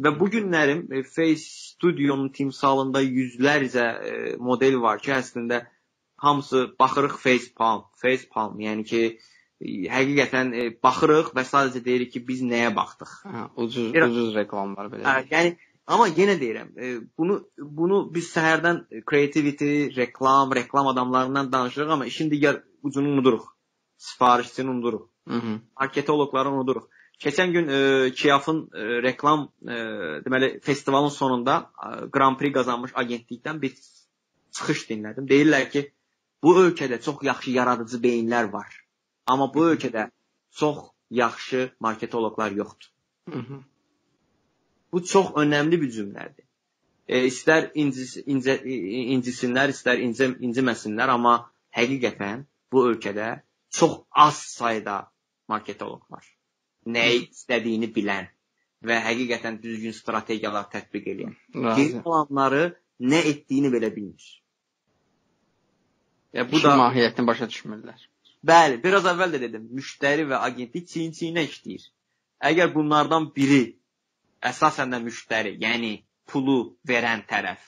[0.00, 5.64] Və bu günlərim e, Face Studio'nun timsalında yüzlərcə e, model var ki, əslində
[6.22, 9.02] hamısı baxırıq Face Palm, Face Palm, yəni ki,
[9.60, 13.18] e, həqiqətən e, baxırıq və sadəcə deyirik ki, biz nəyə baxdıq?
[13.26, 15.04] Hə, ucuz Bir, ucuz reklamlar belə.
[15.08, 15.54] Hə, yəni
[15.90, 22.30] amma yenə deyirəm, e, bunu bunu biz səhərdən creativity, reklam, reklam adamlarından danışırıq, amma işin
[22.32, 23.48] digər ucunu unuduruq.
[24.00, 25.09] Sifarişçini unuduruq.
[25.26, 25.60] Mhm.
[25.80, 26.88] Marketoloqları unuduruq.
[27.20, 29.74] Keçən gün e, Kiyafın e, reklam e,
[30.24, 33.74] deməli festivalın sonunda e, Grand Prix qazanmış agentlikdən bir
[34.56, 35.26] çıxış dinlədim.
[35.28, 35.82] Deyirlər ki,
[36.42, 38.70] bu ölkədə çox yaxşı yaradıcı beyinlər var.
[39.26, 40.08] Amma bu ölkədə
[40.50, 40.78] çox
[41.10, 42.88] yaxşı marketoloqlar yoxdur.
[43.30, 43.60] Hı -hı.
[44.92, 46.46] Bu çox önəmli bir cümlədir.
[47.08, 48.56] E, istər incis, incə,
[49.16, 53.40] incisinlər, istər incə, inciməsinlər, amma həqiqətən bu ölkədə
[53.70, 55.12] çox az sayda
[55.48, 56.26] marketoloq var.
[56.86, 58.28] Nəyi istədiyini bilən
[58.86, 61.34] və həqiqətən düzgün strategiyalar tətbiq edən.
[61.54, 62.62] Geri qalanları
[63.12, 64.28] nə etdiyini belə bilmir.
[66.32, 68.06] Ya bu da mahiyyətini başa düşmürlər.
[68.46, 71.88] Bəli, biraz əvvəl də dedim, müştəri və agentlik çiyin-çiyinə işləyir.
[72.50, 73.62] Əgər bunlardan biri
[74.50, 75.90] əsasən də müştəri, yəni
[76.30, 77.60] pulu verən tərəf,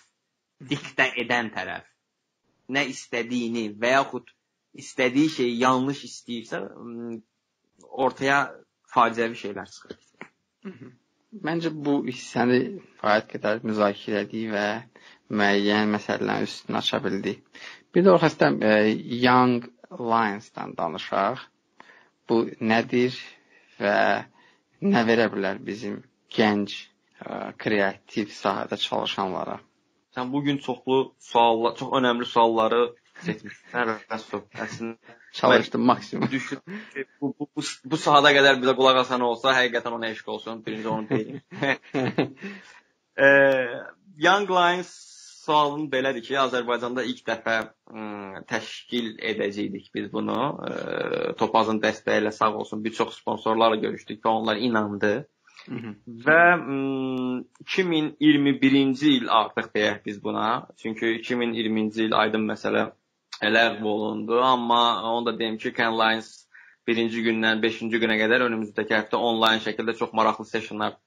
[0.70, 1.84] diktə edən tərəf
[2.72, 4.30] nə istədiyini və yaxud
[4.78, 6.62] istədiyi şeyi yanlış istəyirsə,
[8.06, 8.38] ortaya
[8.94, 9.98] faciəvi şeylər çıxır.
[11.46, 12.58] Məncə bu hissəni
[13.00, 14.66] fəaliyyət qədər müzakirə etdik və
[15.40, 17.40] müəyyən məsələlərin üstünü aça bildik.
[17.94, 18.72] Bir də orada e,
[19.24, 21.40] Young Lions-dan danışaq.
[22.28, 23.16] Bu nədir
[23.80, 23.96] və
[24.92, 26.02] nə verə bilər bizim
[26.36, 26.84] gənc ə,
[27.24, 29.58] e, kreativ sahədə çalışanlara?
[30.12, 32.82] Sən bu gün çoxlu suallar, çox önəmli sualları
[33.26, 34.44] seçmişsən Rəsul.
[34.66, 36.30] Əslində çalışdım maksimum.
[36.30, 36.60] Düşün
[36.94, 40.62] ki, bu, bu, bu, bu sahədə qədər bizə qulaq asan olsa, həqiqətən ona eşq olsun.
[40.66, 41.40] Birinci onu deyim.
[43.16, 43.26] e,
[44.18, 44.92] Young Lions
[45.42, 48.06] sualın belədir ki, Azərbaycanda ilk dəfə ə,
[48.50, 50.38] təşkil edəcəydik biz bunu.
[50.68, 50.72] E,
[51.40, 55.14] Topazın dəstəyi ilə sağ olsun bir çox sponsorlarla görüşdük və onlar inandı.
[55.66, 55.94] Hı -hı.
[56.26, 60.66] Və ə, 2021-ci il artıq deyək biz buna.
[60.76, 62.90] Çünki 2020-ci il aydın məsələ
[63.40, 64.82] ləğv olundu, amma
[65.12, 66.42] onu da deyim ki, Can Lines
[66.86, 70.98] birinci gündən 5-ci günə qədər önümüzdəki həftə onlayn şəkildə çox maraqlı sessionlar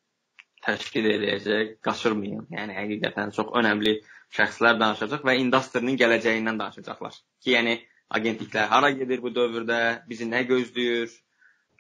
[0.65, 1.75] təşkil edəcək.
[1.85, 2.47] Qaçırmayın.
[2.55, 3.99] Yəni həqiqətən çox önəmli
[4.35, 7.19] şəxslər danışacaq və industrinin gələcəyindən danışacaqlar.
[7.43, 7.77] Ki, yəni
[8.17, 9.79] agentliklər hara gedir bu dövrdə,
[10.09, 11.13] bizi nə gözləyir,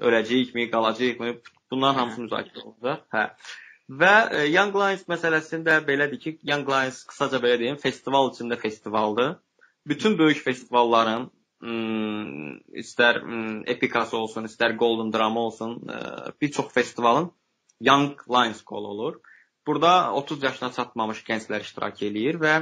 [0.01, 1.35] öləcəyikmi, qalacağıqmı?
[1.71, 3.05] Bunların hamısı müzakirə olunacaq.
[3.15, 3.25] Hə.
[4.01, 9.35] Və e, Young Lions məsələsində belədir ki, Young Lions qısaca belə deyim, festival içində festivaldır.
[9.87, 11.31] Bütün böyük festivalların
[12.81, 15.81] istər ım, Epicası olsun, istər Golden Drama olsun,
[16.41, 17.31] bir çox festivalın
[17.81, 19.15] Young Lions Call olur.
[19.67, 22.55] Burada 30 yaşına çatmamış gənclər iştirak eləyir və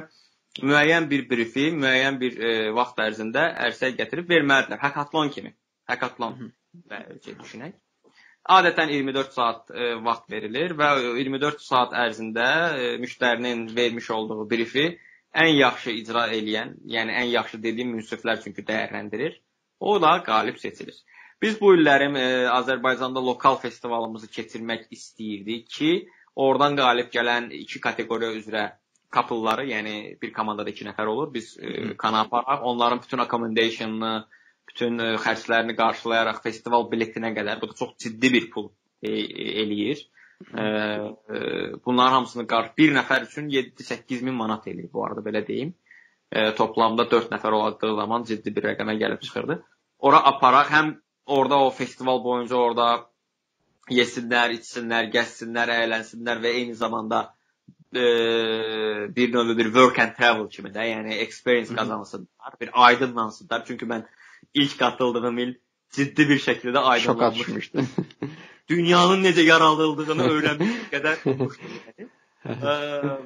[0.62, 4.80] müəyyən bir brifi, müəyyən bir e, vaxt ərzində ərsəyə gətirib verməlidirlər.
[4.80, 5.52] Hackathon kimi.
[5.90, 6.54] Hackathon
[6.90, 7.74] və şey düşünək.
[8.56, 10.90] Adətən 24 saat e, vaxt verilir və
[11.20, 12.48] 24 saat ərzində
[12.78, 14.88] e, müştərinin vermiş olduğu brifi
[15.34, 19.40] ən yaxşı icra eləyən, yəni ən yaxşı dediyim münsiflər çünki dəyərləndirir.
[19.80, 20.96] O da qalib seçilir.
[21.42, 25.92] Biz bu illərim e, Azərbaycanda lokal festivalımızı keçirmək istəyirdik ki,
[26.36, 28.64] oradan qalib gələn iki kateqoriya üzrə
[29.14, 31.34] couple-ları, yəni bir komandada 2 nəfər olur.
[31.34, 34.14] Biz e, kana aparaq, onların bütün accommodation'ını,
[34.70, 38.70] bütün e, xərclərini qarşılayaraq festival biletinə qədər bu da çox ciddi bir pul
[39.02, 39.12] e,
[39.66, 40.06] eləyir.
[40.58, 41.38] E, e,
[41.86, 45.74] bunların hamısını qar bir nəfər üçün 7-8 min manat eləyir bu arada belə deyim.
[46.32, 49.60] E, toplamda 4 nəfər oldığı zaman ciddi bir rəqəmə gəlib çıxırdı.
[50.00, 50.94] Ora aparaq həm
[51.26, 52.88] orada o festival boyunca orada
[53.92, 57.24] yesinlər, içsinlər, gəzsinlər, əylənsinlər və eyni zamanda
[57.96, 58.04] e,
[59.16, 63.66] bir növ bir work and travel kimi də, yəni experience qazansınlar, bir aydınlansınlar.
[63.68, 64.08] Çünki mən
[64.54, 65.54] ilk qatıldığım il
[65.94, 67.86] ciddi bir şəkildə aydınlanmışdı.
[68.70, 71.18] Dünyanın necə yaradıldığını öyrənmiş qədər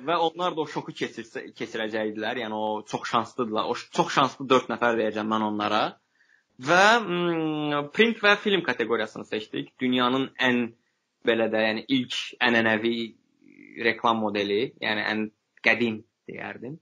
[0.07, 2.41] və onlar da o şoku keçirsə keçirəcəkdilər.
[2.43, 3.69] Yəni o çox şanslıdılar.
[3.69, 5.83] O çox şanslı 4 nəfər deyəcəm mən onlara.
[6.69, 6.83] Və
[7.93, 9.73] print və film kateqoriyasını seçdik.
[9.81, 10.63] Dünyanın ən
[11.27, 12.95] belə də, yəni ilk ənənəvi
[13.85, 15.23] reklam modeli, yəni ən
[15.65, 16.77] qədim deyərdim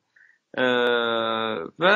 [0.56, 1.96] və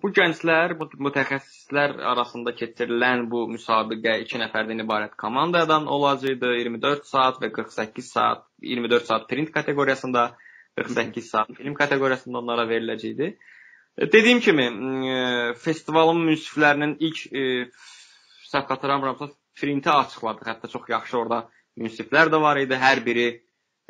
[0.00, 6.54] bu gənclər, bu mütəxəssislər arasında keçirilən bu müsabiqə 2 nəfərdən ibarət komandadan olacaqdı.
[6.62, 10.36] 24 saat və 48 saat, 24 saat print kateqoriyasında,
[10.80, 13.36] 48 saat film kateqoriyasında onlara veriləcəkdi.
[14.12, 14.66] Dediyim kimi,
[15.60, 17.22] festivalın münsiflərinin ilk
[18.50, 20.48] səhv xatırlamıramsa printi açıqladıq.
[20.48, 21.48] Hətta çox yaxşı orada
[21.80, 22.76] münsiflər də var idi.
[22.76, 23.38] Hər biri e,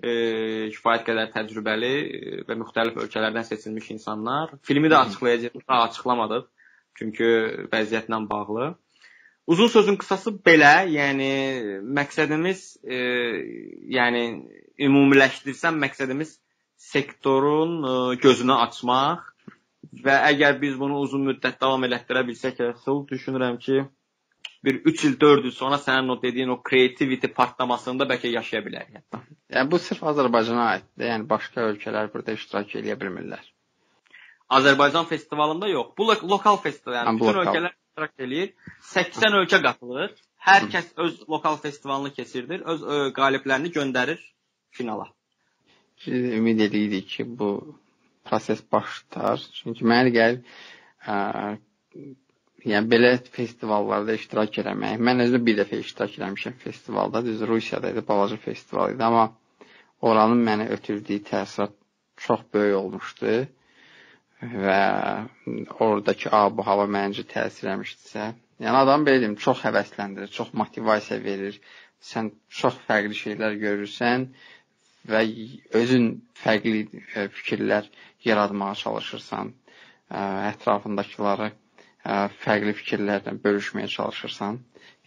[0.02, 4.52] kifayət qədər təcrübəli e, və müxtəlif ölkələrdən seçilmiş insanlar.
[4.62, 6.48] Filmi də açıqlayacağıq, daha açıqlamadıq.
[6.96, 7.30] Çünki
[7.72, 8.74] vəziyyətlə bağlı.
[9.46, 11.30] Uzun sözün qısası belə, yəni
[11.96, 12.98] məqsədimiz e,
[13.96, 14.22] yəni
[14.88, 16.36] ümumiləşdirsəm məqsədimiz
[16.76, 19.22] sektorun e, gözünü açmaq
[20.04, 22.58] və əgər biz bunu uzun müddət davam elətdirə bilsək,
[23.12, 23.84] düşünürəm ki,
[24.66, 28.64] bir 3 il, 4 il sonra sənin o dediyin o creativity partlamasını da bəlkə yaşaya
[28.66, 29.20] bilərik hətta.
[29.54, 31.06] Yəni bu sırf Azərbaycana aiddir.
[31.12, 33.44] Yəni başqa ölkələr burada iştirak edə bilmirlər.
[34.58, 35.92] Azərbaycan festivalında yox.
[35.98, 37.52] Bu lo lokal festival, yəni bütün lokal.
[37.52, 38.52] ölkələr iştirak eləyir.
[38.90, 40.18] 80 ölkə qatılır.
[40.46, 44.20] Hər kəs öz lokal festivalını keçirdir, öz ə, qaliblərini göndərir
[44.70, 45.08] finala.
[46.04, 47.50] Biz ümid edirik ki, bu
[48.26, 49.42] proses başlar.
[49.62, 50.42] Çünki mənə gəlir
[51.06, 51.16] ə,
[52.66, 54.96] yəni belə festivallarda iştirak etmək.
[55.08, 57.22] Mən özüm bir dəfə iştirak etmişəm festivalda.
[57.26, 59.26] Düz Rusiyada idi, balaca festival idi, amma
[60.10, 61.74] oranın mənə ötürdüyü təsirat
[62.26, 63.36] çox böyük olmuşdu
[64.42, 64.80] və
[65.80, 68.26] oradakı ab hava məncə təsir etmişdisə,
[68.60, 71.60] yəni adam belə deyim, çox həvəsləndirir, çox motivasiya verir.
[72.06, 72.28] Sən
[72.60, 74.26] çox fərqli şeylər görürsən
[75.08, 75.22] və
[75.80, 76.10] özün
[76.42, 76.82] fərqli
[77.16, 77.88] e, fikirlər
[78.26, 79.54] yaratmağa çalışırsan,
[80.10, 80.20] e,
[80.52, 81.48] ətrafındakıları
[82.42, 84.58] fərqli fikirlərlə bölüşməyə çalışırsan.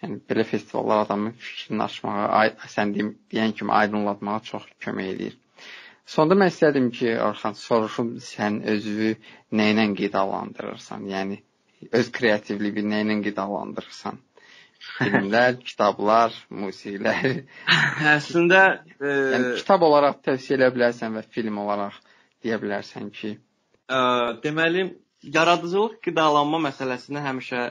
[0.03, 5.37] Yəni belə festivallar adamın fikrini açmağa, sən deyən kimi aydınlatmağa çox kömək edir.
[6.09, 9.11] Sonda mən istədim ki, Orxan, soruşum sən özünü
[9.59, 11.03] nə ilə qidalandırırsan?
[11.11, 11.37] Yəni
[11.99, 14.17] öz kreativliyini nə ilə qidalandırırsan?
[14.95, 17.43] Filmlər, kitablar, musiqilər.
[18.15, 18.63] Əslində,
[18.97, 19.13] e...
[19.35, 21.99] yəni kitab olaraq tövsiyə edə bilərsən və film olaraq
[22.43, 23.35] deyə bilərsən ki,
[23.91, 24.01] ə,
[24.43, 24.87] deməli,
[25.23, 27.63] yaradıcılıq qidalanma məsələsini həmişə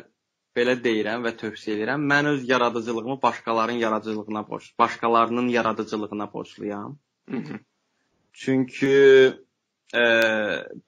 [0.56, 2.04] belə deyirəm və tövsiyə edirəm.
[2.12, 6.98] Mən öz yaradıcılığımı başqalarının yaradıcılığına borc, başqalarının yaradıcılığına borcluyam.
[7.30, 7.58] Hı -hı.
[8.32, 8.96] Çünki
[9.94, 10.04] ə,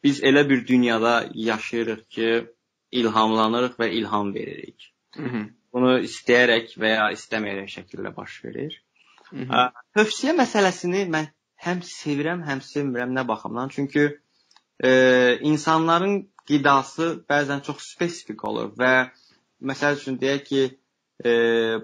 [0.04, 2.46] biz elə bir dünyada yaşayırıq ki,
[2.90, 4.94] ilhamlanırıq və ilham veririk.
[5.16, 5.46] Hı.
[5.72, 8.82] Bunu istəyərək və ya istəməyərək şəkildə baş verir.
[9.30, 9.70] Hı -hı.
[9.96, 11.30] Tövsiyə məsələsini mən
[11.66, 13.68] həm sevirəm, həm sevmirəm nə baxımdan?
[13.68, 14.18] Çünki
[14.84, 14.90] e,
[15.40, 18.92] insanların qidası bəzən çox spesifik olur və
[19.70, 20.62] məsəl üçün deyək ki,
[21.24, 21.32] e,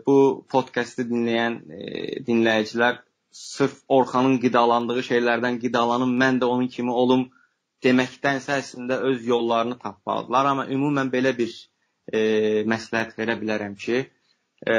[0.07, 0.17] bu
[0.53, 1.81] podkastı dinləyən e,
[2.27, 3.03] dinləyicilər
[3.37, 7.27] sırf Orxanın qidalandığı şeylərdən qidalanım, mən də onun kimi olum
[7.85, 10.51] deməkdənsə əslində öz yollarını tapmalıdırlar.
[10.53, 11.53] Amma ümumən belə bir
[12.13, 12.21] e,
[12.73, 14.03] məsləhət verə bilərəm ki,
[14.67, 14.77] e,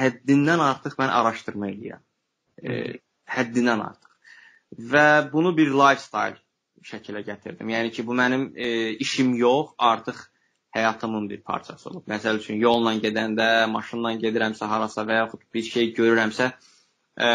[0.00, 2.04] həddindən artıq mən araşdırma edirəm.
[2.64, 2.78] E,
[3.36, 4.14] həddindən artıq.
[4.92, 6.40] Və bunu bir lifestyle
[6.84, 7.70] şəkilə gətirdim.
[7.74, 10.18] Yəni ki, bu mənim e, işim yox, artıq
[10.76, 12.04] həyatımın bir parçası olub.
[12.08, 16.50] Məsəl üçün yolla gedəndə, maşınla gedirəmsə harasa və yaxud bir şey görürəmsə,
[17.16, 17.28] e,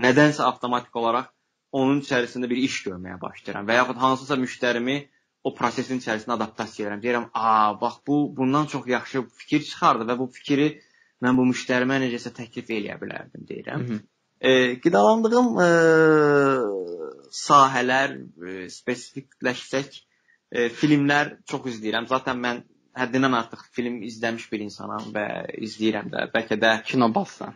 [0.00, 1.30] nədənsə avtomatik olaraq
[1.72, 4.96] onun içərisində bir iş görməyə başlayıram və yaxud hansısa müştərimi
[5.44, 7.02] o prosesin içərisində adaptasiya edirəm.
[7.04, 10.68] Deyirəm, "A, bax bu bundan çox yaxşı fikir çıxardı və bu fikri
[11.22, 13.86] mən bu müştərimə necəsə təklif eləyə bilərdim" deyirəm.
[13.86, 14.00] Hı -hı.
[14.40, 15.68] E, qidalandığım e,
[17.36, 19.98] sahələr e, spesifikləşsək,
[20.52, 22.08] e, filmlər çox izləyirəm.
[22.08, 22.62] Zaten mən
[22.96, 25.26] həddindən artıq film izləmiş bir insanam və
[25.66, 26.26] izləyirəm də.
[26.34, 27.54] Bəlkə də kino bassan.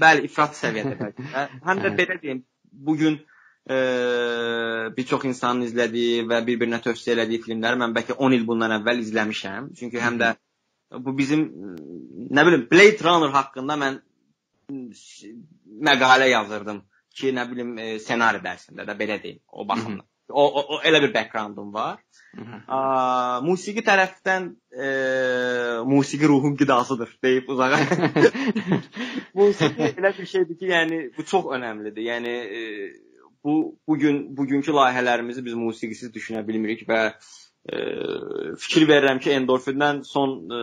[0.00, 1.44] Bəli, ifrat səviyyədə bəlkə də.
[1.68, 2.40] Həm də belə deyim,
[2.72, 3.18] bu gün
[3.68, 3.76] e,
[4.96, 9.04] bir çox insanın izlədiyi və bir-birinə tövsiyə elədiyi filmləri mən bəlkə 10 il bundan əvvəl
[9.04, 9.70] izləmişəm.
[9.78, 10.32] Çünki həm də
[11.04, 11.44] bu bizim
[12.32, 14.00] nə bilim Blade Runner haqqında mən
[15.88, 16.82] məqalə yazırdım
[17.16, 20.06] ki, nə bilim e, ssenari dərsində də belə deyim, o baxımdan.
[20.28, 22.00] O, o, o elə bir backgroundum var.
[22.66, 22.78] A,
[23.46, 24.88] musiqi tərəfdən e,
[25.86, 27.78] musiqi ruhun qidasıdır deyib uzağa.
[29.38, 32.02] musiqi elə bir şeydir ki, yəni bu çox önəmlidir.
[32.10, 32.62] Yəni e,
[33.46, 37.14] bu bu gün bugünkü layihələrimizi biz musiqisiz düşünə bilmirik və e,
[37.66, 40.60] fikir verirəm ki, endorfindən son e,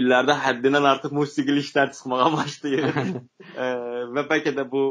[0.00, 2.88] illərdə həddindən artıq musiqili işlər çıxmağa başlayır.
[3.64, 3.68] e,
[4.16, 4.84] və bəlkə də bu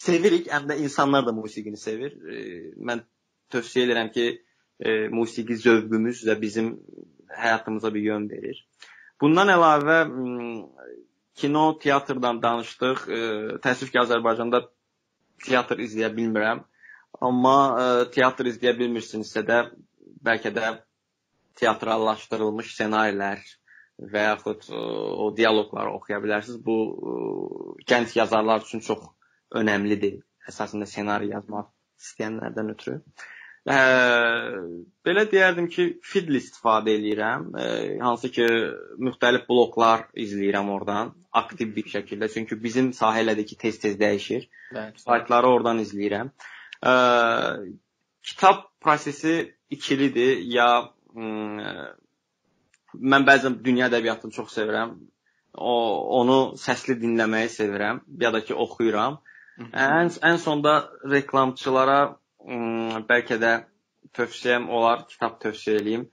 [0.00, 2.16] sevirik, həm də insanlar da musiqini sevir.
[2.16, 2.40] E,
[2.80, 3.04] mən
[3.52, 4.26] tövsiyə edirəm ki,
[4.80, 6.74] e, musiqi zövqümüz və bizim
[7.34, 8.64] həyatımıza bir yön verir.
[9.20, 9.98] Bundan əlavə
[11.38, 13.08] kino, teatrdan danışdıq.
[13.08, 13.18] E,
[13.64, 14.64] təəssüf ki, Azərbaycanda
[15.44, 16.64] teatr izləyə bilmirəm.
[17.20, 19.66] Amma e, teatr izləyə bilmirsinizsə də
[20.24, 20.72] bəlkə də
[21.60, 23.44] teatrallaşdırılmış ssenarilər
[23.98, 24.80] və yaxud ə, e,
[25.24, 26.58] o dialoqları oxuya bilərsiniz.
[26.64, 29.06] Bu ə, e, gənc yazarlar üçün çox
[29.54, 30.20] önəmlidir.
[30.50, 31.70] Əsasında ssenari yazmaq
[32.02, 32.98] istəyənlərdən ötürü.
[33.70, 33.76] Ə,
[35.06, 37.46] belə deyərdim ki, Fidl istifadə eləyirəm.
[37.54, 37.68] Ə,
[38.02, 38.48] hansı ki,
[39.06, 42.28] müxtəlif bloklar izləyirəm oradan aktiv bir şəkildə.
[42.34, 44.50] Çünki bizim sahələdəki tez-tez dəyişir.
[45.06, 46.34] Saytları oradan izləyirəm.
[46.82, 46.92] Ə,
[48.26, 50.42] kitab prosesi ikilidir.
[50.56, 50.68] Ya
[51.14, 51.28] ə,
[52.94, 54.96] mən bəzən dünya ədəbiyyatını çox sevirəm.
[55.54, 55.74] O
[56.20, 59.20] onu səsli dinləməyi sevirəm, ya da ki oxuyuram.
[59.58, 59.70] Hı -hı.
[60.00, 60.72] Ən ən sonda
[61.10, 63.52] reklamçılara Hmm, bəlkə də
[64.16, 66.04] tövsiyəm olar, kitab tövsiyə eləyim.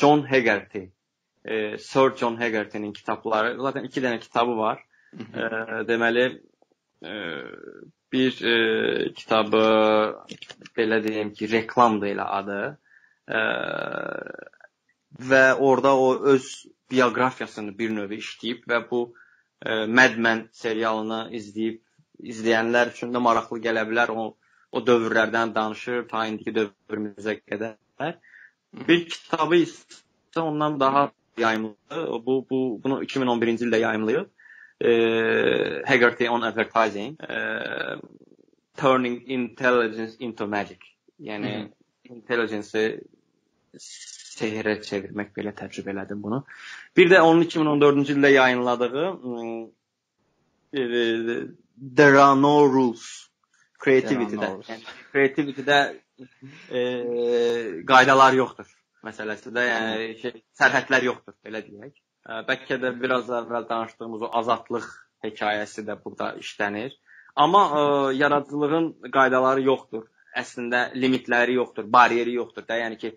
[0.00, 0.86] John Hegarty,
[1.78, 4.80] Sir John Hegarty-nin kitabları, zaten iki dənə kitabı var.
[5.90, 6.24] Deməli,
[8.14, 8.38] bir
[9.18, 9.64] kitabı
[10.78, 12.60] belə deyim ki, reklamdır elə adı.
[15.30, 16.48] Və orada o öz
[16.90, 19.02] bioqrafiyasını bir növ işləyib və bu
[19.98, 21.80] Mad Men serialını izləyib
[22.34, 24.12] izləyənlər üçün də maraqlı gələ bilər.
[24.14, 24.36] O
[24.74, 27.76] o dövrlərdən danışır ta indiki dövrümüzə qədər.
[28.88, 31.04] Bir kitabı isə ondan daha
[31.38, 32.00] yayımladı.
[32.26, 34.30] Bu bu bunu 2011-ci ildə yayımlayıb.
[34.80, 37.36] E, Haggerty on Advertising, e,
[38.76, 40.80] Turning Intelligence into Magic.
[41.20, 41.72] Yəni Hı -hı.
[42.04, 43.00] intelligence
[43.78, 46.44] sehrə çevirmək belə təcrübə elədim bunu.
[46.96, 49.06] Bir də onun 2014-cü ildə yayınladığı
[50.72, 50.80] e,
[51.96, 53.28] There are no rules
[53.84, 54.48] creativity-də.
[54.68, 54.82] Yəni
[55.12, 55.78] creativity-də
[56.70, 56.80] e,
[57.86, 58.70] qaydalar yoxdur
[59.04, 61.94] məsələsində, yəni şey, sərhədlər yoxdur, belə deyək.
[62.24, 64.86] Bəlkə də biraz əvvəl danışdığımız o azadlıq
[65.26, 66.94] hekayəsi də burada işlənir.
[67.36, 67.82] Amma ə,
[68.16, 70.06] yaradıcılığın qaydaları yoxdur.
[70.34, 72.78] Əslində limitləri yoxdur, bariyeri yoxdur da.
[72.80, 73.12] Yəni ki,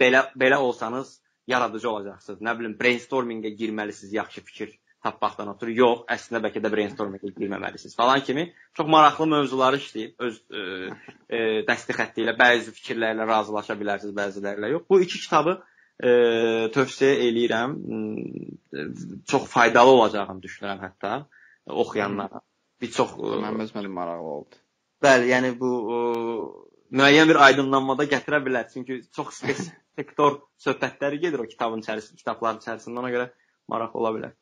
[0.00, 2.40] belə belə olsanız yaradıcı olacaqsınız.
[2.42, 4.72] Nə bilim, brainstormingə girməlisiniz yaxşı fikir
[5.04, 5.76] tapmaqdan ötürü.
[5.82, 10.64] Yox, əslində bəlkə də brainstormingə girməməlisiniz falan kimi çox maraqlı mövzuları işləyib öz e,
[11.28, 14.88] e, dəsti xətti ilə bəzi fikirlərlə razılaşa bilərsiniz, bəzilərlə yox.
[14.90, 15.58] Bu iki kitabı
[16.02, 16.10] e,
[16.74, 17.74] tövsiyə eləyirəm.
[19.30, 21.16] Çox faydalı olacağını düşünürəm hətta
[21.66, 22.42] oxuyanlara.
[22.80, 24.60] Bir çox mənim özümə maraqlı oldu.
[25.02, 25.98] Bəli, yəni bu o,
[26.92, 28.68] müəyyən bir aydınlanmada gətirə bilər.
[28.72, 33.00] Çünki çox spesifik sektor söhbətləri gedir o kitabın içərisində, kitabların içərisində.
[33.02, 33.30] Ona görə
[33.72, 34.36] maraqlı ola bilər.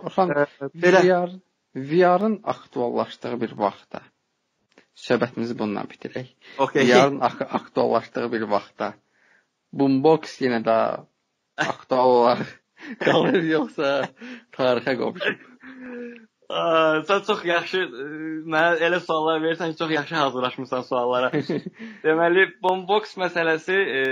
[0.00, 0.34] Orxan,
[0.74, 1.38] belə VR
[1.74, 4.00] VR-ın aktuallaşdığı bir vaxtda
[5.00, 6.32] söhbətimizi bununla bitirək.
[6.58, 6.86] Okay.
[6.88, 8.94] VR-ın ak aktuallaşdığı bir vaxtda
[9.72, 10.78] Boombox yenə də
[11.70, 12.56] aktual olaraq
[13.04, 13.94] qalır yoxsa
[14.56, 15.38] tarixə qovuşur?
[17.06, 17.80] sən çox yaxşı
[18.50, 21.30] mənə elə suallar verirsən ki, çox yaxşı hazırlaşmısan suallara.
[22.04, 24.02] Deməli, Boombox məsələsi e,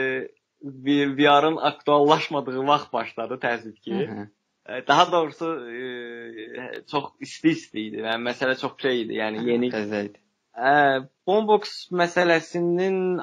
[1.18, 3.94] VR-ın aktuallaşmadığı vaxt başladı təəssüf ki.
[3.94, 4.86] Hı -hı.
[4.88, 5.82] Daha doğrusu e,
[6.90, 7.96] çox isti-isti idi.
[8.06, 10.18] Yəni məsələ çox şey idi, yəni yeni təzə idi.
[10.54, 13.18] Ə, Boombox məsələsinin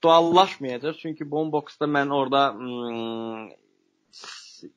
[0.00, 3.50] aktuallaşmayacaq, çünki Boombox-da mən orada ım,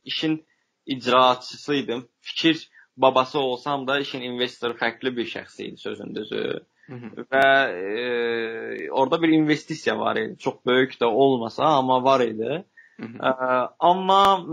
[0.03, 0.45] işin
[0.85, 2.07] icraçısı idim.
[2.21, 6.59] Fikir babası olsam da işin investoru fərqli bir şəxs idi sözün düzü.
[6.87, 7.25] Hı -hı.
[7.31, 10.37] Və e, orada bir investisiya var idi.
[10.39, 12.65] Çox böyük də olmasa, amma var idi.
[12.99, 13.17] Hı -hı.
[13.27, 14.47] E, amma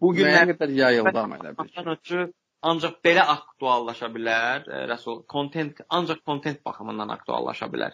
[0.00, 2.34] bu günlər qədər yayıldı amma elə bir.
[2.62, 4.68] Ancaq belə aktuallaşa bilər.
[4.70, 7.92] E, Rəsul, content ancaq content baxımından aktuallaşa bilər.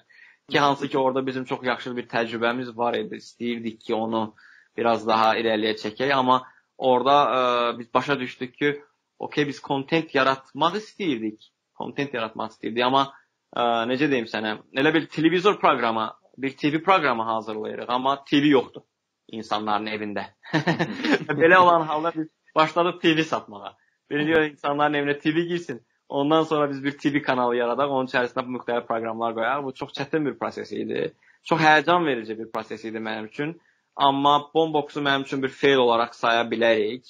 [0.51, 3.21] Ki hansı ki orada bizim çox yaxşı bir təcrübəmiz var idi.
[3.23, 4.35] İstəyirdik ki, onu
[4.77, 6.43] biraz daha irəliyə çəkək, amma
[6.79, 7.41] orada ə,
[7.75, 8.75] e, biz başa düşdük ki,
[9.19, 11.51] okey biz kontent yaratmaq istəyirdik.
[11.75, 16.83] Kontent yaratmaq istəyirdik, amma ə, e, necə deyim sənə, elə bir televizor proqramı, bir TV
[16.83, 18.87] proqramı hazırlayırıq, amma TV yoxdur
[19.33, 20.27] insanların evində.
[21.43, 23.77] Belə olan halda biz başladıq TV satmağa.
[24.11, 25.81] Biliyor insanların evinə TV girsin.
[26.11, 29.65] Ondan sonra biz bir TV kanalı yaradaq, onun içərisində bu müxtəlif proqramlar qoyaq.
[29.65, 31.05] Bu çox çətin bir proses idi.
[31.47, 33.55] Çox həyəcan verici bir proses idi mənim üçün.
[33.97, 37.07] Amma Bomboxu mənim üçün bir fail olaraq saya bilərik.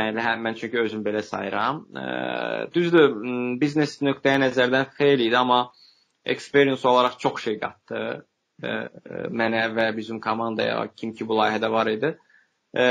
[0.00, 1.82] Mən hə, mən çünki özüm belə sayıram.
[2.02, 2.04] E,
[2.74, 3.14] düzdür,
[3.60, 5.72] biznes nöqteyi nəzərdən fail idi, amma
[6.24, 8.04] experience olaraq çox şey qatdı.
[8.64, 8.76] E,
[9.40, 12.16] mənə və bizim komandaya, kim ki bu layihədə var idi.
[12.74, 12.86] E,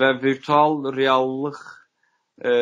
[0.00, 1.60] və virtual reallıq
[2.40, 2.52] e,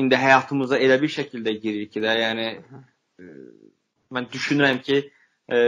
[0.00, 3.32] indi həyatımıza elə bir şəkildə girir ki də, yəni e,
[4.14, 5.02] mən düşünürəm ki,
[5.48, 5.58] e,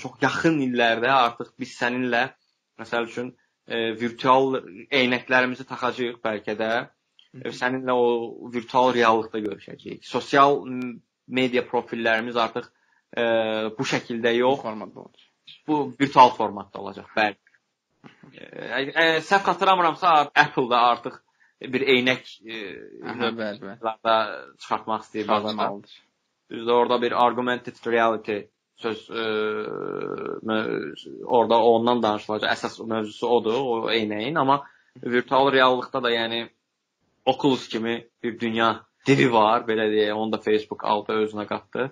[0.00, 2.28] çox yaxın illərdə artıq biz səninlə
[2.78, 3.32] Məsəl üçün
[3.66, 4.60] e, virtual
[4.94, 6.70] eynəklərimizi taxacağıq bəlkə də.
[7.34, 8.06] E, səninlə o
[8.54, 10.04] virtual reallıqda görüşəcəyik.
[10.06, 10.60] Sosial
[11.40, 13.24] media profillərimiz artıq e,
[13.78, 15.26] bu şəkildə yox, bu formatda olacaq.
[15.68, 17.38] Bu virtual formatda olacaq, bəli.
[18.32, 20.14] E, e, səhv xatırlamıramsa
[20.44, 21.18] Apple-da artıq
[21.60, 22.58] bir eynək e,
[23.06, 23.96] Aha, bəli, bəli.
[24.62, 25.72] çıxartmaq istəyir bazara.
[26.50, 28.38] Düzdür, orada bir augmented reality
[28.76, 29.24] söz e,
[31.24, 32.50] orada ondan danışılacaq.
[32.52, 34.62] Əsas mövzusu odur, o eynəyin, amma
[35.02, 36.48] virtual reallıqda da yəni
[37.28, 41.90] Oculus kimi bir dünya divi var, belə deyək, onu da Facebook aldı özünə qatdı.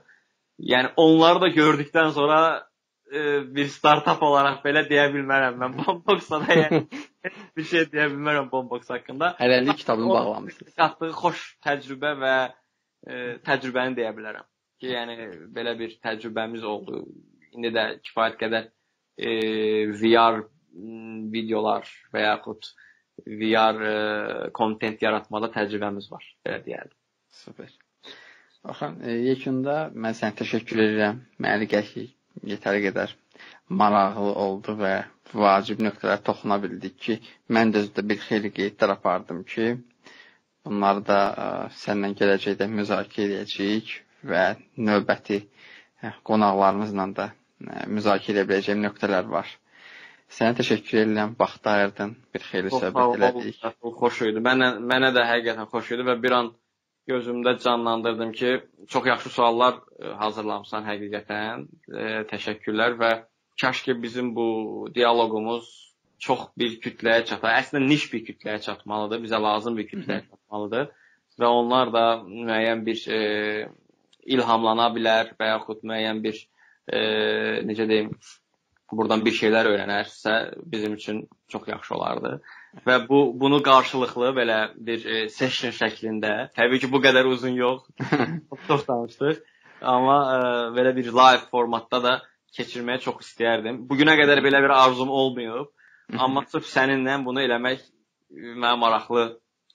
[0.59, 2.66] Yəni onları da gördükdən sonra e,
[3.07, 6.81] bir startap olaraq belə deyə bilmərəm mən Bombox-a da
[7.57, 9.35] bir şey deyə bilmərəm Bombox haqqında.
[9.41, 10.75] Hələlik kitabını bağlamısınız.
[10.79, 12.35] Qatdığı xoş təcrübə və
[13.07, 14.47] e, təcrübəni deyə bilərəm
[14.81, 17.05] ki, yəni belə bir təcrübəmiz oldu.
[17.57, 18.69] İndi də kifayət qədər
[19.17, 19.31] e,
[20.03, 20.43] VR
[21.33, 22.69] videolar və yaxud
[23.27, 23.97] VR e,
[24.57, 26.99] kontent yaratmada təcrübəmiz var, belə deyərdim.
[27.45, 27.73] Super.
[28.67, 31.25] Orxan, e, yekunda mən sənə təşəkkür edirəm.
[31.41, 32.16] Məni qəşəng
[32.53, 33.13] yetəri qədər
[33.83, 34.95] maraqlı oldu və
[35.35, 37.19] vacib nöqtələrə toxuna bildik ki,
[37.57, 39.71] mən də özümdə bir xeyli qeydlər apardım ki,
[40.67, 41.49] bunları da ə,
[41.83, 43.93] səndən gələcəkdə müzakirə edəcəyik
[44.33, 44.45] və
[44.91, 45.41] növbəti
[46.31, 47.27] qonaqlarımızla da
[47.89, 49.49] müzakirə edə biləcəyim nöqtələr var.
[50.37, 51.35] Sənə təşəkkür edirəm.
[51.39, 52.13] Vaxt ayırdın.
[52.35, 53.61] Bir xeyli söhbət elədik.
[54.01, 54.43] Xoş idi.
[54.49, 56.51] Mənə mənə də həqiqətən xoş idi və bir an
[57.09, 61.67] gözümdə canlandırdım ki, çox yaxşı suallar e, hazırlamısan həqiqətən.
[61.89, 63.11] E, təşəkkürlər və
[63.61, 64.49] kaş ki bizim bu
[64.95, 65.73] dialoqumuz
[66.19, 67.55] çox bir kütləyə çata.
[67.61, 69.23] Əslində niş bir kütləyə çatmalıdır.
[69.27, 70.91] Bizə lazım bir kütləyə çatmalıdır
[71.41, 73.21] və onlar da müəyyən bir e,
[74.37, 76.39] ilhamlana bilər və yaxud müəyyən bir
[76.89, 77.01] e,
[77.69, 78.13] necə deyim,
[78.93, 80.37] buradan bir şeylər öyrənərsə
[80.73, 82.41] bizim üçün çox yaxşı olardı.
[82.87, 87.87] Və bu bunu qarşılıqlı belə bir e, session şəklində, təbii ki, bu qədər uzun yox,
[88.69, 89.41] çox danışdıq,
[89.81, 90.39] amma e,
[90.77, 92.15] belə bir live formatda da
[92.59, 93.83] keçirməyə çox istəyərdim.
[93.89, 95.73] Bu günə qədər belə bir arzum olmayıb,
[96.19, 97.85] amma sırf səninlə bunu eləmək
[98.37, 99.29] mənə maraqlı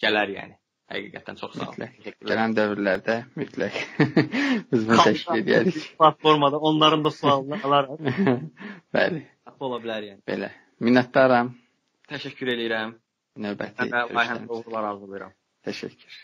[0.04, 0.58] gələr yəni.
[0.92, 1.84] Həqiqətən çox sağ ol.
[2.28, 3.78] Gələn dövrlərdə mütləq
[4.74, 5.78] biz bunu təşkil edərik.
[6.00, 8.02] Platformada onların da sualını alarıq.
[8.98, 9.22] Bəli.
[9.62, 10.20] Ola bilər yəni.
[10.28, 10.50] Belə.
[10.84, 11.54] Minnətdaram.
[12.12, 12.98] Təşəkkür eləyirəm.
[13.46, 14.12] Növbəti görüşdən.
[14.18, 15.36] Mən Allah razı olsun.
[15.68, 16.18] Təşəkkür.